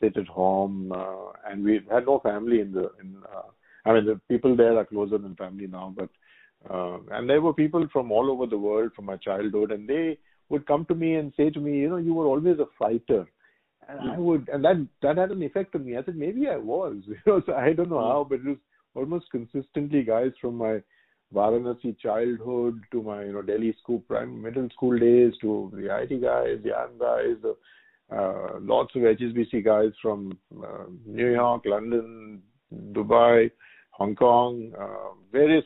sit 0.00 0.16
at 0.16 0.26
home, 0.26 0.92
uh, 0.92 1.32
and 1.46 1.62
we 1.62 1.80
had 1.90 2.06
no 2.06 2.20
family 2.20 2.60
in 2.60 2.72
the, 2.72 2.90
in, 3.00 3.16
uh, 3.34 3.50
I 3.84 3.92
mean, 3.92 4.06
the 4.06 4.18
people 4.28 4.56
there 4.56 4.78
are 4.78 4.86
closer 4.86 5.18
than 5.18 5.34
family 5.36 5.66
now, 5.66 5.94
but, 5.94 6.08
uh, 6.70 6.98
and 7.10 7.28
there 7.28 7.42
were 7.42 7.52
people 7.52 7.86
from 7.92 8.10
all 8.10 8.30
over 8.30 8.46
the 8.46 8.56
world 8.56 8.92
from 8.94 9.04
my 9.04 9.16
childhood 9.16 9.70
and 9.72 9.86
they 9.86 10.18
would 10.48 10.66
come 10.66 10.84
to 10.86 10.94
me 10.94 11.16
and 11.16 11.34
say 11.36 11.50
to 11.50 11.60
me, 11.60 11.78
you 11.78 11.90
know, 11.90 11.96
you 11.96 12.14
were 12.14 12.26
always 12.26 12.58
a 12.58 12.66
fighter. 12.78 13.26
And 13.88 14.10
I 14.10 14.18
would, 14.18 14.48
and 14.52 14.64
that, 14.64 14.86
that 15.02 15.16
had 15.16 15.30
an 15.30 15.42
effect 15.42 15.74
on 15.74 15.84
me. 15.84 15.96
I 15.96 16.04
said, 16.04 16.16
maybe 16.16 16.48
I 16.48 16.56
was, 16.56 16.96
you 17.06 17.16
know, 17.26 17.42
so 17.44 17.54
I 17.54 17.72
don't 17.72 17.90
know 17.90 17.98
how, 18.00 18.26
but 18.28 18.40
it 18.40 18.44
was 18.44 18.58
almost 18.94 19.30
consistently 19.30 20.02
guys 20.02 20.32
from 20.40 20.56
my 20.56 20.80
Varanasi 21.34 21.98
childhood 21.98 22.80
to 22.90 23.02
my 23.02 23.24
you 23.24 23.32
know 23.32 23.42
Delhi 23.42 23.74
school 23.80 24.00
prime 24.00 24.42
middle 24.42 24.68
school 24.70 24.98
days 24.98 25.32
to 25.40 25.70
the 25.74 25.82
IIT 25.82 26.22
guys, 26.22 26.58
the 26.62 26.70
young 26.70 26.98
guys, 26.98 27.36
the, 27.42 27.56
uh, 28.14 28.58
lots 28.60 28.94
of 28.96 29.02
HSBC 29.02 29.64
guys 29.64 29.92
from 30.02 30.36
uh, 30.60 30.86
New 31.06 31.32
York, 31.32 31.62
London, 31.66 32.42
Dubai, 32.92 33.50
Hong 33.92 34.16
Kong, 34.16 34.72
uh, 34.78 35.14
various 35.30 35.64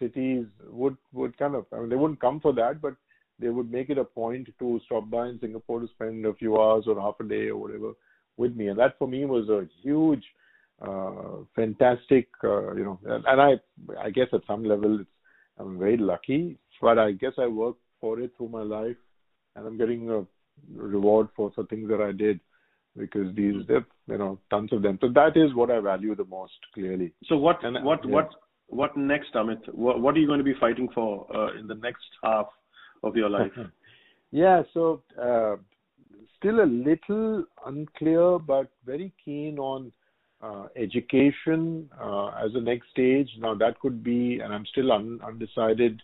cities 0.00 0.46
would 0.68 0.96
would 1.12 1.38
kind 1.38 1.54
of 1.54 1.66
I 1.72 1.78
mean 1.78 1.90
they 1.90 1.96
wouldn't 1.96 2.20
come 2.20 2.40
for 2.40 2.52
that, 2.54 2.82
but 2.82 2.94
they 3.38 3.48
would 3.48 3.70
make 3.70 3.90
it 3.90 3.98
a 3.98 4.04
point 4.04 4.48
to 4.58 4.80
stop 4.86 5.10
by 5.10 5.26
in 5.28 5.38
Singapore 5.40 5.80
to 5.80 5.88
spend 5.88 6.24
a 6.24 6.34
few 6.34 6.60
hours 6.60 6.84
or 6.86 7.00
half 7.00 7.14
a 7.20 7.24
day 7.24 7.48
or 7.48 7.56
whatever 7.56 7.92
with 8.36 8.54
me, 8.56 8.68
and 8.68 8.78
that 8.78 8.98
for 8.98 9.08
me 9.08 9.24
was 9.24 9.48
a 9.48 9.66
huge 9.82 10.24
uh, 10.82 11.42
fantastic, 11.54 12.28
uh, 12.42 12.74
you 12.74 12.84
know, 12.84 12.98
and, 13.06 13.24
and 13.26 13.40
I, 13.40 13.52
I 14.00 14.10
guess 14.10 14.26
at 14.32 14.40
some 14.46 14.64
level, 14.64 15.00
it's, 15.00 15.10
I'm 15.58 15.78
very 15.78 15.96
lucky, 15.96 16.58
but 16.82 16.98
I 16.98 17.12
guess 17.12 17.32
I 17.38 17.46
worked 17.46 17.80
for 18.00 18.18
it 18.20 18.32
through 18.36 18.48
my 18.48 18.62
life, 18.62 18.96
and 19.54 19.66
I'm 19.66 19.78
getting 19.78 20.10
a 20.10 20.24
reward 20.76 21.28
for 21.36 21.52
the 21.56 21.64
things 21.64 21.88
that 21.88 22.00
I 22.00 22.12
did 22.12 22.40
because 22.96 23.34
these, 23.34 23.54
there, 23.66 23.86
you 24.08 24.18
know, 24.18 24.38
tons 24.50 24.72
of 24.72 24.82
them. 24.82 24.98
So 25.00 25.08
that 25.14 25.36
is 25.36 25.54
what 25.54 25.70
I 25.70 25.80
value 25.80 26.14
the 26.14 26.24
most, 26.24 26.52
clearly. 26.74 27.12
So 27.26 27.36
what 27.36 27.64
And, 27.64 27.76
uh, 27.76 27.80
what 27.80 28.04
yeah. 28.04 28.10
what 28.10 28.30
what 28.66 28.96
next, 28.96 29.34
Amit? 29.34 29.72
What, 29.72 30.00
what 30.00 30.16
are 30.16 30.18
you 30.18 30.26
going 30.26 30.38
to 30.38 30.44
be 30.44 30.54
fighting 30.58 30.88
for 30.94 31.26
uh, 31.34 31.58
in 31.58 31.66
the 31.66 31.74
next 31.74 32.06
half 32.22 32.46
of 33.06 33.16
your 33.16 33.30
life? 33.30 33.52
Yeah, 34.42 34.62
so 34.74 35.00
uh, 35.16 35.54
still 36.36 36.58
a 36.60 36.66
little 36.66 37.44
unclear, 37.64 38.40
but 38.40 38.66
very 38.84 39.12
keen 39.24 39.60
on 39.60 39.92
uh, 40.42 40.66
education 40.74 41.88
uh, 42.02 42.28
as 42.44 42.50
a 42.56 42.60
next 42.60 42.90
stage. 42.90 43.28
Now 43.38 43.54
that 43.54 43.78
could 43.78 44.02
be, 44.02 44.40
and 44.42 44.52
I'm 44.52 44.66
still 44.72 44.90
un- 44.90 45.20
undecided. 45.24 46.02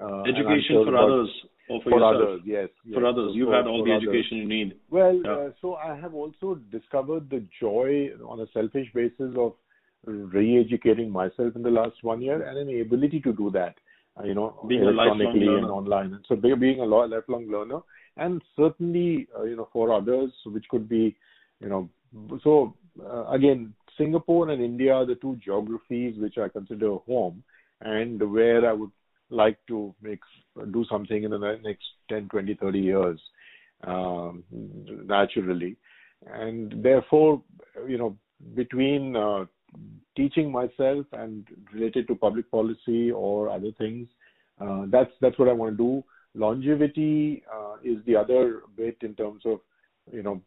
Uh, 0.00 0.22
education 0.22 0.84
for 0.86 0.96
others 0.96 1.28
or 1.68 1.80
for, 1.84 1.90
For 1.90 2.02
others, 2.02 2.40
yes. 2.44 2.68
For 2.92 3.04
others, 3.06 3.30
you've 3.34 3.48
for- 3.50 3.54
had 3.58 3.66
all 3.68 3.84
the 3.84 3.92
others. 3.92 4.08
education 4.08 4.38
you 4.38 4.48
need. 4.56 4.68
Well, 4.90 5.14
Yeah. 5.24 5.32
uh, 5.32 5.50
so 5.62 5.74
I 5.76 5.94
have 6.04 6.14
also 6.14 6.56
discovered 6.76 7.30
the 7.30 7.44
joy 7.60 8.10
on 8.32 8.40
a 8.40 8.48
selfish 8.56 8.88
basis 8.92 9.36
of 9.36 9.52
re-educating 10.04 11.10
myself 11.10 11.54
in 11.56 11.62
the 11.62 11.70
last 11.70 12.02
one 12.02 12.20
year 12.22 12.42
and 12.42 12.58
an 12.58 12.80
ability 12.80 13.20
to 13.20 13.32
do 13.32 13.50
that, 13.50 13.74
you 14.24 14.34
know, 14.34 14.64
Being 14.68 14.82
a 14.82 14.90
lifelong 14.90 15.20
electronically 15.20 15.46
and 15.46 15.62
learner. 15.62 15.72
online. 15.72 16.14
And 16.14 16.24
so 16.28 16.36
being 16.36 16.80
a 16.80 16.84
lo- 16.84 17.06
lifelong 17.06 17.48
learner 17.48 17.80
and 18.16 18.42
certainly, 18.56 19.28
uh, 19.38 19.44
you 19.44 19.56
know, 19.56 19.68
for 19.72 19.92
others, 19.92 20.32
which 20.46 20.66
could 20.68 20.88
be, 20.88 21.16
you 21.60 21.68
know, 21.68 21.88
so 22.42 22.74
uh, 23.04 23.26
again, 23.28 23.74
Singapore 23.96 24.48
and 24.50 24.62
India 24.62 24.94
are 24.94 25.06
the 25.06 25.16
two 25.16 25.36
geographies 25.44 26.14
which 26.18 26.38
I 26.38 26.48
consider 26.48 26.96
home 27.06 27.42
and 27.80 28.20
where 28.32 28.68
I 28.68 28.72
would 28.72 28.90
like 29.30 29.58
to 29.68 29.94
make 30.02 30.20
do 30.72 30.84
something 30.90 31.22
in 31.22 31.30
the 31.30 31.58
next 31.62 31.84
10, 32.08 32.28
20, 32.28 32.54
30 32.54 32.78
years 32.78 33.20
um, 33.86 34.42
naturally. 35.06 35.76
And 36.26 36.82
therefore, 36.82 37.42
you 37.86 37.98
know, 37.98 38.16
between 38.54 39.14
uh, 39.16 39.44
teaching 40.16 40.50
myself 40.50 41.06
and 41.12 41.46
related 41.72 42.08
to 42.08 42.14
public 42.14 42.50
policy 42.50 43.10
or 43.10 43.48
other 43.48 43.72
things, 43.78 44.08
uh, 44.60 44.84
that's 44.88 45.12
that's 45.20 45.38
what 45.38 45.48
I 45.48 45.52
want 45.52 45.72
to 45.72 45.76
do. 45.76 46.04
Longevity 46.34 47.42
uh, 47.52 47.76
is 47.82 47.98
the 48.06 48.16
other 48.16 48.62
bit 48.76 48.96
in 49.02 49.14
terms 49.14 49.42
of, 49.44 49.60
you 50.12 50.22
know, 50.22 50.40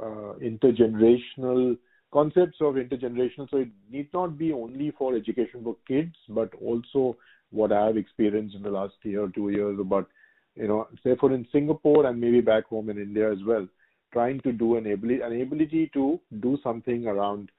uh, 0.00 0.34
intergenerational 0.38 1.76
concepts 2.12 2.58
of 2.60 2.74
intergenerational. 2.74 3.50
So 3.50 3.58
it 3.58 3.68
need 3.90 4.08
not 4.12 4.38
be 4.38 4.52
only 4.52 4.92
for 4.96 5.16
education 5.16 5.62
for 5.64 5.76
kids, 5.88 6.14
but 6.28 6.50
also 6.62 7.16
what 7.50 7.72
I 7.72 7.86
have 7.86 7.96
experienced 7.96 8.54
in 8.54 8.62
the 8.62 8.70
last 8.70 8.94
year 9.02 9.30
two 9.34 9.50
years 9.50 9.78
about, 9.80 10.08
you 10.54 10.68
know, 10.68 10.88
say 11.02 11.16
for 11.16 11.32
in 11.32 11.46
Singapore 11.50 12.06
and 12.06 12.20
maybe 12.20 12.40
back 12.40 12.66
home 12.66 12.90
in 12.90 12.98
India 12.98 13.32
as 13.32 13.38
well, 13.46 13.66
trying 14.12 14.40
to 14.40 14.52
do 14.52 14.76
an 14.76 14.90
ability, 14.92 15.20
an 15.22 15.40
ability 15.40 15.90
to 15.94 16.20
do 16.40 16.58
something 16.62 17.06
around 17.06 17.50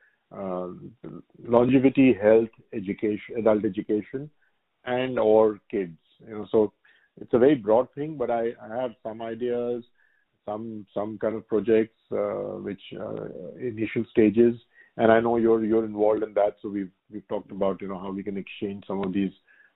longevity, 1.47 2.13
health, 2.13 2.49
education, 2.73 3.37
adult 3.37 3.65
education, 3.65 4.29
and 4.85 5.19
or 5.19 5.59
kids. 5.69 5.97
You 6.27 6.39
know, 6.39 6.47
so 6.51 6.73
it's 7.19 7.33
a 7.33 7.39
very 7.39 7.55
broad 7.55 7.87
thing, 7.93 8.17
but 8.17 8.29
I, 8.29 8.53
I 8.61 8.81
have 8.81 8.91
some 9.03 9.21
ideas, 9.21 9.83
some 10.45 10.85
some 10.93 11.17
kind 11.17 11.35
of 11.35 11.47
projects 11.47 11.97
uh, 12.11 12.59
which 12.67 12.81
uh, 12.99 13.25
initial 13.59 14.05
stages, 14.11 14.55
and 14.97 15.11
I 15.11 15.19
know 15.19 15.37
you're 15.37 15.63
you're 15.63 15.85
involved 15.85 16.23
in 16.23 16.33
that. 16.33 16.57
So 16.61 16.69
we've 16.69 16.91
we've 17.11 17.27
talked 17.27 17.51
about 17.51 17.81
you 17.81 17.87
know 17.87 17.99
how 17.99 18.11
we 18.11 18.23
can 18.23 18.37
exchange 18.37 18.83
some 18.87 19.03
of 19.03 19.13
these 19.13 19.31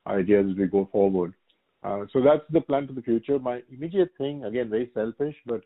ideas 0.07 0.47
as 0.51 0.57
we 0.57 0.67
go 0.67 0.89
forward. 0.91 1.33
Uh, 1.81 2.05
so 2.11 2.21
that's 2.21 2.43
the 2.51 2.61
plan 2.61 2.87
for 2.87 2.93
the 2.93 3.01
future. 3.01 3.39
My 3.39 3.61
immediate 3.71 4.11
thing, 4.17 4.43
again, 4.43 4.69
very 4.69 4.91
selfish, 4.93 5.35
but 5.45 5.61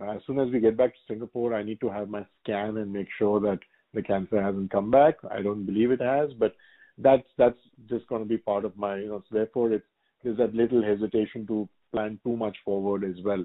uh, 0.00 0.10
as 0.10 0.20
soon 0.26 0.40
as 0.40 0.50
we 0.50 0.58
get 0.58 0.76
back 0.76 0.92
to 0.92 1.00
Singapore, 1.06 1.54
I 1.54 1.62
need 1.62 1.80
to 1.80 1.88
have 1.88 2.08
my 2.08 2.26
scan 2.42 2.78
and 2.78 2.92
make 2.92 3.06
sure 3.16 3.38
that 3.40 3.60
the 3.94 4.02
cancer 4.02 4.40
hasn't 4.42 4.70
come 4.70 4.90
back. 4.90 5.16
I 5.30 5.42
don't 5.42 5.64
believe 5.64 5.90
it 5.90 6.00
has, 6.00 6.30
but 6.38 6.54
that's 6.98 7.26
that's 7.38 7.58
just 7.88 8.06
going 8.06 8.22
to 8.22 8.28
be 8.28 8.38
part 8.38 8.64
of 8.64 8.76
my, 8.76 8.96
you 8.96 9.08
know. 9.08 9.22
So 9.28 9.36
therefore, 9.36 9.72
it's 9.72 9.86
there's 10.22 10.38
that 10.38 10.54
little 10.54 10.82
hesitation 10.82 11.46
to 11.48 11.68
plan 11.92 12.18
too 12.24 12.36
much 12.36 12.56
forward 12.64 13.04
as 13.04 13.22
well. 13.24 13.44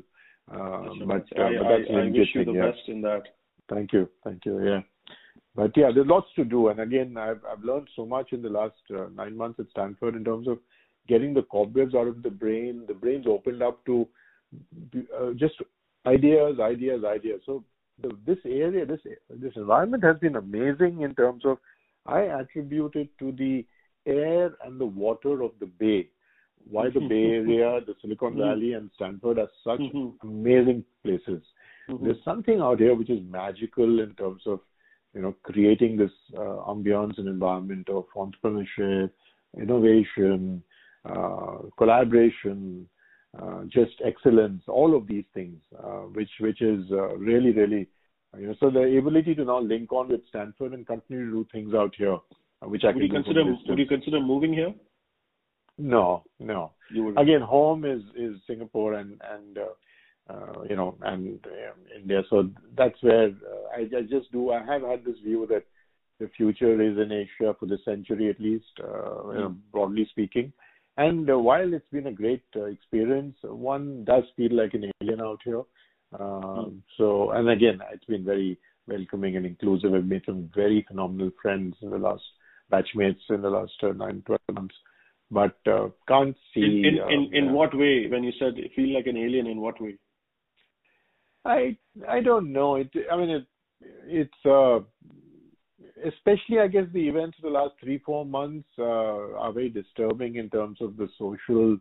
Uh, 0.50 0.94
but, 1.06 1.26
uh, 1.38 1.44
I, 1.44 1.58
but 1.58 1.68
that's 1.70 1.90
I, 1.90 1.94
I 1.94 2.10
wish 2.10 2.30
you 2.34 2.46
the 2.46 2.54
yeah. 2.54 2.72
best 2.72 2.88
in 2.88 3.02
that. 3.02 3.24
Thank 3.70 3.92
you, 3.94 4.10
thank 4.24 4.46
you. 4.46 4.66
Yeah, 4.66 4.82
but 5.56 5.72
yeah, 5.76 5.92
there's 5.94 6.08
lots 6.08 6.28
to 6.38 6.46
do, 6.46 6.70
and 6.70 6.80
again, 6.80 7.18
I've 7.18 7.42
I've 7.52 7.64
learned 7.64 7.90
so 7.96 8.06
much 8.06 8.32
in 8.32 8.42
the 8.42 8.50
last 8.50 8.76
uh, 8.96 9.08
nine 9.14 9.36
months 9.36 9.60
at 9.60 9.70
Stanford 9.72 10.16
in 10.16 10.24
terms 10.24 10.48
of 10.48 10.60
getting 11.08 11.34
the 11.34 11.44
cobwebs 11.44 11.96
out 11.96 12.08
of 12.08 12.24
the 12.24 12.30
brain. 12.30 12.84
The 12.88 12.94
brain's 12.94 13.28
opened 13.28 13.62
up 13.62 13.86
to 13.86 14.08
uh, 15.18 15.32
just 15.36 15.56
ideas, 16.06 16.60
ideas, 16.60 17.04
ideas. 17.04 17.42
So 17.46 17.64
the, 18.02 18.12
this 18.26 18.38
area, 18.46 18.86
this 18.86 19.00
this 19.30 19.54
environment 19.56 20.04
has 20.04 20.18
been 20.20 20.36
amazing 20.36 21.02
in 21.02 21.16
terms 21.16 21.44
of. 21.46 21.58
I 22.06 22.22
attribute 22.22 22.96
it 22.96 23.10
to 23.20 23.34
the 23.34 23.66
air 24.06 24.52
and 24.64 24.80
the 24.80 24.86
water 24.86 25.42
of 25.42 25.52
the 25.60 25.66
Bay. 25.66 26.08
Why 26.70 26.90
the 26.90 27.02
Bay 27.02 27.06
Area, 27.36 27.82
the 27.86 27.96
Silicon 28.02 28.32
mm-hmm. 28.32 28.40
Valley, 28.40 28.74
and 28.74 28.90
Stanford 28.96 29.40
are 29.40 29.50
such 29.64 29.80
mm-hmm. 29.80 30.28
amazing 30.28 30.86
places. 31.04 31.44
Mm-hmm. 31.90 32.06
There's 32.06 32.24
something 32.24 32.62
out 32.62 32.80
here 32.80 32.96
which 32.96 33.10
is 33.10 33.20
magical 33.30 34.00
in 34.00 34.14
terms 34.16 34.44
of 34.46 34.62
you 35.14 35.22
know 35.22 35.36
creating 35.44 35.98
this 35.98 36.12
uh, 36.38 36.64
ambiance 36.70 37.18
and 37.18 37.28
environment 37.28 37.90
of 37.90 38.06
entrepreneurship, 38.16 39.12
innovation, 39.60 40.64
uh, 41.06 41.58
collaboration, 41.78 42.88
uh, 43.42 43.64
just 43.66 44.02
excellence, 44.06 44.64
all 44.68 44.96
of 44.96 45.08
these 45.08 45.26
things, 45.34 45.60
uh, 45.84 46.02
which 46.18 46.30
which 46.40 46.62
is 46.62 46.86
uh, 46.92 47.16
really 47.18 47.52
really 47.52 47.88
you 48.38 48.48
know 48.48 48.56
so 48.60 48.70
the 48.70 48.98
ability 48.98 49.36
to 49.36 49.46
now 49.46 49.60
link 49.60 49.92
on 49.92 50.10
with 50.10 50.22
Stanford 50.30 50.74
and 50.74 50.86
continue 50.86 51.26
to 51.26 51.32
do 51.32 51.48
things 51.52 51.74
out 51.74 51.94
here, 51.98 52.18
which 52.64 52.84
I 52.84 52.92
would 52.92 53.04
you 53.04 53.10
consider 53.10 53.44
would 53.46 53.80
you 53.80 53.88
consider 53.88 54.20
moving 54.20 54.54
here? 54.54 54.74
No, 55.80 56.24
no. 56.40 56.72
Again, 57.18 57.42
home 57.42 57.86
is 57.86 58.02
is 58.16 58.38
Singapore 58.48 58.94
and 58.94 59.22
and 59.32 59.60
uh, 60.30 60.64
you 60.70 60.76
know, 60.76 60.98
and 61.04 61.40
uh, 61.46 61.98
India. 62.00 62.22
So 62.30 62.50
that's 62.78 63.02
where 63.02 63.28
uh, 63.28 63.76
I, 63.78 63.82
I 63.98 64.02
just 64.02 64.32
do. 64.32 64.52
I 64.52 64.64
have 64.66 64.82
had 64.82 65.06
this 65.06 65.18
view 65.24 65.48
that 65.50 65.64
the 66.20 66.30
future 66.36 66.82
is 66.82 66.98
in 66.98 67.12
Asia 67.12 67.56
for 67.60 67.66
the 67.66 67.78
century 67.86 68.30
at 68.30 68.40
least, 68.40 68.66
uh, 68.80 68.88
mm. 68.88 69.34
you 69.34 69.40
know, 69.40 69.48
hmm. 69.50 69.60
broadly 69.72 70.08
speaking. 70.10 70.52
And 70.98 71.30
uh, 71.30 71.38
while 71.38 71.74
it's 71.74 71.90
been 71.92 72.08
a 72.08 72.12
great 72.12 72.44
uh, 72.56 72.66
experience, 72.66 73.38
one 73.44 74.04
does 74.04 74.24
feel 74.36 74.56
like 74.56 74.74
an 74.74 74.92
alien 75.02 75.22
out 75.22 75.40
here. 75.46 75.62
Um, 76.20 76.22
mm. 76.22 76.82
So, 76.98 77.32
and 77.32 77.50
again, 77.50 77.80
it's 77.94 78.06
been 78.06 78.26
very 78.26 78.58
welcoming 78.88 79.36
and 79.36 79.46
inclusive. 79.46 79.94
I've 79.94 80.06
made 80.06 80.24
some 80.26 80.50
very 80.56 80.84
phenomenal 80.88 81.32
friends 81.42 81.76
in 81.82 81.92
the 81.92 81.98
last 81.98 82.24
batchmates 82.72 83.22
in 83.30 83.42
the 83.42 83.50
last 83.50 83.74
uh, 83.84 83.92
nine, 83.92 84.24
12 84.26 84.40
months. 84.54 84.76
But 85.30 85.58
uh, 85.68 85.90
can't 86.08 86.36
see. 86.54 86.62
In 86.62 86.86
in, 86.86 87.00
uh, 87.02 87.08
in, 87.08 87.30
in 87.34 87.54
what 87.54 87.78
way? 87.78 88.08
When 88.10 88.24
you 88.24 88.32
said 88.40 88.54
feel 88.76 88.96
like 88.96 89.08
an 89.08 89.18
alien, 89.18 89.46
in 89.46 89.60
what 89.60 89.80
way? 89.82 89.98
I 91.46 91.78
I 92.08 92.22
don't 92.22 92.54
know. 92.54 92.76
It 92.76 92.90
I 93.12 93.18
mean 93.18 93.30
it 93.30 93.46
it's 94.06 94.46
uh 94.46 94.80
especially 96.06 96.60
I 96.60 96.68
guess 96.68 96.86
the 96.94 97.08
events 97.08 97.38
of 97.38 97.44
the 97.44 97.58
last 97.58 97.74
three 97.82 98.00
four 98.00 98.26
months 98.26 98.68
uh, 98.78 98.84
are 98.84 99.52
very 99.52 99.70
disturbing 99.70 100.36
in 100.36 100.50
terms 100.50 100.80
of 100.82 100.98
the 100.98 101.08
social 101.18 101.78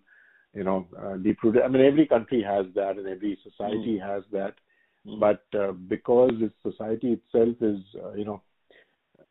you 0.54 0.64
know 0.64 0.86
uh, 0.98 1.16
deep 1.16 1.42
rooted. 1.42 1.62
I 1.62 1.68
mean 1.68 1.84
every 1.84 2.06
country 2.06 2.42
has 2.42 2.66
that 2.74 2.96
and 2.98 3.06
every 3.06 3.38
society 3.42 3.98
mm. 4.00 4.06
has 4.06 4.22
that, 4.32 4.54
mm. 5.06 5.20
but 5.20 5.44
uh, 5.58 5.72
because 5.72 6.32
its 6.40 6.54
society 6.62 7.18
itself 7.18 7.56
is 7.60 7.80
uh, 8.02 8.12
you 8.14 8.24
know 8.24 8.42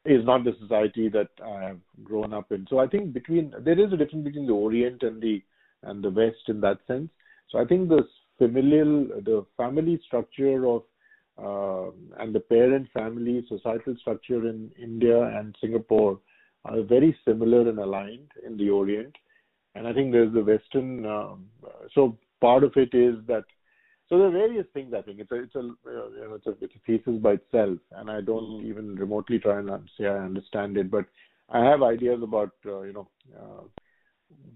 is 0.05 0.23
not 0.23 0.43
the 0.43 0.55
society 0.61 1.09
that 1.09 1.29
I 1.43 1.63
have 1.63 1.79
grown 2.03 2.33
up 2.33 2.51
in. 2.51 2.67
So 2.69 2.79
I 2.79 2.88
think 2.88 3.13
between 3.13 3.53
there 3.59 3.79
is 3.79 3.91
a 3.91 3.97
difference 3.97 4.23
between 4.23 4.45
the 4.45 4.53
Orient 4.53 5.03
and 5.03 5.21
the 5.21 5.41
and 5.83 6.03
the 6.03 6.09
West 6.09 6.47
in 6.47 6.61
that 6.61 6.79
sense. 6.88 7.09
So 7.49 7.59
I 7.59 7.65
think 7.65 7.89
the 7.89 8.03
familial, 8.38 9.07
the 9.23 9.45
family 9.57 9.99
structure 10.05 10.67
of 10.67 10.83
uh, 11.41 11.88
and 12.19 12.33
the 12.33 12.39
parent 12.39 12.88
family 12.93 13.45
societal 13.49 13.95
structure 13.99 14.47
in 14.47 14.71
India 14.81 15.21
and 15.21 15.55
Singapore 15.59 16.19
are 16.63 16.81
very 16.81 17.15
similar 17.25 17.67
and 17.69 17.79
aligned 17.79 18.31
in 18.45 18.57
the 18.57 18.69
Orient. 18.69 19.15
And 19.75 19.88
I 19.88 19.93
think 19.93 20.11
there's 20.11 20.33
the 20.33 20.43
Western. 20.43 21.05
Um, 21.05 21.45
so 21.93 22.17
part 22.41 22.63
of 22.63 22.73
it 22.75 22.93
is 22.93 23.15
that. 23.27 23.43
So 24.07 24.19
there 24.19 24.27
are 24.27 24.31
various 24.31 24.67
things. 24.73 24.93
I 24.93 25.01
think 25.01 25.19
it's 25.19 25.31
a 25.31 25.36
it's 25.36 25.55
a 25.55 25.61
you 25.61 25.77
know 25.83 26.36
it's 26.36 26.45
a 26.45 26.51
it's 26.61 26.75
a 26.75 26.79
thesis 26.86 27.19
by 27.21 27.33
itself, 27.33 27.79
and 27.91 28.09
I 28.09 28.21
don't 28.21 28.43
mm-hmm. 28.43 28.67
even 28.67 28.95
remotely 28.95 29.39
try 29.39 29.59
and 29.59 29.69
say 29.97 30.05
I 30.05 30.19
understand 30.19 30.77
it, 30.77 30.91
but 30.91 31.05
I 31.49 31.65
have 31.65 31.81
ideas 31.81 32.21
about 32.21 32.51
uh, 32.65 32.81
you 32.81 32.93
know 32.93 33.07
uh, 33.36 33.63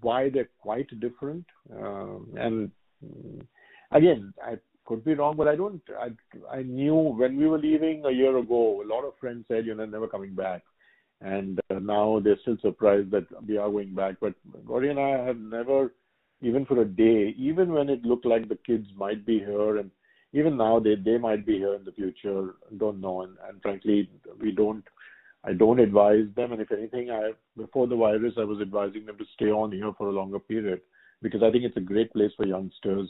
why 0.00 0.30
they're 0.30 0.48
quite 0.60 0.88
different, 1.00 1.44
um, 1.76 2.28
and 2.36 2.70
again, 3.90 4.32
I 4.42 4.56
could 4.90 5.04
be 5.04 5.14
wrong, 5.14 5.36
but 5.36 5.46
I 5.46 5.54
don't. 5.54 5.80
I 6.04 6.08
I 6.52 6.62
knew 6.62 6.96
when 6.96 7.36
we 7.36 7.46
were 7.46 7.58
leaving 7.58 8.04
a 8.04 8.10
year 8.10 8.36
ago, 8.36 8.82
a 8.82 8.90
lot 8.92 9.04
of 9.04 9.18
friends 9.20 9.44
said, 9.46 9.64
"You're 9.64 9.86
never 9.86 10.08
coming 10.08 10.34
back," 10.34 10.62
and 11.20 11.60
uh, 11.70 11.78
now 11.78 12.18
they're 12.18 12.40
still 12.42 12.56
surprised 12.60 13.12
that 13.12 13.26
we 13.46 13.56
are 13.56 13.70
going 13.70 13.94
back. 13.94 14.16
But 14.20 14.34
Gauri 14.66 14.90
and 14.90 14.98
I 14.98 15.10
have 15.28 15.38
never, 15.38 15.94
even 16.42 16.66
for 16.66 16.80
a 16.80 16.84
day, 16.84 17.36
even 17.38 17.72
when 17.72 17.88
it 17.88 18.04
looked 18.04 18.26
like 18.26 18.48
the 18.48 18.58
kids 18.66 18.88
might 18.96 19.24
be 19.24 19.38
here, 19.38 19.76
and 19.76 19.92
even 20.32 20.56
now 20.56 20.80
they 20.80 20.96
they 20.96 21.18
might 21.18 21.46
be 21.46 21.56
here 21.58 21.74
in 21.76 21.84
the 21.84 21.96
future. 22.02 22.56
Don't 22.76 23.00
know, 23.00 23.22
and, 23.22 23.36
and 23.48 23.62
frankly, 23.62 24.10
we 24.40 24.50
don't. 24.50 24.84
I 25.44 25.52
don't 25.52 25.86
advise 25.88 26.26
them, 26.34 26.52
and 26.52 26.60
if 26.60 26.72
anything, 26.72 27.12
I 27.12 27.30
before 27.56 27.86
the 27.86 28.02
virus, 28.04 28.34
I 28.36 28.50
was 28.52 28.60
advising 28.60 29.06
them 29.06 29.18
to 29.18 29.32
stay 29.34 29.52
on 29.62 29.70
here 29.70 29.92
for 29.96 30.08
a 30.08 30.18
longer 30.20 30.40
period 30.40 30.80
because 31.22 31.44
I 31.44 31.50
think 31.52 31.64
it's 31.64 31.76
a 31.76 31.90
great 31.92 32.12
place 32.12 32.32
for 32.36 32.46
youngsters 32.46 33.08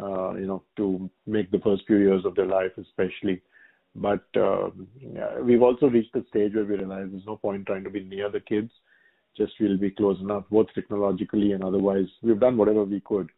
uh, 0.00 0.34
you 0.34 0.46
know, 0.46 0.62
to 0.76 1.10
make 1.26 1.50
the 1.50 1.58
first 1.60 1.82
few 1.86 1.96
years 1.96 2.24
of 2.24 2.34
their 2.34 2.46
life, 2.46 2.72
especially. 2.78 3.42
But 3.94 4.24
uh, 4.36 4.70
yeah, 5.00 5.40
we've 5.40 5.62
also 5.62 5.86
reached 5.86 6.12
the 6.12 6.24
stage 6.28 6.54
where 6.54 6.64
we 6.64 6.76
realize 6.76 7.08
there's 7.10 7.26
no 7.26 7.36
point 7.36 7.66
trying 7.66 7.84
to 7.84 7.90
be 7.90 8.04
near 8.04 8.30
the 8.30 8.40
kids. 8.40 8.70
Just 9.36 9.52
we'll 9.60 9.78
be 9.78 9.90
close 9.90 10.20
enough, 10.20 10.44
both 10.50 10.66
technologically 10.74 11.52
and 11.52 11.64
otherwise. 11.64 12.06
We've 12.22 12.40
done 12.40 12.56
whatever 12.56 12.84
we 12.84 13.00
could. 13.00 13.30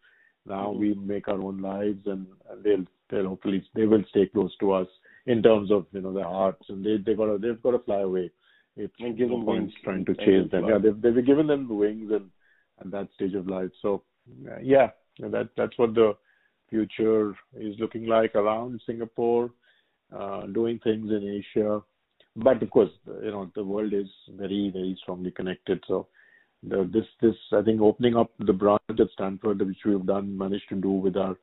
Now 0.46 0.68
mm-hmm. 0.68 0.80
we 0.80 0.94
make 0.94 1.28
our 1.28 1.40
own 1.40 1.60
lives, 1.60 2.02
and, 2.06 2.26
and 2.50 2.64
they'll 2.64 2.84
they'll 3.10 3.28
hopefully 3.28 3.64
they 3.74 3.86
will 3.86 4.04
stay 4.10 4.26
close 4.26 4.56
to 4.60 4.72
us 4.72 4.88
in 5.26 5.42
terms 5.42 5.70
of 5.70 5.86
you 5.92 6.00
know 6.00 6.12
their 6.12 6.24
hearts, 6.24 6.64
and 6.68 6.84
they 6.84 6.96
they 6.96 7.14
got 7.14 7.26
to 7.26 7.38
they've 7.38 7.62
got 7.62 7.72
to 7.72 7.78
fly 7.80 8.00
away. 8.00 8.30
It's 8.76 8.94
and 9.00 9.16
give 9.16 9.28
no 9.28 9.38
them 9.38 9.46
wings, 9.46 9.72
trying 9.84 10.04
to 10.06 10.14
chase 10.14 10.50
them. 10.50 10.66
Yeah, 10.68 10.78
they've 10.78 11.00
they've 11.00 11.26
given 11.26 11.46
them 11.46 11.68
wings 11.68 12.10
and 12.12 12.30
at 12.80 12.90
that 12.92 13.08
stage 13.14 13.34
of 13.34 13.48
life. 13.48 13.70
So 13.82 14.02
yeah, 14.62 14.90
that 15.18 15.50
that's 15.56 15.76
what 15.78 15.94
the 15.94 16.14
future 16.68 17.34
is 17.56 17.74
looking 17.78 18.06
like 18.06 18.34
around 18.34 18.80
Singapore, 18.86 19.50
uh, 20.16 20.46
doing 20.46 20.78
things 20.82 21.10
in 21.10 21.42
Asia. 21.56 21.80
But 22.36 22.62
of 22.62 22.70
course, 22.70 22.90
you 23.22 23.30
know, 23.30 23.50
the 23.54 23.64
world 23.64 23.92
is 23.92 24.08
very, 24.36 24.70
very 24.72 24.96
strongly 25.02 25.30
connected. 25.30 25.82
So 25.88 26.06
the, 26.62 26.88
this, 26.92 27.06
this, 27.20 27.36
I 27.52 27.62
think, 27.62 27.80
opening 27.80 28.16
up 28.16 28.30
the 28.38 28.52
branch 28.52 28.82
at 28.90 28.96
Stanford, 29.12 29.60
which 29.60 29.78
we've 29.84 30.06
done, 30.06 30.36
managed 30.36 30.68
to 30.70 30.76
do 30.76 30.90
with 30.90 31.16
our 31.16 31.36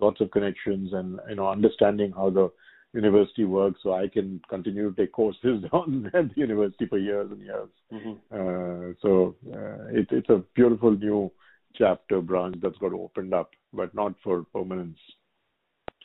lots 0.00 0.20
of 0.20 0.30
connections 0.30 0.92
and 0.92 1.20
you 1.28 1.36
know, 1.36 1.48
understanding 1.48 2.12
how 2.12 2.30
the 2.30 2.50
university 2.92 3.44
works, 3.44 3.80
so 3.82 3.92
I 3.94 4.08
can 4.08 4.40
continue 4.48 4.90
to 4.90 4.96
take 4.96 5.12
courses 5.12 5.64
on 5.72 6.10
at 6.14 6.34
the 6.34 6.40
university 6.40 6.86
for 6.86 6.98
years 6.98 7.30
and 7.30 7.40
years. 7.40 7.68
Mm-hmm. 7.92 8.12
Uh, 8.32 8.94
so 9.00 9.36
uh, 9.52 9.86
it, 9.96 10.08
it's 10.10 10.30
a 10.30 10.42
beautiful 10.54 10.92
new 10.92 11.30
chapter 11.76 12.20
branch 12.20 12.56
that's 12.62 12.78
got 12.78 12.92
opened 12.92 13.34
up, 13.34 13.50
but 13.72 13.94
not 13.94 14.14
for 14.22 14.44
permanence. 14.52 14.98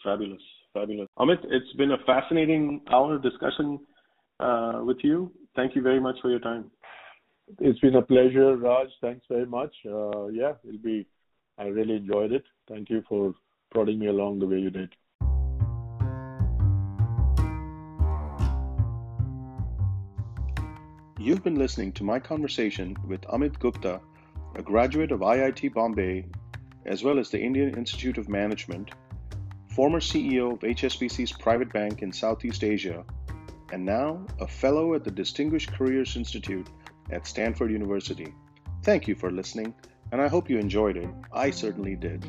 Fabulous, 0.03 0.41
fabulous. 0.73 1.07
Amit, 1.17 1.39
it's 1.45 1.73
been 1.73 1.91
a 1.91 1.97
fascinating 2.05 2.81
hour 2.91 3.17
discussion 3.17 3.79
uh, 4.39 4.81
with 4.83 4.97
you. 5.01 5.31
Thank 5.55 5.75
you 5.75 5.81
very 5.81 5.99
much 5.99 6.15
for 6.21 6.29
your 6.29 6.39
time. 6.39 6.71
It's 7.59 7.79
been 7.79 7.95
a 7.95 8.01
pleasure, 8.01 8.57
Raj. 8.57 8.87
Thanks 9.01 9.25
very 9.29 9.45
much. 9.45 9.73
Uh, 9.85 10.27
yeah, 10.27 10.53
it'll 10.67 10.79
be. 10.83 11.07
I 11.57 11.65
really 11.65 11.95
enjoyed 11.95 12.31
it. 12.31 12.43
Thank 12.67 12.89
you 12.89 13.03
for 13.07 13.33
prodding 13.71 13.99
me 13.99 14.07
along 14.07 14.39
the 14.39 14.47
way 14.47 14.59
you 14.59 14.69
did. 14.69 14.93
You've 21.17 21.43
been 21.43 21.55
listening 21.55 21.91
to 21.93 22.03
my 22.03 22.19
conversation 22.19 22.95
with 23.07 23.21
Amit 23.21 23.57
Gupta 23.57 24.01
a 24.55 24.61
graduate 24.61 25.11
of 25.11 25.19
IIT 25.19 25.73
Bombay, 25.73 26.25
as 26.85 27.03
well 27.03 27.19
as 27.19 27.29
the 27.29 27.39
Indian 27.39 27.77
Institute 27.77 28.17
of 28.17 28.29
Management, 28.29 28.91
former 29.67 29.99
CEO 29.99 30.53
of 30.53 30.59
HSBC's 30.59 31.33
private 31.33 31.71
bank 31.73 32.01
in 32.01 32.11
Southeast 32.11 32.63
Asia, 32.63 33.03
and 33.73 33.83
now 33.83 34.25
a 34.39 34.47
fellow 34.47 34.93
at 34.93 35.03
the 35.03 35.11
Distinguished 35.11 35.73
Careers 35.73 36.15
Institute 36.15 36.69
at 37.11 37.27
Stanford 37.27 37.71
University. 37.71 38.33
Thank 38.83 39.07
you 39.07 39.15
for 39.15 39.31
listening, 39.31 39.73
and 40.11 40.21
I 40.21 40.27
hope 40.27 40.49
you 40.49 40.57
enjoyed 40.57 40.95
it. 40.95 41.09
I 41.33 41.49
certainly 41.49 41.95
did. 41.95 42.25